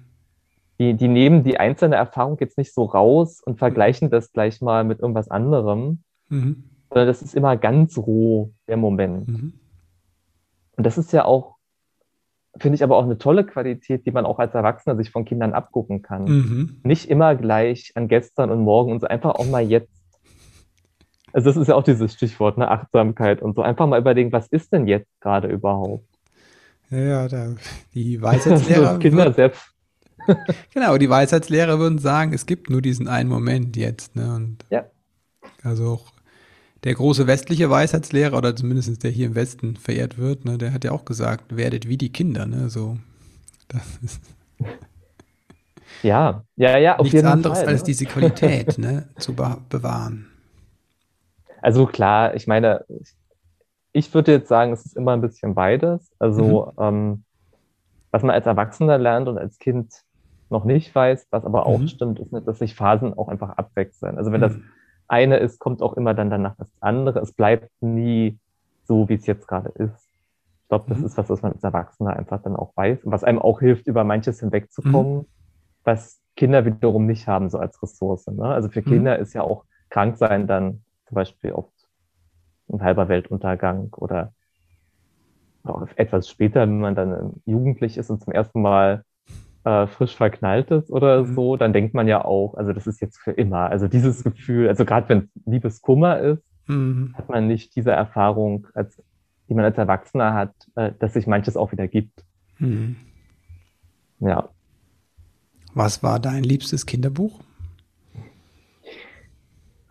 Die, 0.80 0.94
die 0.94 1.08
nehmen 1.08 1.44
die 1.44 1.60
einzelne 1.60 1.98
Erfahrung 1.98 2.38
jetzt 2.40 2.58
nicht 2.58 2.74
so 2.74 2.84
raus 2.84 3.42
und 3.44 3.60
vergleichen 3.60 4.10
das 4.10 4.32
gleich 4.32 4.62
mal 4.62 4.84
mit 4.84 5.00
irgendwas 5.00 5.30
anderem, 5.30 6.04
mhm. 6.30 6.64
sondern 6.90 7.08
das 7.08 7.22
ist 7.22 7.36
immer 7.36 7.58
ganz 7.58 7.98
roh, 7.98 8.52
der 8.68 8.78
Moment. 8.78 9.28
Mhm. 9.28 9.54
Und 10.78 10.86
das 10.86 10.98
ist 10.98 11.12
ja 11.12 11.26
auch 11.26 11.60
finde 12.58 12.76
ich 12.76 12.84
aber 12.84 12.98
auch 12.98 13.04
eine 13.04 13.18
tolle 13.18 13.46
Qualität, 13.46 14.06
die 14.06 14.12
man 14.12 14.26
auch 14.26 14.40
als 14.40 14.54
Erwachsener 14.54 14.96
sich 14.96 15.12
von 15.12 15.26
Kindern 15.26 15.54
abgucken 15.54 16.02
kann. 16.02 16.26
Mhm. 16.26 16.80
Nicht 16.84 17.10
immer 17.10 17.36
gleich 17.36 17.92
an 17.96 18.08
gestern 18.08 18.50
und 18.50 18.62
morgen 18.62 18.92
und 18.92 19.02
so 19.02 19.08
einfach 19.08 19.36
auch 19.36 19.46
mal 19.46 19.64
jetzt. 19.64 19.92
Also 21.32 21.50
das 21.50 21.58
ist 21.58 21.68
ja 21.68 21.76
auch 21.76 21.84
dieses 21.84 22.14
Stichwort, 22.14 22.58
ne, 22.58 22.70
Achtsamkeit 22.70 23.42
und 23.42 23.56
so. 23.56 23.62
Einfach 23.62 23.88
mal 23.88 24.00
überlegen, 24.00 24.32
was 24.32 24.48
ist 24.48 24.74
denn 24.74 24.88
jetzt 24.88 25.10
gerade 25.22 25.48
überhaupt? 25.48 26.06
Ja, 26.90 27.28
da, 27.28 27.56
die 27.94 28.20
Weisheitslehrer. 28.22 28.98
Kinder 28.98 29.32
selbst. 29.32 29.76
genau, 30.74 30.98
die 30.98 31.10
Weisheitslehrer 31.10 31.80
würden 31.80 32.00
sagen, 32.00 32.34
es 32.34 32.46
gibt 32.46 32.70
nur 32.70 32.82
diesen 32.82 33.08
einen 33.08 33.30
Moment 33.30 33.78
jetzt. 33.78 34.16
Ne? 34.16 34.34
Und 34.34 34.66
ja. 34.70 34.86
Also 35.64 35.94
auch 35.94 36.12
der 36.84 36.94
große 36.94 37.28
westliche 37.28 37.70
Weisheitslehrer, 37.70 38.38
oder 38.38 38.56
zumindest 38.56 39.04
der 39.04 39.12
hier 39.12 39.28
im 39.28 39.36
Westen 39.36 39.76
verehrt 39.76 40.18
wird, 40.18 40.46
ne, 40.46 40.58
der 40.58 40.74
hat 40.74 40.86
ja 40.86 40.92
auch 40.92 41.06
gesagt, 41.06 41.56
werdet 41.56 41.88
wie 41.88 41.98
die 41.98 42.12
Kinder, 42.12 42.46
ne? 42.46 42.70
So, 42.70 42.98
das 43.68 44.00
ist 44.02 44.22
ja, 46.04 46.44
ja, 46.56 46.78
ja, 46.78 46.96
auf 46.98 47.04
Nichts 47.04 47.16
jeden 47.16 47.28
anderes 47.28 47.60
Fall, 47.60 47.68
als 47.68 47.82
ne? 47.82 47.86
diese 47.88 48.06
Qualität 48.06 48.78
ne, 48.78 49.10
zu 49.18 49.34
be 49.36 49.58
bewahren. 49.70 50.28
Also 51.62 51.86
klar, 51.86 52.36
ich 52.36 52.48
meine, 52.48 52.86
ich 53.92 54.14
würde 54.14 54.32
jetzt 54.32 54.48
sagen, 54.48 54.72
es 54.72 54.86
ist 54.86 54.96
immer 54.96 55.12
ein 55.12 55.22
bisschen 55.22 55.56
beides. 55.56 56.10
Also 56.20 56.72
mhm. 56.78 56.84
ähm, 56.84 57.24
was 58.12 58.24
man 58.24 58.32
als 58.32 58.46
Erwachsener 58.46 58.98
lernt 58.98 59.28
und 59.28 59.38
als 59.38 59.60
Kind 59.60 59.94
noch 60.50 60.66
nicht 60.66 60.94
weiß, 60.94 61.28
was 61.32 61.46
aber 61.46 61.66
auch 61.66 61.80
mhm. 61.80 61.88
stimmt, 61.88 62.20
ist, 62.20 62.34
dass 62.48 62.60
sich 62.60 62.76
Phasen 62.76 63.14
auch 63.14 63.28
einfach 63.28 63.52
abwechseln. 63.52 64.18
Also 64.18 64.32
wenn 64.32 64.42
mhm. 64.42 64.44
das 64.44 64.58
eine 65.08 65.38
ist, 65.38 65.60
kommt 65.60 65.82
auch 65.82 65.94
immer 65.94 66.14
dann 66.14 66.30
danach 66.30 66.56
das 66.58 66.72
andere. 66.80 67.20
Es 67.20 67.34
bleibt 67.34 67.70
nie 67.82 68.40
so, 68.84 69.10
wie 69.10 69.16
es 69.16 69.26
jetzt 69.26 69.48
gerade 69.48 69.70
ist. 69.70 70.08
Ich 70.64 70.70
glaube, 70.70 70.86
das 70.88 71.00
mhm. 71.00 71.06
ist 71.06 71.18
was, 71.18 71.30
was 71.30 71.42
man 71.42 71.54
als 71.54 71.64
Erwachsener 71.64 72.16
einfach 72.16 72.42
dann 72.42 72.56
auch 72.56 72.76
weiß 72.76 73.04
und 73.04 73.12
was 73.12 73.24
einem 73.24 73.40
auch 73.40 73.60
hilft, 73.60 73.88
über 73.88 74.04
manches 74.04 74.40
hinwegzukommen, 74.40 75.18
mhm. 75.20 75.26
was 75.84 76.22
Kinder 76.36 76.66
wiederum 76.66 77.06
nicht 77.06 77.28
haben, 77.28 77.50
so 77.50 77.58
als 77.58 77.82
Ressource. 77.82 78.28
Ne? 78.28 78.46
Also 78.46 78.70
für 78.70 78.82
mhm. 78.82 78.86
Kinder 78.86 79.20
ist 79.20 79.34
ja 79.34 79.42
auch 79.42 79.66
krank 79.90 80.18
sein 80.18 80.48
dann 80.48 80.84
zum 81.08 81.16
Beispiel 81.16 81.52
oft 81.52 81.74
ein 82.72 82.82
halber 82.84 83.10
Weltuntergang 83.10 83.94
oder 83.96 84.34
auch 85.64 85.88
etwas 85.96 86.30
später, 86.30 86.62
wenn 86.62 86.80
man 86.80 86.96
dann 86.96 87.42
jugendlich 87.46 87.98
ist 87.98 88.10
und 88.10 88.24
zum 88.24 88.32
ersten 88.32 88.62
Mal 88.62 89.04
äh, 89.64 89.88
frisch 89.88 90.16
verknallt 90.16 90.72
ist 90.72 90.90
oder 90.90 91.24
mhm. 91.24 91.36
so, 91.36 91.58
dann 91.58 91.74
denkt 91.74 91.94
man 91.94 92.08
ja 92.08 92.24
auch, 92.24 92.56
also 92.56 92.74
das 92.74 92.88
ist 92.88 93.02
jetzt 93.02 93.18
für 93.18 93.32
immer. 93.32 93.70
Also 93.70 93.88
dieses 93.88 94.24
Gefühl, 94.24 94.68
also 94.68 94.86
gerade 94.86 95.10
wenn 95.10 95.18
es 95.20 95.30
Liebeskummer 95.46 96.20
ist, 96.20 96.44
mhm. 96.68 97.14
hat 97.18 97.30
man 97.30 97.48
nicht 97.48 97.76
diese 97.76 97.92
Erfahrung, 97.92 98.68
als, 98.74 99.02
die 99.48 99.54
man 99.54 99.66
als 99.66 99.78
Erwachsener 99.78 100.34
hat, 100.34 100.54
äh, 100.76 100.92
dass 101.00 101.14
sich 101.14 101.28
manches 101.28 101.58
auch 101.58 101.72
wieder 101.72 101.88
gibt. 101.88 102.24
Mhm. 102.60 102.96
Ja. 104.20 104.50
Was 105.74 106.04
war 106.04 106.20
dein 106.20 106.44
liebstes 106.44 106.86
Kinderbuch? 106.86 107.40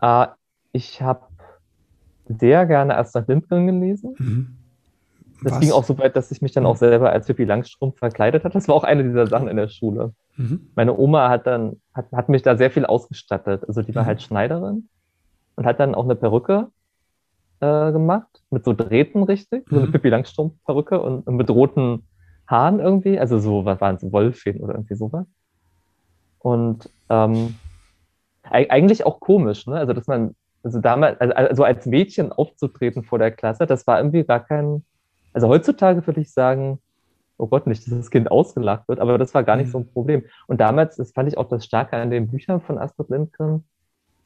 Äh, 0.01 0.27
ich 0.71 1.01
habe 1.01 1.25
sehr 2.27 2.65
gerne 2.65 2.95
Astrid 2.97 3.27
Lindgren 3.27 3.65
gelesen. 3.67 4.58
Mhm. 5.39 5.43
Das 5.43 5.53
Was? 5.53 5.59
ging 5.59 5.71
auch 5.71 5.83
so 5.83 5.97
weit, 5.97 6.15
dass 6.15 6.31
ich 6.31 6.41
mich 6.41 6.51
dann 6.51 6.65
auch 6.65 6.75
mhm. 6.75 6.79
selber 6.79 7.11
als 7.11 7.27
Pippi 7.27 7.45
Langstrumpf 7.45 7.97
verkleidet 7.97 8.43
habe. 8.43 8.53
Das 8.53 8.67
war 8.67 8.75
auch 8.75 8.83
eine 8.83 9.03
dieser 9.03 9.27
Sachen 9.27 9.47
in 9.47 9.57
der 9.57 9.69
Schule. 9.69 10.13
Mhm. 10.37 10.69
Meine 10.75 10.97
Oma 10.97 11.29
hat 11.29 11.47
dann, 11.47 11.81
hat, 11.93 12.11
hat 12.11 12.29
mich 12.29 12.41
da 12.41 12.57
sehr 12.57 12.71
viel 12.71 12.85
ausgestattet. 12.85 13.63
Also 13.67 13.81
die 13.81 13.95
war 13.95 14.03
mhm. 14.03 14.07
halt 14.07 14.21
Schneiderin 14.21 14.89
und 15.55 15.65
hat 15.65 15.79
dann 15.79 15.95
auch 15.95 16.05
eine 16.05 16.15
Perücke 16.15 16.67
äh, 17.59 17.91
gemacht, 17.91 18.41
mit 18.49 18.63
so 18.63 18.73
Drähten 18.73 19.23
richtig, 19.23 19.67
so 19.69 19.77
eine 19.77 19.87
mhm. 19.87 19.91
Pippi 19.91 20.09
Langstrumpf-Perücke 20.09 21.01
und, 21.01 21.27
und, 21.27 21.35
mit 21.35 21.49
roten 21.49 22.03
Haaren 22.47 22.79
irgendwie. 22.79 23.19
Also 23.19 23.39
so, 23.39 23.65
was 23.65 23.81
waren 23.81 23.99
so 23.99 24.11
Wollfäden 24.11 24.61
oder 24.61 24.75
irgendwie 24.75 24.95
sowas. 24.95 25.25
Und 26.39 26.89
ähm, 27.09 27.55
eigentlich 28.43 29.05
auch 29.05 29.19
komisch, 29.19 29.67
ne? 29.67 29.75
Also 29.75 29.93
dass 29.93 30.07
man, 30.07 30.35
also 30.63 30.79
damals, 30.79 31.19
also, 31.19 31.33
also 31.33 31.63
als 31.63 31.85
Mädchen 31.85 32.31
aufzutreten 32.31 33.03
vor 33.03 33.19
der 33.19 33.31
Klasse, 33.31 33.67
das 33.67 33.85
war 33.85 33.99
irgendwie 33.99 34.23
gar 34.23 34.39
kein 34.39 34.83
also 35.33 35.47
heutzutage 35.47 36.05
würde 36.05 36.21
ich 36.21 36.31
sagen, 36.31 36.79
oh 37.37 37.47
Gott, 37.47 37.67
nicht, 37.67 37.85
dass 37.87 37.97
das 37.97 38.11
Kind 38.11 38.29
ausgelacht 38.29 38.87
wird, 38.87 38.99
aber 38.99 39.17
das 39.17 39.33
war 39.33 39.43
gar 39.43 39.55
nicht 39.55 39.67
mhm. 39.67 39.71
so 39.71 39.77
ein 39.79 39.87
Problem. 39.91 40.23
Und 40.47 40.59
damals, 40.59 40.97
das 40.97 41.11
fand 41.11 41.29
ich 41.29 41.37
auch 41.37 41.47
das 41.47 41.65
Starke 41.65 41.95
an 41.95 42.11
den 42.11 42.27
Büchern 42.27 42.61
von 42.61 42.77
Astrid 42.77 43.09
Lindgren, 43.09 43.63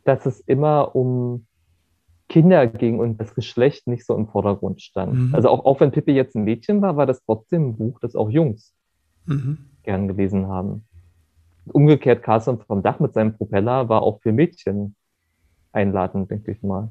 dass 0.03 0.25
es 0.25 0.39
immer 0.41 0.95
um 0.95 1.45
Kinder 2.27 2.65
ging 2.65 2.99
und 2.99 3.19
das 3.19 3.35
Geschlecht 3.35 3.87
nicht 3.87 4.05
so 4.05 4.15
im 4.15 4.27
Vordergrund 4.27 4.81
stand. 4.81 5.13
Mhm. 5.13 5.35
Also 5.35 5.49
auch, 5.49 5.65
auch 5.65 5.79
wenn 5.79 5.91
Pippi 5.91 6.13
jetzt 6.13 6.35
ein 6.35 6.43
Mädchen 6.43 6.81
war, 6.81 6.97
war 6.97 7.05
das 7.05 7.23
trotzdem 7.23 7.69
ein 7.69 7.75
Buch, 7.77 7.99
das 7.99 8.15
auch 8.15 8.29
Jungs 8.29 8.73
mhm. 9.25 9.59
gern 9.83 10.07
gelesen 10.07 10.47
haben. 10.47 10.85
Umgekehrt, 11.71 12.23
Carson 12.23 12.59
vom 12.59 12.81
Dach 12.81 12.99
mit 12.99 13.13
seinem 13.13 13.37
Propeller 13.37 13.87
war 13.87 14.01
auch 14.01 14.19
für 14.21 14.31
Mädchen 14.31 14.95
einladend, 15.71 16.31
denke 16.31 16.51
ich 16.51 16.63
mal. 16.63 16.89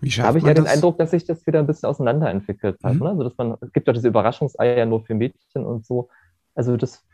Wie 0.00 0.10
da 0.10 0.24
habe 0.24 0.38
ich 0.38 0.44
ja 0.44 0.54
den 0.54 0.66
Eindruck, 0.66 0.98
dass 0.98 1.10
sich 1.10 1.24
das 1.24 1.44
wieder 1.46 1.58
ein 1.58 1.66
bisschen 1.66 1.88
auseinanderentwickelt 1.88 2.78
hat. 2.82 2.94
Mhm. 2.94 3.00
Ne? 3.00 3.08
Also, 3.10 3.24
dass 3.24 3.36
man, 3.36 3.56
es 3.60 3.72
gibt 3.72 3.86
ja 3.86 3.92
diese 3.92 4.08
Überraschungseier 4.08 4.86
nur 4.86 5.04
für 5.04 5.14
Mädchen 5.14 5.64
und 5.64 5.84
so. 5.84 6.08
Also, 6.54 6.76
das, 6.76 7.04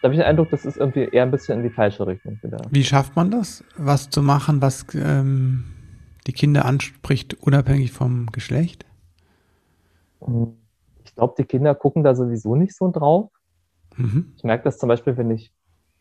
da 0.00 0.06
habe 0.06 0.14
ich 0.14 0.20
den 0.20 0.26
Eindruck, 0.26 0.50
das 0.50 0.64
ist 0.64 0.78
irgendwie 0.78 1.04
eher 1.04 1.22
ein 1.22 1.30
bisschen 1.30 1.58
in 1.58 1.64
die 1.64 1.74
falsche 1.74 2.06
Richtung 2.06 2.38
wieder. 2.42 2.58
Wie 2.70 2.84
schafft 2.84 3.14
man 3.14 3.30
das, 3.30 3.62
was 3.76 4.08
zu 4.08 4.22
machen, 4.22 4.62
was 4.62 4.86
ähm, 4.94 5.64
die 6.26 6.32
Kinder 6.32 6.64
anspricht, 6.64 7.34
unabhängig 7.34 7.92
vom 7.92 8.26
Geschlecht? 8.32 8.86
Hm, 10.20 10.54
ich 11.04 11.14
glaube, 11.14 11.34
die 11.36 11.44
Kinder 11.44 11.74
gucken 11.74 12.04
da 12.04 12.14
sowieso 12.14 12.56
nicht 12.56 12.74
so 12.74 12.90
drauf. 12.90 13.30
Mhm. 13.96 14.32
Ich 14.36 14.44
merke 14.44 14.64
das 14.64 14.78
zum 14.78 14.88
Beispiel, 14.88 15.16
wenn 15.18 15.30
ich 15.30 15.52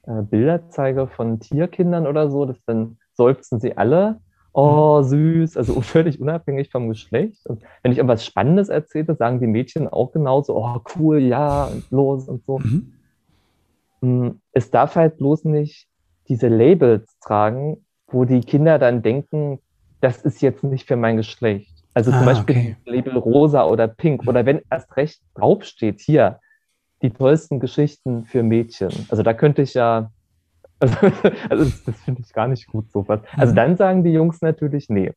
äh, 0.03 0.21
Bilder 0.21 0.69
zeige 0.69 1.07
von 1.07 1.41
Tierkindern 1.41 2.07
oder 2.07 2.29
so, 2.29 2.45
dass 2.45 2.63
dann 2.65 2.97
seufzen 3.13 3.59
sie 3.59 3.75
alle 3.75 4.21
oh, 4.53 5.01
süß, 5.01 5.57
also 5.57 5.81
völlig 5.81 6.19
unabhängig 6.19 6.69
vom 6.71 6.89
Geschlecht. 6.89 7.45
Und 7.47 7.63
wenn 7.83 7.91
ich 7.91 7.97
irgendwas 7.97 8.25
Spannendes 8.25 8.69
erzähle, 8.69 9.15
sagen 9.15 9.39
die 9.39 9.47
Mädchen 9.47 9.87
auch 9.87 10.11
genauso, 10.11 10.57
oh, 10.57 10.79
cool, 10.95 11.19
ja, 11.19 11.65
und 11.65 11.89
los 11.91 12.27
und 12.27 12.43
so. 12.45 12.59
Mhm. 12.59 12.93
Mm, 14.01 14.29
es 14.51 14.71
darf 14.71 14.95
halt 14.95 15.17
bloß 15.17 15.45
nicht 15.45 15.87
diese 16.27 16.47
Labels 16.47 17.17
tragen, 17.19 17.85
wo 18.07 18.25
die 18.25 18.41
Kinder 18.41 18.79
dann 18.79 19.01
denken, 19.01 19.59
das 20.01 20.21
ist 20.21 20.41
jetzt 20.41 20.63
nicht 20.63 20.87
für 20.87 20.95
mein 20.95 21.17
Geschlecht. 21.17 21.71
Also 21.93 22.11
zum 22.11 22.21
ah, 22.21 22.25
Beispiel 22.25 22.55
okay. 22.55 22.75
Label 22.85 23.17
rosa 23.17 23.65
oder 23.65 23.87
pink 23.87 24.27
oder 24.27 24.45
wenn 24.45 24.61
erst 24.69 24.95
recht 24.95 25.21
draufsteht, 25.35 25.99
hier, 25.99 26.39
die 27.01 27.09
tollsten 27.09 27.59
Geschichten 27.59 28.25
für 28.25 28.43
Mädchen. 28.43 28.91
Also 29.09 29.23
da 29.23 29.33
könnte 29.33 29.61
ich 29.61 29.73
ja 29.73 30.11
also, 30.81 30.97
also 31.49 31.63
das, 31.63 31.83
das 31.83 31.95
finde 32.01 32.21
ich 32.25 32.33
gar 32.33 32.47
nicht 32.47 32.67
gut, 32.67 32.91
sowas. 32.91 33.21
Also 33.37 33.51
mhm. 33.51 33.55
dann 33.55 33.77
sagen 33.77 34.03
die 34.03 34.11
Jungs 34.11 34.41
natürlich, 34.41 34.89
nee. 34.89 35.11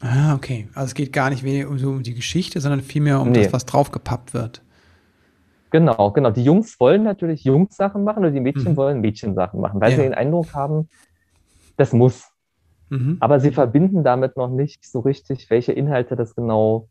Ah, 0.00 0.34
okay. 0.34 0.68
Also 0.74 0.86
es 0.86 0.94
geht 0.94 1.12
gar 1.12 1.30
nicht 1.30 1.42
weniger 1.42 1.68
um, 1.68 1.78
so 1.78 1.90
um 1.90 2.02
die 2.02 2.14
Geschichte, 2.14 2.60
sondern 2.60 2.80
vielmehr 2.80 3.20
um 3.20 3.30
nee. 3.30 3.44
das, 3.44 3.52
was 3.52 3.66
draufgepappt 3.66 4.34
wird. 4.34 4.62
Genau, 5.70 6.10
genau. 6.10 6.30
Die 6.30 6.42
Jungs 6.42 6.80
wollen 6.80 7.04
natürlich 7.04 7.44
Jungs-Sachen 7.44 8.02
machen 8.02 8.24
und 8.24 8.34
die 8.34 8.40
Mädchen 8.40 8.72
mhm. 8.72 8.76
wollen 8.76 9.00
Mädchensachen 9.00 9.60
machen, 9.60 9.80
weil 9.80 9.90
ja. 9.90 9.96
sie 9.96 10.02
den 10.02 10.14
Eindruck 10.14 10.52
haben, 10.54 10.88
das 11.76 11.92
muss. 11.92 12.28
Mhm. 12.88 13.18
Aber 13.20 13.38
sie 13.38 13.52
verbinden 13.52 14.02
damit 14.02 14.36
noch 14.36 14.50
nicht 14.50 14.84
so 14.84 15.00
richtig, 15.00 15.48
welche 15.48 15.72
Inhalte 15.72 16.16
das 16.16 16.34
genau 16.34 16.88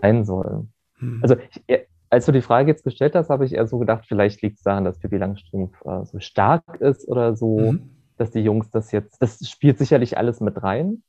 sein 0.00 0.24
sollen. 0.24 0.72
Mhm. 1.00 1.18
Also 1.22 1.36
ich, 1.66 1.80
als 2.10 2.26
du 2.26 2.32
die 2.32 2.42
Frage 2.42 2.68
jetzt 2.68 2.82
gestellt 2.82 3.14
hast, 3.14 3.30
habe 3.30 3.46
ich 3.46 3.54
eher 3.54 3.66
so 3.68 3.78
gedacht, 3.78 4.04
vielleicht 4.06 4.42
liegt 4.42 4.58
es 4.58 4.64
daran, 4.64 4.84
dass 4.84 4.98
Pippi 4.98 5.16
Langstrumpf 5.16 5.80
äh, 5.86 6.04
so 6.04 6.18
stark 6.18 6.80
ist 6.80 7.08
oder 7.08 7.36
so, 7.36 7.72
mhm. 7.72 7.90
dass 8.18 8.32
die 8.32 8.40
Jungs 8.40 8.68
das 8.70 8.90
jetzt, 8.90 9.22
das 9.22 9.38
spielt 9.48 9.78
sicherlich 9.78 10.18
alles 10.18 10.40
mit 10.40 10.60
rein. 10.62 11.02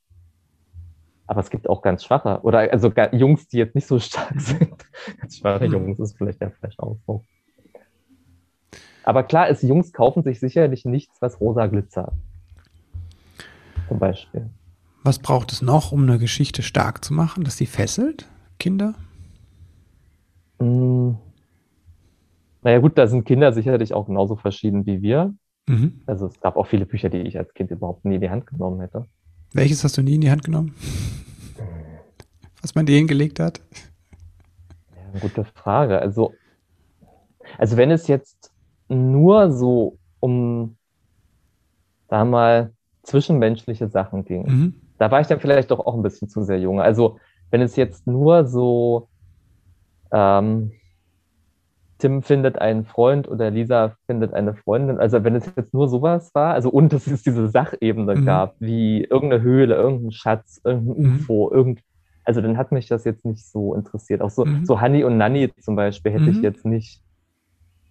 Aber 1.25 1.39
es 1.41 1.49
gibt 1.49 1.67
auch 1.69 1.81
ganz 1.81 2.03
schwache, 2.03 2.41
oder 2.43 2.71
also 2.71 2.91
Jungs, 3.13 3.47
die 3.47 3.57
jetzt 3.57 3.73
nicht 3.73 3.87
so 3.87 3.99
stark 3.99 4.33
sind. 4.39 4.85
ganz 5.19 5.37
schwache 5.37 5.67
mhm. 5.67 5.73
Jungs 5.73 5.99
ist 5.99 6.17
vielleicht 6.17 6.39
der 6.39 6.51
falsche 6.51 6.83
Ausdruck. 6.83 7.23
Aber 9.03 9.23
klar 9.23 9.47
ist, 9.49 9.63
Jungs 9.63 9.93
kaufen 9.93 10.21
sich 10.21 10.39
sicherlich 10.39 10.85
nichts, 10.85 11.19
was 11.19 11.41
rosa 11.41 11.65
glitzert. 11.65 12.13
Zum 13.87 13.97
Beispiel. 13.97 14.49
Was 15.03 15.17
braucht 15.17 15.51
es 15.51 15.63
noch, 15.63 15.91
um 15.91 16.03
eine 16.03 16.19
Geschichte 16.19 16.61
stark 16.61 17.03
zu 17.03 17.13
machen, 17.13 17.43
dass 17.43 17.57
sie 17.57 17.65
fesselt, 17.65 18.29
Kinder? 18.59 18.93
Hm. 20.61 21.17
Naja 22.61 22.77
gut, 22.77 22.97
da 22.97 23.07
sind 23.07 23.25
Kinder 23.25 23.51
sicherlich 23.51 23.93
auch 23.93 24.05
genauso 24.05 24.35
verschieden 24.35 24.85
wie 24.85 25.01
wir. 25.01 25.33
Mhm. 25.67 26.01
Also 26.05 26.27
es 26.27 26.39
gab 26.39 26.55
auch 26.55 26.67
viele 26.67 26.85
Bücher, 26.85 27.09
die 27.09 27.21
ich 27.21 27.37
als 27.37 27.53
Kind 27.55 27.71
überhaupt 27.71 28.05
nie 28.05 28.15
in 28.15 28.21
die 28.21 28.29
Hand 28.29 28.45
genommen 28.45 28.79
hätte. 28.79 29.07
Welches 29.53 29.83
hast 29.83 29.97
du 29.97 30.03
nie 30.03 30.15
in 30.15 30.21
die 30.21 30.29
Hand 30.29 30.43
genommen? 30.43 30.75
Was 32.61 32.75
man 32.75 32.85
dir 32.85 32.95
hingelegt 32.95 33.39
hat? 33.39 33.59
Ja, 34.95 35.19
gute 35.19 35.43
Frage. 35.43 35.99
Also, 35.99 36.33
also 37.57 37.75
wenn 37.75 37.89
es 37.89 38.07
jetzt 38.07 38.51
nur 38.87 39.51
so 39.51 39.97
um, 40.19 40.77
da 42.07 42.23
mal, 42.23 42.73
zwischenmenschliche 43.01 43.87
Sachen 43.87 44.25
ging, 44.25 44.43
mhm. 44.43 44.75
da 44.99 45.09
war 45.09 45.21
ich 45.21 45.27
dann 45.27 45.39
vielleicht 45.39 45.71
doch 45.71 45.79
auch 45.79 45.95
ein 45.95 46.03
bisschen 46.03 46.29
zu 46.29 46.43
sehr 46.43 46.59
jung. 46.59 46.79
Also 46.79 47.17
wenn 47.49 47.61
es 47.61 47.75
jetzt 47.75 48.05
nur 48.05 48.45
so 48.45 49.09
ähm, 50.11 50.71
Tim 51.97 52.23
findet 52.23 52.59
einen 52.59 52.85
Freund 52.85 53.27
oder 53.27 53.51
Lisa 53.51 53.95
findet 54.07 54.33
eine 54.33 54.55
Freundin. 54.55 54.97
Also 54.97 55.23
wenn 55.23 55.35
es 55.35 55.45
jetzt 55.55 55.73
nur 55.73 55.87
sowas 55.87 56.33
war, 56.33 56.53
also 56.53 56.69
und 56.69 56.91
dass 56.93 57.05
es 57.07 57.21
diese 57.21 57.47
Sachebene 57.47 58.15
mhm. 58.15 58.25
gab, 58.25 58.55
wie 58.59 59.03
irgendeine 59.03 59.43
Höhle, 59.43 59.75
irgendein 59.75 60.11
Schatz, 60.11 60.59
irgendein 60.63 61.11
mhm. 61.11 61.15
UFO, 61.17 61.51
irgend, 61.51 61.81
also 62.23 62.41
dann 62.41 62.57
hat 62.57 62.71
mich 62.71 62.87
das 62.87 63.03
jetzt 63.03 63.23
nicht 63.23 63.45
so 63.45 63.75
interessiert. 63.75 64.21
Auch 64.21 64.31
so, 64.31 64.45
mhm. 64.45 64.65
so 64.65 64.81
Honey 64.81 65.03
und 65.03 65.17
Nanny 65.17 65.51
zum 65.59 65.75
Beispiel 65.75 66.11
hätte 66.11 66.29
ich 66.29 66.37
mhm. 66.37 66.43
jetzt 66.43 66.65
nicht 66.65 67.03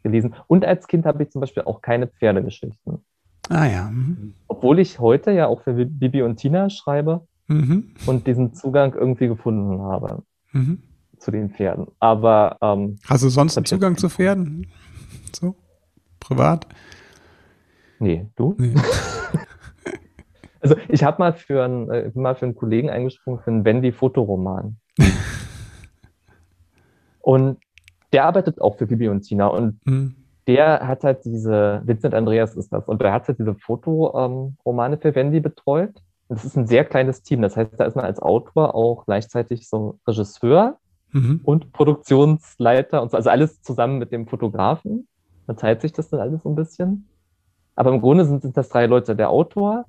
gelesen. 0.03 0.35
Und 0.49 0.65
als 0.65 0.89
Kind 0.89 1.07
habe 1.07 1.23
ich 1.23 1.31
zum 1.31 1.41
Beispiel 1.41 1.63
auch 1.63 1.81
keine 1.81 2.09
Pferdegeschichten. 2.09 2.99
Ah 3.49 3.67
ja. 3.67 3.91
Mhm. 3.91 4.35
Obwohl 4.49 4.81
ich 4.81 4.99
heute 4.99 5.31
ja 5.31 5.47
auch 5.47 5.63
für 5.63 5.73
Bibi 5.73 6.23
und 6.23 6.37
Tina 6.37 6.69
schreibe, 6.69 7.27
mhm. 7.51 7.95
und 8.07 8.27
diesen 8.27 8.55
Zugang 8.55 8.95
irgendwie 8.95 9.29
gefunden 9.29 9.83
habe 9.83 10.23
mhm. 10.53 10.83
Zu 11.21 11.31
den 11.31 11.51
Pferden. 11.51 11.87
Aber 12.01 12.57
ähm, 12.61 12.99
hast 13.09 13.23
du 13.23 13.29
sonst 13.29 13.57
einen 13.57 13.67
Zugang 13.67 13.97
zu 13.97 14.09
Pferden? 14.09 14.67
So 15.35 15.55
privat? 16.19 16.67
Nee, 17.99 18.27
du? 18.37 18.55
Nee. 18.59 18.75
also 20.61 20.77
ich 20.89 21.03
habe 21.03 21.19
mal 21.19 21.33
für 21.33 21.65
einen, 21.65 21.91
äh, 21.91 22.11
mal 22.15 22.35
für 22.35 22.47
einen 22.47 22.55
Kollegen 22.55 22.91
eingesprungen 22.91 23.41
für 23.41 23.51
einen 23.51 23.65
Wendy-Fotoroman. 23.65 24.77
und 27.21 27.59
der 28.13 28.25
arbeitet 28.25 28.61
auch 28.61 28.77
für 28.77 28.87
Bibi 28.87 29.09
und 29.09 29.23
Tina 29.23 29.47
und 29.47 29.85
mhm. 29.87 30.17
der 30.47 30.87
hat 30.87 31.05
halt 31.05 31.25
diese, 31.25 31.83
Vincent 31.85 32.15
Andreas 32.15 32.57
ist 32.57 32.73
das, 32.73 32.89
und 32.89 33.01
der 33.01 33.13
hat 33.13 33.29
halt 33.29 33.39
diese 33.39 33.55
Fotoromane 33.55 34.95
ähm, 34.95 35.01
für 35.01 35.15
Wendy 35.15 35.41
betreut. 35.41 36.03
Das 36.29 36.45
ist 36.45 36.57
ein 36.57 36.67
sehr 36.67 36.85
kleines 36.85 37.23
Team. 37.23 37.43
Das 37.43 37.57
heißt, 37.57 37.73
da 37.77 37.85
ist 37.85 37.97
man 37.97 38.05
als 38.05 38.21
Autor 38.21 38.75
auch 38.75 39.05
gleichzeitig 39.05 39.69
so 39.69 39.99
Regisseur 40.07 40.79
mhm. 41.13 41.41
und 41.45 41.73
Produktionsleiter 41.73 43.03
und 43.03 43.11
so, 43.11 43.17
also 43.17 43.31
alles 43.31 43.63
zusammen 43.63 43.99
mit 43.99 44.13
dem 44.13 44.27
Fotografen. 44.27 45.07
Man 45.47 45.57
teilt 45.57 45.81
sich 45.81 45.93
das 45.93 46.09
dann 46.09 46.21
alles 46.21 46.43
so 46.43 46.49
ein 46.49 46.55
bisschen. 46.55 47.07
Aber 47.75 47.93
im 47.93 48.01
Grunde 48.01 48.25
sind, 48.25 48.43
sind 48.43 48.57
das 48.57 48.69
drei 48.69 48.87
Leute: 48.87 49.17
der 49.17 49.31
Autor, 49.31 49.87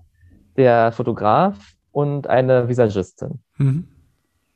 der 0.57 0.91
Fotograf 0.91 1.57
und 1.91 2.28
eine 2.28 2.67
Visagistin. 2.67 3.39
Mhm. 3.57 3.88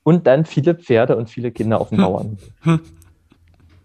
Und 0.03 0.27
dann 0.27 0.45
viele 0.45 0.75
Pferde 0.75 1.15
und 1.15 1.29
viele 1.29 1.51
Kinder 1.51 1.81
auf 1.81 1.89
dem 1.89 1.97
Bauern. 1.97 2.37
Hm. 2.61 2.79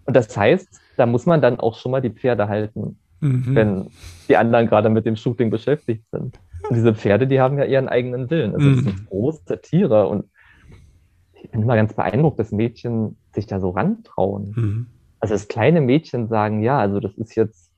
Und 0.04 0.14
das 0.14 0.36
heißt, 0.36 0.68
da 0.98 1.06
muss 1.06 1.24
man 1.24 1.40
dann 1.40 1.58
auch 1.58 1.78
schon 1.78 1.92
mal 1.92 2.02
die 2.02 2.10
Pferde 2.10 2.46
halten, 2.46 2.98
mhm. 3.20 3.54
wenn 3.54 3.86
die 4.28 4.36
anderen 4.36 4.66
gerade 4.66 4.90
mit 4.90 5.06
dem 5.06 5.16
Shooting 5.16 5.48
beschäftigt 5.48 6.04
sind. 6.10 6.38
Und 6.68 6.76
diese 6.76 6.94
Pferde, 6.94 7.26
die 7.26 7.40
haben 7.40 7.56
ja 7.58 7.64
ihren 7.64 7.88
eigenen 7.88 8.28
Willen. 8.28 8.54
Also 8.54 8.68
das 8.68 8.80
mhm. 8.80 8.84
sind 8.84 9.06
große 9.06 9.60
Tiere 9.62 10.08
und 10.08 10.26
ich 11.42 11.50
bin 11.50 11.62
immer 11.62 11.76
ganz 11.76 11.94
beeindruckt, 11.94 12.38
dass 12.38 12.52
Mädchen 12.52 13.16
sich 13.34 13.46
da 13.46 13.60
so 13.60 13.70
rantrauen. 13.70 14.52
Mhm. 14.56 14.86
Also 15.20 15.34
dass 15.34 15.48
kleine 15.48 15.80
Mädchen 15.80 16.28
sagen, 16.28 16.62
ja, 16.62 16.78
also 16.78 17.00
das 17.00 17.14
ist 17.16 17.34
jetzt 17.34 17.70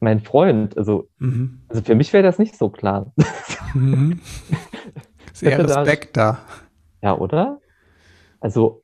mein 0.00 0.20
Freund. 0.20 0.76
Also, 0.76 1.08
mhm. 1.18 1.60
also 1.68 1.82
für 1.82 1.94
mich 1.94 2.12
wäre 2.12 2.22
das 2.22 2.38
nicht 2.38 2.56
so 2.56 2.68
klar. 2.68 3.12
Mhm. 3.74 4.20
Sehr 5.32 5.58
Respekt 5.58 6.16
da, 6.16 6.32
da. 6.32 6.38
Ja, 7.02 7.16
oder? 7.16 7.60
Also, 8.40 8.82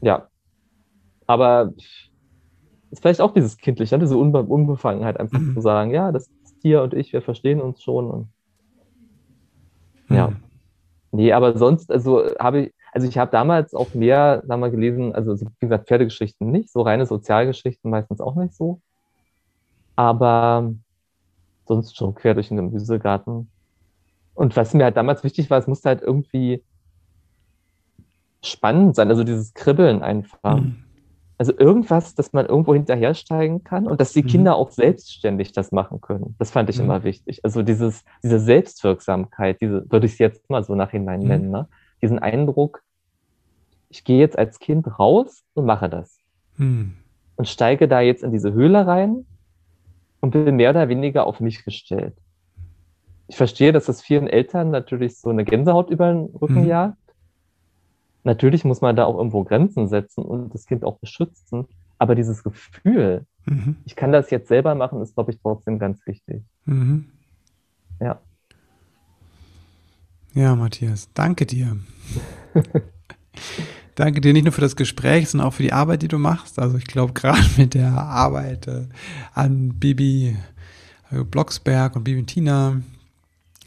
ja. 0.00 0.28
Aber 1.26 1.72
ist 2.90 3.00
vielleicht 3.00 3.20
auch 3.20 3.32
dieses 3.32 3.56
Kindliche, 3.56 3.98
diese 3.98 4.16
Unbe 4.16 4.42
Unbefangenheit, 4.42 5.18
einfach 5.18 5.38
mhm. 5.38 5.54
zu 5.54 5.60
sagen, 5.60 5.90
ja, 5.90 6.12
das 6.12 6.30
Tier 6.60 6.82
und 6.82 6.94
ich, 6.94 7.12
wir 7.12 7.22
verstehen 7.22 7.60
uns 7.60 7.82
schon. 7.82 8.10
Und, 8.10 8.28
ja. 10.08 10.32
Nee, 11.14 11.32
aber 11.32 11.56
sonst, 11.56 11.92
also 11.92 12.24
habe 12.40 12.62
ich, 12.62 12.74
also 12.90 13.06
ich 13.06 13.18
habe 13.18 13.30
damals 13.30 13.72
auch 13.72 13.94
mehr, 13.94 14.42
sagen 14.48 14.60
wir, 14.60 14.70
gelesen, 14.70 15.14
also 15.14 15.36
wie 15.38 15.46
gesagt, 15.60 15.86
Pferdegeschichten 15.86 16.50
nicht, 16.50 16.72
so 16.72 16.82
reine 16.82 17.06
Sozialgeschichten 17.06 17.88
meistens 17.88 18.20
auch 18.20 18.34
nicht 18.34 18.52
so. 18.52 18.80
Aber 19.94 20.74
sonst 21.66 21.96
schon 21.96 22.16
quer 22.16 22.34
durch 22.34 22.48
den 22.48 22.56
Gemüsegarten. 22.56 23.48
Und 24.34 24.56
was 24.56 24.74
mir 24.74 24.82
halt 24.82 24.96
damals 24.96 25.22
wichtig 25.22 25.48
war, 25.50 25.58
es 25.58 25.68
musste 25.68 25.88
halt 25.88 26.02
irgendwie 26.02 26.64
spannend 28.42 28.96
sein, 28.96 29.08
also 29.08 29.22
dieses 29.22 29.54
Kribbeln 29.54 30.02
einfach. 30.02 30.56
Mhm. 30.56 30.83
Also 31.44 31.58
irgendwas, 31.58 32.14
dass 32.14 32.32
man 32.32 32.46
irgendwo 32.46 32.72
hinterhersteigen 32.72 33.64
kann 33.64 33.86
und 33.86 34.00
dass 34.00 34.14
die 34.14 34.22
mhm. 34.22 34.28
Kinder 34.28 34.56
auch 34.56 34.70
selbstständig 34.70 35.52
das 35.52 35.72
machen 35.72 36.00
können. 36.00 36.34
Das 36.38 36.50
fand 36.50 36.70
ich 36.70 36.78
mhm. 36.78 36.84
immer 36.84 37.04
wichtig. 37.04 37.44
Also 37.44 37.60
dieses, 37.60 38.02
diese 38.22 38.38
Selbstwirksamkeit, 38.38 39.60
diese, 39.60 39.84
würde 39.90 40.06
ich 40.06 40.12
es 40.12 40.18
jetzt 40.20 40.48
mal 40.48 40.64
so 40.64 40.74
nachhinein 40.74 41.20
mhm. 41.20 41.28
nennen, 41.28 41.50
ne? 41.50 41.68
diesen 42.00 42.18
Eindruck, 42.18 42.82
ich 43.90 44.04
gehe 44.04 44.18
jetzt 44.18 44.38
als 44.38 44.58
Kind 44.58 44.98
raus 44.98 45.44
und 45.52 45.66
mache 45.66 45.90
das. 45.90 46.18
Mhm. 46.56 46.94
Und 47.36 47.46
steige 47.46 47.88
da 47.88 48.00
jetzt 48.00 48.22
in 48.22 48.32
diese 48.32 48.54
Höhle 48.54 48.86
rein 48.86 49.26
und 50.20 50.30
bin 50.30 50.56
mehr 50.56 50.70
oder 50.70 50.88
weniger 50.88 51.26
auf 51.26 51.40
mich 51.40 51.62
gestellt. 51.62 52.16
Ich 53.28 53.36
verstehe, 53.36 53.72
dass 53.72 53.84
das 53.84 54.00
vielen 54.00 54.28
Eltern 54.28 54.70
natürlich 54.70 55.20
so 55.20 55.28
eine 55.28 55.44
Gänsehaut 55.44 55.90
über 55.90 56.10
den 56.10 56.24
Rücken 56.40 56.62
mhm. 56.62 56.68
jagt 56.68 57.03
Natürlich 58.24 58.64
muss 58.64 58.80
man 58.80 58.96
da 58.96 59.04
auch 59.04 59.16
irgendwo 59.16 59.44
Grenzen 59.44 59.86
setzen 59.88 60.24
und 60.24 60.54
das 60.54 60.66
Kind 60.66 60.84
auch 60.84 60.98
beschützen. 60.98 61.66
Aber 61.98 62.14
dieses 62.14 62.42
Gefühl, 62.42 63.26
mhm. 63.44 63.76
ich 63.84 63.94
kann 63.94 64.12
das 64.12 64.30
jetzt 64.30 64.48
selber 64.48 64.74
machen, 64.74 65.00
ist, 65.00 65.14
glaube 65.14 65.30
ich, 65.30 65.38
trotzdem 65.40 65.78
ganz 65.78 66.04
wichtig. 66.06 66.42
Mhm. 66.64 67.06
Ja. 68.00 68.18
Ja, 70.34 70.56
Matthias, 70.56 71.08
danke 71.14 71.46
dir. 71.46 71.76
danke 73.94 74.20
dir 74.20 74.32
nicht 74.32 74.44
nur 74.44 74.52
für 74.52 74.60
das 74.60 74.74
Gespräch, 74.74 75.28
sondern 75.28 75.48
auch 75.48 75.54
für 75.54 75.62
die 75.62 75.72
Arbeit, 75.72 76.02
die 76.02 76.08
du 76.08 76.18
machst. 76.18 76.58
Also 76.58 76.76
ich 76.76 76.86
glaube, 76.86 77.12
gerade 77.12 77.46
mit 77.56 77.74
der 77.74 77.92
Arbeit 77.92 78.66
äh, 78.66 78.88
an 79.34 79.74
Bibi 79.78 80.36
äh, 81.12 81.22
Blocksberg 81.22 81.94
und 81.94 82.04
Bibi 82.04 82.20
und 82.20 82.26
Tina, 82.26 82.80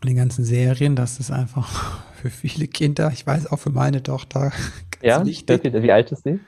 den 0.04 0.16
ganzen 0.16 0.44
Serien, 0.44 0.96
das 0.96 1.20
ist 1.20 1.32
einfach 1.32 2.02
für 2.18 2.30
viele 2.30 2.68
Kinder, 2.68 3.12
ich 3.14 3.26
weiß 3.26 3.48
auch 3.52 3.58
für 3.60 3.70
meine 3.70 4.04
Tochter. 4.04 4.52
ja, 5.02 5.26
wichtig. 5.26 5.64
wie 5.64 5.92
alt 5.92 6.12
ist 6.12 6.24
sie? 6.24 6.40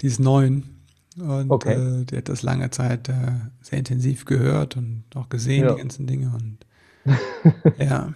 Die 0.00 0.06
ist 0.06 0.20
neun. 0.20 0.74
Und 1.18 1.50
okay. 1.50 1.72
äh, 1.72 2.04
die 2.04 2.16
hat 2.16 2.28
das 2.28 2.42
lange 2.42 2.70
Zeit 2.70 3.08
äh, 3.08 3.12
sehr 3.60 3.78
intensiv 3.78 4.24
gehört 4.24 4.76
und 4.76 5.04
auch 5.14 5.28
gesehen, 5.28 5.64
ja. 5.64 5.72
die 5.72 5.80
ganzen 5.80 6.06
Dinge. 6.06 6.32
Und 6.32 6.58
ja. 7.78 8.14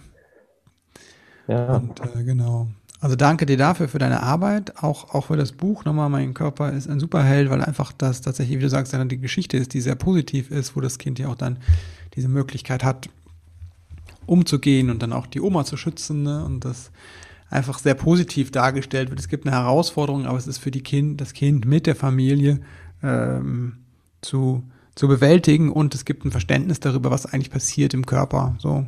Ja. 1.47 1.75
Und 1.75 1.99
äh, 1.99 2.23
genau. 2.23 2.69
Also 3.01 3.17
danke 3.17 3.45
dir 3.45 3.57
dafür, 3.57 3.89
für 3.89 3.99
deine 3.99 4.23
Arbeit, 4.23 4.81
auch, 4.81 5.13
auch 5.13 5.25
für 5.25 5.35
das 5.35 5.51
Buch. 5.51 5.83
Nochmal, 5.83 6.09
mein 6.09 6.33
Körper 6.33 6.71
ist 6.71 6.89
ein 6.89 7.01
Superheld, 7.01 7.49
weil 7.49 7.61
einfach 7.61 7.91
das 7.91 8.21
tatsächlich, 8.21 8.59
wie 8.59 8.61
du 8.61 8.69
sagst, 8.69 8.93
dann 8.93 9.09
die 9.09 9.19
Geschichte 9.19 9.57
ist, 9.57 9.73
die 9.73 9.81
sehr 9.81 9.95
positiv 9.95 10.49
ist, 10.51 10.77
wo 10.77 10.79
das 10.79 10.99
Kind 10.99 11.19
ja 11.19 11.27
auch 11.27 11.35
dann 11.35 11.57
diese 12.15 12.29
Möglichkeit 12.29 12.85
hat, 12.85 13.09
umzugehen 14.25 14.89
und 14.89 15.01
dann 15.01 15.13
auch 15.13 15.27
die 15.27 15.41
Oma 15.41 15.65
zu 15.65 15.77
schützen 15.77 16.23
ne? 16.23 16.43
und 16.45 16.65
das 16.65 16.91
einfach 17.49 17.77
sehr 17.77 17.93
positiv 17.93 18.51
dargestellt 18.51 19.09
wird. 19.09 19.19
Es 19.19 19.27
gibt 19.27 19.45
eine 19.45 19.55
Herausforderung, 19.55 20.25
aber 20.25 20.37
es 20.37 20.47
ist 20.47 20.57
für 20.57 20.71
die 20.71 20.81
kind, 20.81 21.21
das 21.21 21.33
Kind 21.33 21.65
mit 21.65 21.85
der 21.85 21.95
Familie 21.95 22.61
ähm, 23.03 23.77
zu, 24.21 24.63
zu 24.95 25.07
bewältigen 25.07 25.71
und 25.71 25.93
es 25.93 26.05
gibt 26.05 26.25
ein 26.25 26.31
Verständnis 26.31 26.79
darüber, 26.79 27.11
was 27.11 27.25
eigentlich 27.25 27.51
passiert 27.51 27.93
im 27.93 28.05
Körper. 28.05 28.55
So. 28.57 28.85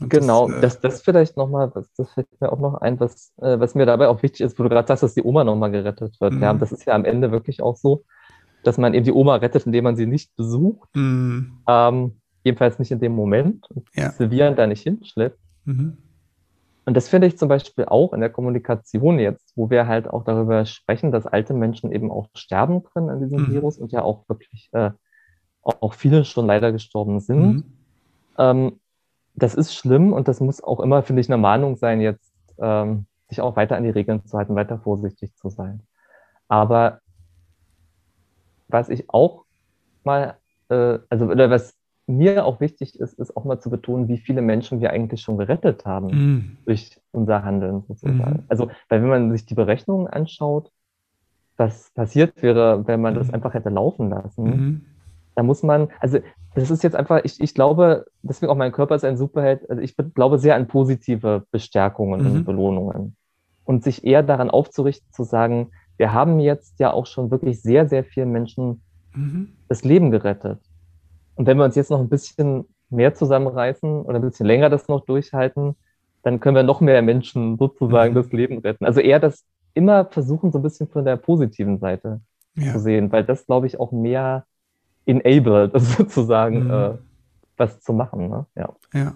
Und 0.00 0.10
genau, 0.10 0.48
das, 0.48 0.56
äh, 0.56 0.60
das, 0.60 0.80
das 0.80 1.02
vielleicht 1.02 1.36
nochmal, 1.36 1.70
das, 1.74 1.90
das 1.96 2.10
fällt 2.10 2.28
mir 2.40 2.52
auch 2.52 2.58
noch 2.58 2.74
ein, 2.80 3.00
was, 3.00 3.32
äh, 3.40 3.58
was 3.58 3.74
mir 3.74 3.86
dabei 3.86 4.08
auch 4.08 4.22
wichtig 4.22 4.42
ist, 4.42 4.58
wo 4.58 4.62
du 4.62 4.68
gerade 4.68 4.86
sagst, 4.88 5.02
dass 5.02 5.14
die 5.14 5.22
Oma 5.22 5.44
nochmal 5.44 5.70
gerettet 5.70 6.20
wird. 6.20 6.34
Mhm. 6.34 6.42
Ja, 6.42 6.54
das 6.54 6.72
ist 6.72 6.86
ja 6.86 6.94
am 6.94 7.04
Ende 7.04 7.32
wirklich 7.32 7.62
auch 7.62 7.76
so, 7.76 8.04
dass 8.62 8.78
man 8.78 8.94
eben 8.94 9.04
die 9.04 9.12
Oma 9.12 9.36
rettet, 9.36 9.64
indem 9.66 9.84
man 9.84 9.96
sie 9.96 10.06
nicht 10.06 10.34
besucht. 10.36 10.88
Mhm. 10.94 11.58
Ähm, 11.66 12.12
jedenfalls 12.46 12.78
nicht 12.78 12.92
in 12.92 13.00
dem 13.00 13.12
Moment, 13.12 13.68
und 13.70 13.88
ja. 13.94 14.10
Silvian 14.12 14.56
da 14.56 14.66
nicht 14.66 14.82
hinschleppt. 14.82 15.38
Mhm. 15.64 15.98
Und 16.84 16.96
das 16.96 17.08
finde 17.08 17.26
ich 17.26 17.36
zum 17.36 17.48
Beispiel 17.48 17.86
auch 17.86 18.12
in 18.12 18.20
der 18.20 18.30
Kommunikation 18.30 19.18
jetzt, 19.18 19.52
wo 19.56 19.68
wir 19.68 19.88
halt 19.88 20.08
auch 20.08 20.22
darüber 20.22 20.64
sprechen, 20.64 21.10
dass 21.10 21.26
alte 21.26 21.52
Menschen 21.52 21.90
eben 21.90 22.12
auch 22.12 22.28
sterben 22.34 22.84
können 22.84 23.10
an 23.10 23.20
diesem 23.20 23.42
mhm. 23.42 23.52
Virus 23.52 23.76
und 23.76 23.90
ja 23.90 24.02
auch 24.02 24.28
wirklich 24.28 24.70
äh, 24.72 24.92
auch 25.62 25.94
viele 25.94 26.24
schon 26.24 26.46
leider 26.46 26.70
gestorben 26.70 27.18
sind. 27.18 27.52
Mhm. 27.52 27.64
Ähm, 28.38 28.80
das 29.34 29.56
ist 29.56 29.74
schlimm 29.74 30.12
und 30.12 30.28
das 30.28 30.40
muss 30.40 30.62
auch 30.62 30.78
immer, 30.78 31.02
finde 31.02 31.20
ich, 31.20 31.28
eine 31.28 31.38
Mahnung 31.38 31.76
sein, 31.76 32.00
jetzt 32.00 32.32
ähm, 32.58 33.06
sich 33.28 33.40
auch 33.40 33.56
weiter 33.56 33.76
an 33.76 33.82
die 33.82 33.90
Regeln 33.90 34.24
zu 34.24 34.38
halten, 34.38 34.54
weiter 34.54 34.78
vorsichtig 34.78 35.34
zu 35.34 35.50
sein. 35.50 35.82
Aber 36.46 37.00
was 38.68 38.88
ich 38.88 39.10
auch 39.10 39.44
mal, 40.04 40.36
äh, 40.68 41.00
also 41.10 41.26
oder 41.26 41.50
was 41.50 41.75
mir 42.06 42.44
auch 42.44 42.60
wichtig 42.60 42.98
ist, 43.00 43.18
ist 43.18 43.36
auch 43.36 43.44
mal 43.44 43.58
zu 43.58 43.70
betonen, 43.70 44.08
wie 44.08 44.18
viele 44.18 44.42
Menschen 44.42 44.80
wir 44.80 44.90
eigentlich 44.90 45.20
schon 45.20 45.38
gerettet 45.38 45.84
haben 45.84 46.06
mm. 46.06 46.58
durch 46.64 47.00
unser 47.10 47.42
Handeln 47.42 47.82
sozusagen. 47.88 48.36
Mm. 48.36 48.44
Also, 48.48 48.70
weil 48.88 49.02
wenn 49.02 49.08
man 49.08 49.32
sich 49.32 49.44
die 49.46 49.54
Berechnungen 49.54 50.06
anschaut, 50.06 50.70
was 51.56 51.90
passiert 51.94 52.42
wäre, 52.42 52.86
wenn 52.86 53.00
man 53.00 53.14
mm. 53.14 53.18
das 53.18 53.32
einfach 53.32 53.54
hätte 53.54 53.70
laufen 53.70 54.10
lassen, 54.10 54.44
mm. 54.44 54.82
da 55.34 55.42
muss 55.42 55.64
man, 55.64 55.88
also 56.00 56.20
das 56.56 56.70
ist 56.70 56.82
jetzt 56.82 56.96
einfach, 56.96 57.20
ich, 57.24 57.40
ich 57.40 57.54
glaube, 57.54 58.06
deswegen 58.22 58.50
auch 58.50 58.56
mein 58.56 58.72
Körper 58.72 58.94
ist 58.94 59.04
ein 59.04 59.18
Superheld, 59.18 59.68
also 59.68 59.82
ich 59.82 59.94
glaube 60.14 60.38
sehr 60.38 60.56
an 60.56 60.68
positive 60.68 61.44
Bestärkungen 61.50 62.26
und 62.26 62.32
mhm. 62.32 62.44
Belohnungen. 62.44 63.16
Und 63.64 63.84
sich 63.84 64.04
eher 64.04 64.22
daran 64.22 64.48
aufzurichten, 64.48 65.12
zu 65.12 65.24
sagen, 65.24 65.70
wir 65.98 66.14
haben 66.14 66.40
jetzt 66.40 66.78
ja 66.78 66.92
auch 66.92 67.06
schon 67.06 67.30
wirklich 67.30 67.60
sehr, 67.60 67.88
sehr 67.88 68.04
vielen 68.04 68.30
Menschen 68.30 68.80
mhm. 69.12 69.48
das 69.68 69.84
Leben 69.84 70.10
gerettet. 70.10 70.60
Und 71.36 71.46
wenn 71.46 71.56
wir 71.56 71.64
uns 71.64 71.76
jetzt 71.76 71.90
noch 71.90 72.00
ein 72.00 72.08
bisschen 72.08 72.66
mehr 72.90 73.14
zusammenreißen 73.14 74.02
oder 74.02 74.18
ein 74.18 74.22
bisschen 74.22 74.46
länger 74.46 74.70
das 74.70 74.88
noch 74.88 75.04
durchhalten, 75.04 75.76
dann 76.22 76.40
können 76.40 76.56
wir 76.56 76.62
noch 76.62 76.80
mehr 76.80 77.00
Menschen 77.02 77.56
sozusagen 77.56 78.12
mhm. 78.12 78.16
das 78.16 78.32
Leben 78.32 78.58
retten. 78.58 78.84
Also 78.84 79.00
eher 79.00 79.20
das 79.20 79.44
immer 79.74 80.06
versuchen, 80.06 80.50
so 80.50 80.58
ein 80.58 80.62
bisschen 80.62 80.88
von 80.88 81.04
der 81.04 81.16
positiven 81.16 81.78
Seite 81.78 82.20
ja. 82.56 82.72
zu 82.72 82.80
sehen, 82.80 83.12
weil 83.12 83.24
das, 83.24 83.46
glaube 83.46 83.66
ich, 83.66 83.78
auch 83.78 83.92
mehr 83.92 84.44
enabled, 85.04 85.72
sozusagen, 85.74 86.64
mhm. 86.64 86.70
äh, 86.70 86.90
was 87.56 87.80
zu 87.80 87.92
machen. 87.92 88.28
Ne? 88.28 88.46
Ja. 88.56 88.74
ja. 88.92 89.14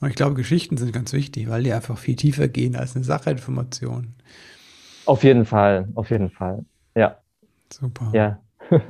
Und 0.00 0.08
ich 0.08 0.16
glaube, 0.16 0.34
Geschichten 0.34 0.76
sind 0.76 0.92
ganz 0.92 1.12
wichtig, 1.12 1.48
weil 1.48 1.62
die 1.62 1.72
einfach 1.72 1.98
viel 1.98 2.16
tiefer 2.16 2.48
gehen 2.48 2.76
als 2.76 2.94
eine 2.94 3.04
Sachinformation. 3.04 4.14
Auf 5.06 5.24
jeden 5.24 5.44
Fall, 5.44 5.88
auf 5.94 6.10
jeden 6.10 6.30
Fall. 6.30 6.64
Ja. 6.94 7.18
Super. 7.70 8.10
Ja. 8.12 8.38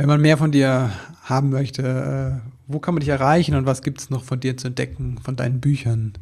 Wenn 0.00 0.08
man 0.08 0.22
mehr 0.22 0.38
von 0.38 0.50
dir 0.50 0.92
haben 1.24 1.50
möchte, 1.50 1.82
äh, 1.82 2.50
wo 2.66 2.78
kann 2.78 2.94
man 2.94 3.00
dich 3.00 3.10
erreichen 3.10 3.54
und 3.54 3.66
was 3.66 3.82
gibt 3.82 4.00
es 4.00 4.08
noch 4.08 4.24
von 4.24 4.40
dir 4.40 4.56
zu 4.56 4.68
entdecken, 4.68 5.18
von 5.22 5.36
deinen 5.36 5.60
Büchern? 5.60 6.14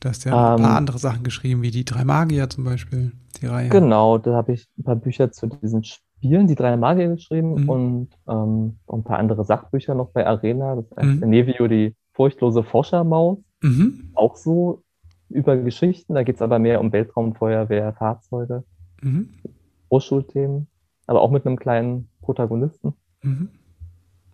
Du 0.00 0.10
hast 0.10 0.26
ja 0.26 0.32
um, 0.34 0.38
ein 0.38 0.62
paar 0.62 0.72
ähm. 0.72 0.76
andere 0.76 0.98
Sachen 0.98 1.22
geschrieben, 1.22 1.62
wie 1.62 1.70
die 1.70 1.86
drei 1.86 2.04
Magier 2.04 2.50
zum 2.50 2.64
Beispiel, 2.64 3.12
die 3.40 3.46
Reihe. 3.46 3.70
Genau, 3.70 4.18
da 4.18 4.34
habe 4.34 4.52
ich 4.52 4.66
ein 4.78 4.84
paar 4.84 4.96
Bücher 4.96 5.32
zu 5.32 5.46
diesen 5.46 5.84
Spielen, 5.84 6.48
die 6.48 6.54
drei 6.54 6.76
Magier 6.76 7.08
geschrieben 7.08 7.62
mhm. 7.62 7.68
und 7.70 8.08
ähm, 8.28 8.76
ein 8.86 9.04
paar 9.04 9.18
andere 9.18 9.42
Sachbücher 9.44 9.94
noch 9.94 10.10
bei 10.10 10.26
Arena. 10.26 10.76
Das 10.76 10.84
ist 10.98 11.22
mhm. 11.22 11.30
Nevio, 11.30 11.68
die 11.68 11.94
furchtlose 12.12 12.62
Forschermaus. 12.62 13.38
Mhm. 13.62 14.10
Auch 14.12 14.36
so 14.36 14.82
über 15.30 15.56
Geschichten. 15.56 16.12
Da 16.12 16.24
geht 16.24 16.34
es 16.34 16.42
aber 16.42 16.58
mehr 16.58 16.78
um 16.78 16.92
Weltraumfeuerwehr, 16.92 17.94
Fahrzeuge, 17.94 18.64
mhm. 19.00 19.30
Hochschulthemen, 19.90 20.66
aber 21.06 21.22
auch 21.22 21.30
mit 21.30 21.46
einem 21.46 21.58
kleinen 21.58 22.11
Protagonisten. 22.22 22.94
Mhm. 23.22 23.48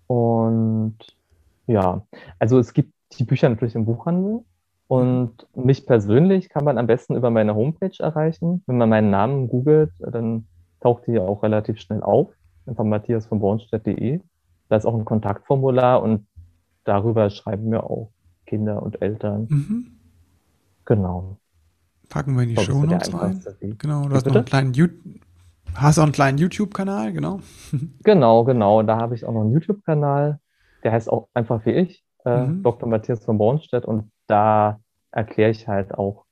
Und 0.07 0.97
ja, 1.67 2.03
also 2.39 2.59
es 2.59 2.73
gibt 2.73 2.93
die 3.13 3.25
Bücher 3.25 3.49
natürlich 3.49 3.75
im 3.75 3.85
Buchhandel. 3.85 4.45
Und 4.87 5.47
mich 5.55 5.85
persönlich 5.85 6.49
kann 6.49 6.65
man 6.65 6.79
am 6.79 6.87
besten 6.87 7.15
über 7.15 7.31
meine 7.31 7.55
Homepage 7.55 7.93
erreichen. 7.99 8.63
Wenn 8.67 8.79
man 8.79 8.89
meinen 8.89 9.11
Namen 9.11 9.49
googelt, 9.49 9.93
dann 9.99 10.47
taucht 10.81 11.07
die 11.07 11.19
auch 11.19 11.43
relativ 11.43 11.79
schnell 11.79 12.03
auf. 12.03 12.31
Einfach 12.65 12.85
matthias 12.85 13.27
von 13.27 13.41
bornstedt.de. 13.41 14.21
Da 14.71 14.77
ist 14.77 14.87
auch 14.87 14.95
ein 14.95 15.05
Kontaktformular 15.05 16.03
und 16.03 16.27
darüber 16.85 17.29
schreiben 17.29 17.69
mir 17.69 17.85
auch 17.85 18.11
Kinder 18.47 18.83
und 18.83 19.03
Eltern. 19.03 19.47
Mhm. 19.51 19.87
Genau. 20.87 21.37
Packen 22.09 22.35
wir 22.35 22.45
in 22.45 22.51
die 22.51 22.57
Show 22.57 22.83
Notes 22.85 23.13
rein. 23.13 23.43
Genau, 23.77 24.09
du 24.09 24.15
hast 24.15 24.27
noch 24.27 24.35
einen 24.35 24.45
kleinen 24.47 24.73
YouTube. 24.73 25.21
Hast 25.75 25.99
auch 25.99 26.03
einen 26.03 26.13
kleinen 26.13 26.39
YouTube-Kanal, 26.39 27.13
genau. 27.13 27.41
genau, 28.03 28.45
genau. 28.45 28.83
Da 28.83 28.99
habe 28.99 29.15
ich 29.15 29.25
auch 29.25 29.33
noch 29.33 29.43
einen 29.43 29.53
YouTube-Kanal. 29.53 30.41
Der 30.85 30.93
heißt 30.93 31.11
auch 31.11 31.29
einfach 31.35 31.65
wie 31.67 31.73
ich, 31.73 32.05
äh, 32.25 32.47
mhm. 32.47 32.63
Dr. 32.63 32.89
Matthias 32.89 33.25
von 33.25 33.39
Bornstedt. 33.39 33.85
Und 33.85 34.11
da 34.27 34.81
erkläre 35.11 35.51
ich 35.51 35.69
halt 35.69 35.95
auch 35.95 36.25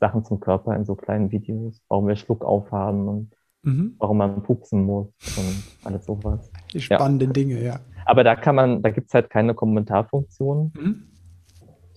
Sachen 0.00 0.24
zum 0.24 0.40
Körper 0.40 0.74
in 0.74 0.84
so 0.84 0.94
kleinen 0.94 1.30
Videos, 1.30 1.80
warum 1.88 2.08
wir 2.08 2.16
Schluck 2.16 2.44
aufhaben 2.44 3.08
und 3.08 3.30
mhm. 3.62 3.94
warum 3.98 4.18
man 4.18 4.42
pupsen 4.42 4.84
muss 4.84 5.08
und 5.36 5.62
alles 5.84 6.04
sowas. 6.06 6.50
Die 6.72 6.80
spannenden 6.80 7.28
ja. 7.28 7.32
Dinge, 7.32 7.62
ja. 7.62 7.80
Aber 8.04 8.24
da 8.24 8.34
kann 8.34 8.56
man, 8.56 8.82
da 8.82 8.90
gibt 8.90 9.08
es 9.08 9.14
halt 9.14 9.30
keine 9.30 9.54
Kommentarfunktion. 9.54 10.72
Mhm. 10.76 11.11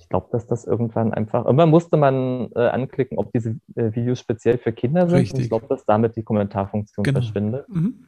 Ich 0.05 0.09
glaube, 0.09 0.27
dass 0.31 0.47
das 0.47 0.65
irgendwann 0.65 1.13
einfach, 1.13 1.45
irgendwann 1.45 1.69
musste 1.69 1.97
man 1.97 2.51
äh, 2.55 2.67
anklicken, 2.67 3.17
ob 3.17 3.31
diese 3.31 3.57
äh, 3.75 3.93
Videos 3.93 4.19
speziell 4.19 4.57
für 4.57 4.71
Kinder 4.71 5.09
sind. 5.09 5.17
Richtig. 5.17 5.35
Und 5.35 5.41
ich 5.41 5.49
glaube, 5.49 5.67
dass 5.67 5.85
damit 5.85 6.15
die 6.15 6.23
Kommentarfunktion 6.23 7.03
genau. 7.03 7.19
verschwindet. 7.19 7.67
Mhm. 7.69 8.05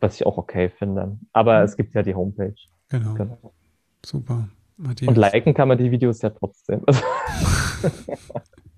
Was 0.00 0.14
ich 0.16 0.26
auch 0.26 0.36
okay 0.36 0.70
finde. 0.70 1.18
Aber 1.32 1.58
mhm. 1.58 1.64
es 1.64 1.76
gibt 1.76 1.94
ja 1.94 2.02
die 2.02 2.14
Homepage. 2.14 2.54
Genau. 2.88 3.14
genau. 3.14 3.54
Super. 4.04 4.48
Matthias. 4.76 5.08
Und 5.08 5.16
liken 5.16 5.54
kann 5.54 5.68
man 5.68 5.78
die 5.78 5.90
Videos 5.90 6.22
ja 6.22 6.30
trotzdem. 6.30 6.84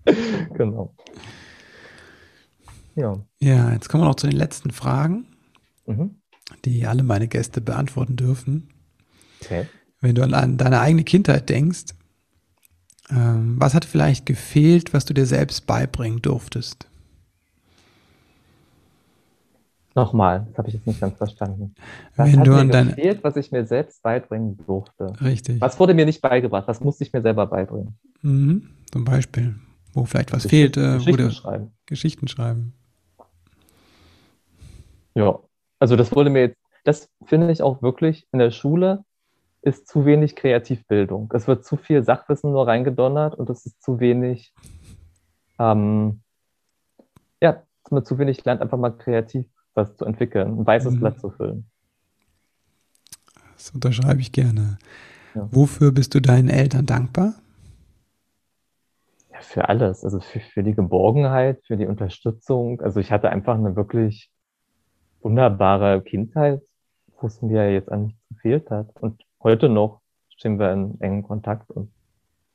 genau. 0.54 0.94
Ja. 2.94 3.14
Ja, 3.40 3.72
jetzt 3.72 3.88
kommen 3.88 4.04
wir 4.04 4.08
noch 4.08 4.14
zu 4.14 4.26
den 4.26 4.36
letzten 4.36 4.70
Fragen. 4.70 5.26
Mhm 5.86 6.20
die 6.64 6.86
alle 6.86 7.02
meine 7.02 7.28
Gäste 7.28 7.60
beantworten 7.60 8.16
dürfen. 8.16 8.68
Okay. 9.42 9.66
Wenn 10.00 10.14
du 10.14 10.22
an 10.22 10.56
deine 10.56 10.80
eigene 10.80 11.04
Kindheit 11.04 11.48
denkst, 11.48 11.94
was 13.10 13.74
hat 13.74 13.84
vielleicht 13.84 14.26
gefehlt, 14.26 14.94
was 14.94 15.04
du 15.04 15.14
dir 15.14 15.26
selbst 15.26 15.66
beibringen 15.66 16.22
durftest? 16.22 16.86
Nochmal, 19.94 20.46
das 20.48 20.58
habe 20.58 20.68
ich 20.68 20.74
jetzt 20.74 20.86
nicht 20.86 21.00
ganz 21.00 21.16
verstanden. 21.18 21.74
Was 22.14 22.32
Wenn 22.32 22.40
hat 22.40 22.66
mir 22.66 22.84
gefehlt, 22.84 23.24
was 23.24 23.36
ich 23.36 23.50
mir 23.50 23.66
selbst 23.66 24.02
beibringen 24.02 24.56
durfte? 24.64 25.12
Richtig. 25.20 25.60
Was 25.60 25.80
wurde 25.80 25.94
mir 25.94 26.06
nicht 26.06 26.20
beigebracht? 26.20 26.68
Was 26.68 26.80
musste 26.80 27.02
ich 27.02 27.12
mir 27.12 27.22
selber 27.22 27.46
beibringen? 27.46 27.98
Mhm, 28.22 28.70
zum 28.92 29.04
Beispiel, 29.04 29.56
wo 29.92 30.04
vielleicht 30.04 30.32
was 30.32 30.44
Geschichten, 30.44 30.80
fehlt. 30.80 30.94
Äh, 30.94 30.98
Geschichten 30.98 31.30
schreiben. 31.32 31.72
Geschichten 31.86 32.28
schreiben. 32.28 32.72
Ja, 35.16 35.40
also 35.80 35.96
das 35.96 36.12
wurde 36.12 36.30
mir 36.30 36.40
jetzt, 36.40 36.58
das 36.84 37.10
finde 37.26 37.50
ich 37.50 37.60
auch 37.60 37.82
wirklich 37.82 38.28
in 38.32 38.38
der 38.38 38.52
Schule 38.52 39.04
ist 39.62 39.88
zu 39.88 40.04
wenig 40.04 40.36
Kreativbildung. 40.36 41.30
Es 41.34 41.46
wird 41.46 41.64
zu 41.64 41.76
viel 41.76 42.02
Sachwissen 42.02 42.52
nur 42.52 42.66
reingedonnert 42.66 43.34
und 43.34 43.50
es 43.50 43.66
ist 43.66 43.82
zu 43.82 44.00
wenig, 44.00 44.54
ähm, 45.58 46.22
ja, 47.42 47.62
man 47.90 48.04
zu 48.04 48.18
wenig 48.18 48.44
lernt, 48.44 48.62
einfach 48.62 48.78
mal 48.78 48.96
kreativ 48.96 49.46
was 49.74 49.96
zu 49.96 50.04
entwickeln, 50.04 50.60
ein 50.60 50.66
weißes 50.66 50.94
mhm. 50.94 51.00
Blatt 51.00 51.20
zu 51.20 51.30
füllen. 51.30 51.70
Das 53.54 53.70
unterschreibe 53.70 54.20
ich 54.20 54.32
gerne. 54.32 54.78
Ja. 55.34 55.48
Wofür 55.50 55.92
bist 55.92 56.14
du 56.14 56.20
deinen 56.20 56.48
Eltern 56.48 56.86
dankbar? 56.86 57.34
Ja, 59.30 59.40
für 59.40 59.68
alles. 59.68 60.04
Also 60.04 60.20
für, 60.20 60.40
für 60.40 60.62
die 60.62 60.74
Geborgenheit, 60.74 61.60
für 61.66 61.76
die 61.76 61.86
Unterstützung. 61.86 62.80
Also 62.80 63.00
ich 63.00 63.12
hatte 63.12 63.30
einfach 63.30 63.54
eine 63.54 63.76
wirklich 63.76 64.30
wunderbare 65.20 66.02
Kindheit, 66.02 66.62
wo 67.20 67.26
es 67.26 67.42
mir 67.42 67.72
jetzt 67.72 67.92
an 67.92 68.06
nichts 68.06 68.28
gefehlt 68.28 68.70
hat. 68.70 68.96
Und 69.00 69.22
heute 69.42 69.68
noch 69.68 70.00
stehen 70.36 70.58
wir 70.58 70.72
in 70.72 71.00
engen 71.00 71.22
Kontakt 71.22 71.70
und 71.70 71.90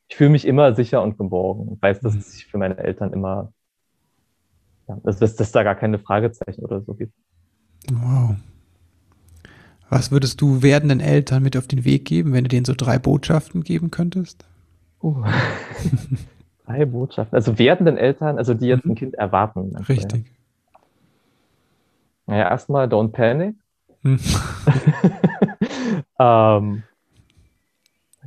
ich 0.07 0.15
fühle 0.15 0.29
mich 0.29 0.45
immer 0.45 0.73
sicher 0.75 1.01
und 1.01 1.17
geborgen 1.17 1.67
und 1.67 1.81
weiß, 1.81 1.99
dass 2.01 2.13
mhm. 2.13 2.19
es 2.19 2.33
sich 2.33 2.45
für 2.45 2.57
meine 2.57 2.77
Eltern 2.77 3.13
immer, 3.13 3.51
ja, 4.87 4.97
dass, 5.03 5.19
dass, 5.19 5.35
dass 5.35 5.51
da 5.51 5.63
gar 5.63 5.75
keine 5.75 5.99
Fragezeichen 5.99 6.63
oder 6.63 6.81
so 6.81 6.93
gibt. 6.93 7.13
Wow. 7.91 8.35
Was 9.89 10.11
würdest 10.11 10.41
du 10.41 10.61
werdenden 10.61 10.99
Eltern 10.99 11.43
mit 11.43 11.57
auf 11.57 11.67
den 11.67 11.85
Weg 11.85 12.05
geben, 12.05 12.33
wenn 12.33 12.43
du 12.43 12.49
denen 12.49 12.65
so 12.65 12.73
drei 12.75 12.97
Botschaften 12.97 13.63
geben 13.63 13.91
könntest? 13.91 14.45
Uh. 15.01 15.23
drei 16.65 16.85
Botschaften. 16.85 17.35
Also 17.35 17.59
werdenden 17.59 17.97
Eltern, 17.97 18.37
also 18.37 18.53
die 18.53 18.67
jetzt 18.67 18.85
mhm. 18.85 18.91
ein 18.91 18.95
Kind 18.95 19.13
erwarten. 19.15 19.75
Richtig. 19.75 20.25
Naja, 22.25 22.49
erstmal 22.49 22.87
don't 22.87 23.09
panic. 23.09 23.55
Hm. 25.59 26.03
ähm, 26.19 26.83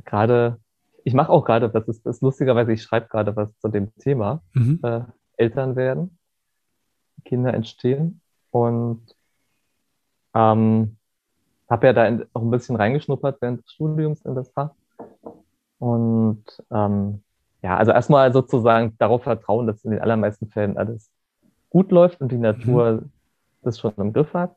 gerade, 0.05 0.59
ich 1.03 1.13
mache 1.13 1.31
auch 1.31 1.45
gerade, 1.45 1.69
das 1.69 1.87
ist, 1.87 2.05
das 2.05 2.17
ist 2.17 2.21
lustigerweise, 2.21 2.73
ich 2.73 2.83
schreibe 2.83 3.07
gerade 3.07 3.35
was 3.35 3.49
zu 3.59 3.69
dem 3.69 3.93
Thema, 3.95 4.41
mhm. 4.53 4.79
äh, 4.83 5.01
Eltern 5.37 5.75
werden, 5.75 6.17
Kinder 7.25 7.53
entstehen 7.53 8.21
und 8.51 9.03
ähm, 10.33 10.97
habe 11.69 11.87
ja 11.87 11.93
da 11.93 12.25
auch 12.33 12.41
ein 12.41 12.51
bisschen 12.51 12.75
reingeschnuppert 12.75 13.41
während 13.41 13.63
des 13.63 13.71
Studiums 13.71 14.21
in 14.25 14.35
das 14.35 14.49
Fach. 14.49 14.71
Und 15.77 16.43
ähm, 16.71 17.21
ja, 17.61 17.77
also 17.77 17.91
erstmal 17.91 18.33
sozusagen 18.33 18.95
darauf 18.97 19.23
vertrauen, 19.23 19.67
dass 19.67 19.83
in 19.85 19.91
den 19.91 20.01
allermeisten 20.01 20.49
Fällen 20.49 20.77
alles 20.77 21.11
gut 21.69 21.91
läuft 21.91 22.21
und 22.21 22.31
die 22.31 22.37
Natur 22.37 22.93
mhm 22.93 23.11
das 23.61 23.79
schon 23.79 23.93
im 23.97 24.13
Griff 24.13 24.33
hat. 24.33 24.55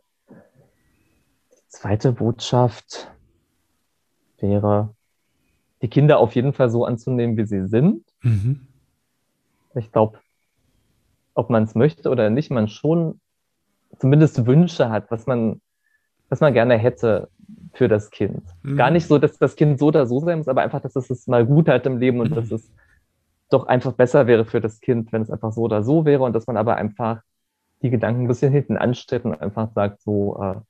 Zweite 1.72 2.12
Botschaft 2.12 3.10
wäre, 4.38 4.94
die 5.80 5.88
Kinder 5.88 6.18
auf 6.18 6.34
jeden 6.34 6.52
Fall 6.52 6.68
so 6.68 6.84
anzunehmen, 6.84 7.38
wie 7.38 7.46
sie 7.46 7.66
sind. 7.66 8.04
Mhm. 8.20 8.68
Ich 9.74 9.90
glaube, 9.90 10.18
ob 11.32 11.48
man 11.48 11.62
es 11.62 11.74
möchte 11.74 12.10
oder 12.10 12.28
nicht, 12.28 12.50
man 12.50 12.68
schon 12.68 13.20
zumindest 13.98 14.44
Wünsche 14.44 14.90
hat, 14.90 15.10
was 15.10 15.26
man, 15.26 15.62
was 16.28 16.40
man 16.40 16.52
gerne 16.52 16.76
hätte 16.76 17.30
für 17.72 17.88
das 17.88 18.10
Kind. 18.10 18.42
Mhm. 18.62 18.76
Gar 18.76 18.90
nicht 18.90 19.06
so, 19.06 19.16
dass 19.18 19.38
das 19.38 19.56
Kind 19.56 19.78
so 19.78 19.86
oder 19.86 20.06
so 20.06 20.20
sein 20.20 20.38
muss, 20.38 20.48
aber 20.48 20.60
einfach, 20.60 20.82
dass 20.82 20.94
es 20.94 21.08
es 21.08 21.26
mal 21.26 21.46
gut 21.46 21.68
hat 21.68 21.86
im 21.86 21.96
Leben 21.96 22.20
und 22.20 22.32
mhm. 22.32 22.34
dass 22.34 22.50
es 22.50 22.70
doch 23.48 23.66
einfach 23.66 23.92
besser 23.92 24.26
wäre 24.26 24.44
für 24.44 24.60
das 24.60 24.80
Kind, 24.80 25.10
wenn 25.10 25.22
es 25.22 25.30
einfach 25.30 25.52
so 25.52 25.62
oder 25.62 25.82
so 25.82 26.04
wäre 26.04 26.22
und 26.22 26.34
dass 26.34 26.46
man 26.46 26.58
aber 26.58 26.76
einfach 26.76 27.22
die 27.80 27.88
Gedanken 27.88 28.24
ein 28.24 28.28
bisschen 28.28 28.52
hinten 28.52 28.76
anstellt 28.76 29.24
und 29.24 29.40
einfach 29.40 29.72
sagt 29.72 30.02
so, 30.02 30.38
äh, 30.38 30.60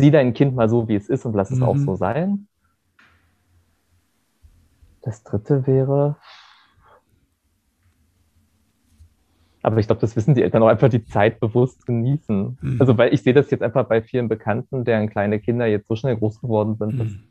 sieh 0.00 0.10
dein 0.10 0.34
Kind 0.34 0.54
mal 0.54 0.68
so, 0.68 0.88
wie 0.88 0.94
es 0.94 1.08
ist 1.08 1.24
und 1.24 1.34
lass 1.34 1.50
es 1.50 1.58
mhm. 1.58 1.64
auch 1.64 1.76
so 1.76 1.96
sein. 1.96 2.46
Das 5.02 5.22
dritte 5.22 5.66
wäre, 5.66 6.16
aber 9.62 9.78
ich 9.78 9.86
glaube, 9.86 10.00
das 10.00 10.16
wissen 10.16 10.34
die 10.34 10.42
Eltern 10.42 10.62
auch 10.62 10.68
einfach 10.68 10.88
die 10.88 11.04
Zeit 11.04 11.38
bewusst 11.40 11.86
genießen. 11.86 12.58
Mhm. 12.60 12.76
Also, 12.80 12.96
weil 12.96 13.12
ich 13.12 13.22
sehe 13.22 13.34
das 13.34 13.50
jetzt 13.50 13.62
einfach 13.62 13.86
bei 13.86 14.02
vielen 14.02 14.28
Bekannten, 14.28 14.84
deren 14.84 15.08
kleine 15.10 15.38
Kinder 15.38 15.66
jetzt 15.66 15.88
so 15.88 15.96
schnell 15.96 16.16
groß 16.16 16.40
geworden 16.40 16.76
sind, 16.76 16.98
dass, 16.98 17.08
mhm. 17.08 17.22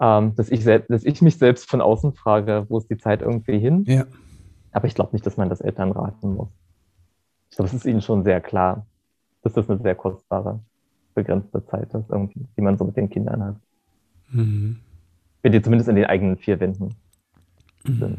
ähm, 0.00 0.34
dass, 0.36 0.50
ich, 0.50 0.64
dass 0.64 1.04
ich 1.04 1.20
mich 1.20 1.36
selbst 1.36 1.68
von 1.68 1.80
außen 1.80 2.14
frage, 2.14 2.66
wo 2.68 2.78
ist 2.78 2.90
die 2.90 2.96
Zeit 2.96 3.20
irgendwie 3.20 3.58
hin? 3.58 3.84
Ja. 3.86 4.06
Aber 4.72 4.86
ich 4.86 4.94
glaube 4.94 5.12
nicht, 5.12 5.26
dass 5.26 5.36
man 5.36 5.48
das 5.50 5.60
Eltern 5.60 5.92
raten 5.92 6.34
muss. 6.34 6.48
Ich 7.50 7.56
glaube, 7.56 7.68
es 7.68 7.74
ist 7.74 7.86
ihnen 7.86 8.02
schon 8.02 8.24
sehr 8.24 8.40
klar, 8.40 8.86
dass 9.42 9.52
das 9.52 9.68
eine 9.68 9.78
sehr 9.80 9.94
kostbare, 9.94 10.60
begrenzte 11.16 11.64
Zeit 11.66 11.92
ist, 11.94 12.08
irgendwie, 12.08 12.46
die 12.56 12.60
man 12.60 12.78
so 12.78 12.84
mit 12.84 12.96
den 12.96 13.10
Kindern 13.10 13.42
hat. 13.42 13.56
Mhm. 14.28 14.78
wenn 15.42 15.52
die 15.52 15.62
zumindest 15.62 15.88
in 15.88 15.94
den 15.94 16.06
eigenen 16.06 16.36
vier 16.36 16.58
Wänden 16.58 16.96
mhm. 17.84 17.98
sind. 17.98 18.18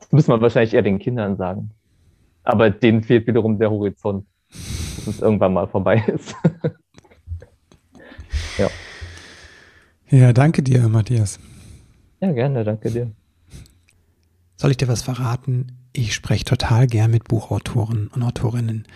Das 0.00 0.10
müssen 0.10 0.32
wir 0.32 0.40
wahrscheinlich 0.40 0.74
eher 0.74 0.82
den 0.82 0.98
Kindern 0.98 1.36
sagen. 1.36 1.70
Aber 2.42 2.70
denen 2.70 3.04
fehlt 3.04 3.26
wiederum 3.28 3.58
der 3.58 3.70
Horizont, 3.70 4.26
dass 4.50 5.06
es 5.06 5.20
irgendwann 5.20 5.52
mal 5.52 5.68
vorbei 5.68 6.02
ist. 6.06 6.34
ja. 8.58 8.68
Ja, 10.10 10.32
danke 10.32 10.62
dir, 10.62 10.88
Matthias. 10.88 11.38
Ja, 12.20 12.32
gerne, 12.32 12.64
danke 12.64 12.90
dir. 12.90 13.12
Soll 14.56 14.72
ich 14.72 14.76
dir 14.76 14.88
was 14.88 15.02
verraten? 15.02 15.78
Ich 15.92 16.14
spreche 16.14 16.44
total 16.44 16.88
gern 16.88 17.10
mit 17.12 17.28
Buchautoren 17.28 18.08
und 18.08 18.22
Autorinnen. 18.22 18.86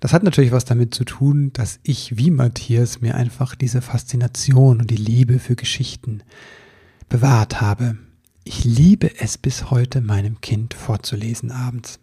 Das 0.00 0.12
hat 0.12 0.22
natürlich 0.22 0.52
was 0.52 0.64
damit 0.64 0.94
zu 0.94 1.04
tun, 1.04 1.52
dass 1.52 1.80
ich 1.82 2.16
wie 2.16 2.30
Matthias 2.30 3.00
mir 3.00 3.14
einfach 3.14 3.54
diese 3.54 3.80
Faszination 3.80 4.80
und 4.80 4.90
die 4.90 4.96
Liebe 4.96 5.38
für 5.38 5.56
Geschichten 5.56 6.22
bewahrt 7.08 7.60
habe. 7.60 7.96
Ich 8.44 8.64
liebe 8.64 9.10
es 9.20 9.38
bis 9.38 9.70
heute, 9.70 10.00
meinem 10.00 10.40
Kind 10.40 10.74
vorzulesen 10.74 11.50
abends. 11.50 11.98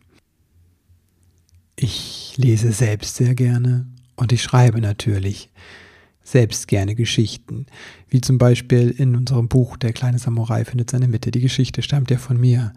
Ich 1.75 2.33
lese 2.37 2.71
selbst 2.71 3.15
sehr 3.15 3.35
gerne 3.35 3.87
und 4.15 4.31
ich 4.31 4.43
schreibe 4.43 4.81
natürlich 4.81 5.49
selbst 6.23 6.67
gerne 6.67 6.95
Geschichten, 6.95 7.65
wie 8.09 8.21
zum 8.21 8.37
Beispiel 8.37 8.89
in 8.89 9.15
unserem 9.15 9.49
Buch 9.49 9.77
Der 9.77 9.93
kleine 9.93 10.19
Samurai 10.19 10.65
findet 10.65 10.89
seine 10.89 11.07
Mitte. 11.07 11.31
Die 11.31 11.41
Geschichte 11.41 11.81
stammt 11.81 12.11
ja 12.11 12.17
von 12.17 12.39
mir. 12.39 12.73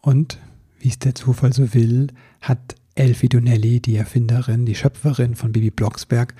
Und, 0.00 0.38
wie 0.78 0.88
es 0.88 0.98
der 0.98 1.14
Zufall 1.14 1.52
so 1.52 1.74
will, 1.74 2.08
hat 2.40 2.76
Elfie 2.98 3.28
Donnelly, 3.28 3.80
die 3.80 3.96
Erfinderin, 3.96 4.66
die 4.66 4.74
Schöpferin 4.74 5.36
von 5.36 5.52
Bibi 5.52 5.70
Blocksberg, 5.70 6.34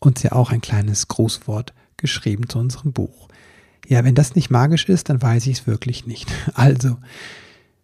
uns 0.00 0.22
ja 0.22 0.32
auch 0.32 0.50
ein 0.50 0.60
kleines 0.60 1.08
Grußwort 1.08 1.72
geschrieben 1.96 2.48
zu 2.48 2.58
unserem 2.58 2.92
Buch. 2.92 3.28
Ja, 3.86 4.04
wenn 4.04 4.14
das 4.14 4.34
nicht 4.34 4.50
magisch 4.50 4.88
ist, 4.88 5.08
dann 5.08 5.22
weiß 5.22 5.46
ich 5.46 5.60
es 5.60 5.66
wirklich 5.66 6.06
nicht. 6.06 6.30
Also, 6.54 6.96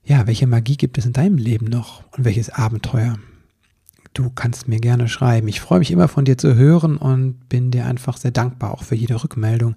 ja, 0.04 0.26
welche 0.26 0.46
Magie 0.46 0.76
gibt 0.76 0.98
es 0.98 1.06
in 1.06 1.12
deinem 1.12 1.36
Leben 1.36 1.66
noch 1.66 2.04
und 2.16 2.24
welches 2.24 2.50
Abenteuer? 2.50 3.18
Du 4.12 4.30
kannst 4.30 4.66
mir 4.66 4.80
gerne 4.80 5.08
schreiben. 5.08 5.48
Ich 5.48 5.60
freue 5.60 5.80
mich 5.80 5.90
immer 5.90 6.08
von 6.08 6.24
dir 6.24 6.38
zu 6.38 6.54
hören 6.54 6.96
und 6.96 7.48
bin 7.48 7.70
dir 7.70 7.86
einfach 7.86 8.16
sehr 8.16 8.30
dankbar 8.30 8.72
auch 8.72 8.82
für 8.82 8.94
jede 8.94 9.22
Rückmeldung. 9.22 9.76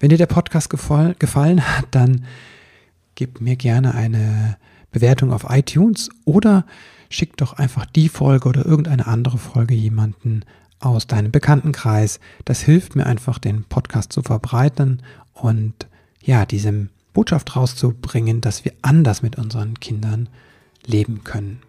Wenn 0.00 0.10
dir 0.10 0.18
der 0.18 0.26
Podcast 0.26 0.68
gefallen 0.70 1.62
hat, 1.62 1.86
dann 1.92 2.24
gib 3.14 3.40
mir 3.40 3.56
gerne 3.56 3.94
eine 3.94 4.58
Bewertung 4.90 5.32
auf 5.32 5.46
iTunes 5.48 6.10
oder 6.24 6.64
schick 7.08 7.36
doch 7.36 7.54
einfach 7.54 7.86
die 7.86 8.08
Folge 8.08 8.48
oder 8.48 8.66
irgendeine 8.66 9.06
andere 9.06 9.38
Folge 9.38 9.74
jemanden 9.74 10.44
aus 10.80 11.06
deinem 11.06 11.32
Bekanntenkreis. 11.32 12.20
Das 12.44 12.60
hilft 12.60 12.96
mir 12.96 13.06
einfach, 13.06 13.38
den 13.38 13.64
Podcast 13.64 14.12
zu 14.12 14.22
verbreiten 14.22 15.02
und 15.34 15.88
ja, 16.22 16.46
diesem 16.46 16.90
Botschaft 17.12 17.56
rauszubringen, 17.56 18.40
dass 18.40 18.64
wir 18.64 18.72
anders 18.82 19.22
mit 19.22 19.36
unseren 19.36 19.80
Kindern 19.80 20.28
leben 20.84 21.24
können. 21.24 21.60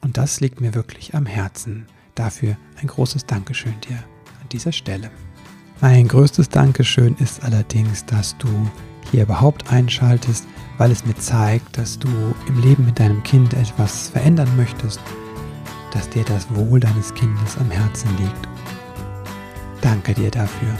Und 0.00 0.18
das 0.18 0.40
liegt 0.40 0.60
mir 0.60 0.74
wirklich 0.74 1.14
am 1.14 1.26
Herzen. 1.26 1.86
Dafür 2.14 2.56
ein 2.80 2.88
großes 2.88 3.26
Dankeschön 3.26 3.74
dir 3.88 3.96
an 4.42 4.48
dieser 4.52 4.72
Stelle. 4.72 5.10
Mein 5.80 6.08
größtes 6.08 6.48
Dankeschön 6.48 7.16
ist 7.18 7.42
allerdings, 7.42 8.04
dass 8.04 8.36
du 8.38 8.48
hier 9.10 9.22
überhaupt 9.22 9.70
einschaltest, 9.70 10.46
weil 10.78 10.90
es 10.90 11.04
mir 11.04 11.16
zeigt, 11.16 11.78
dass 11.78 11.98
du 11.98 12.08
im 12.46 12.60
Leben 12.60 12.84
mit 12.84 12.98
deinem 12.98 13.22
Kind 13.22 13.54
etwas 13.54 14.08
verändern 14.08 14.48
möchtest, 14.56 15.00
dass 15.92 16.08
dir 16.08 16.24
das 16.24 16.46
Wohl 16.54 16.80
deines 16.80 17.14
Kindes 17.14 17.56
am 17.58 17.70
Herzen 17.70 18.10
liegt. 18.18 18.48
Danke 19.80 20.14
dir 20.14 20.30
dafür. 20.30 20.76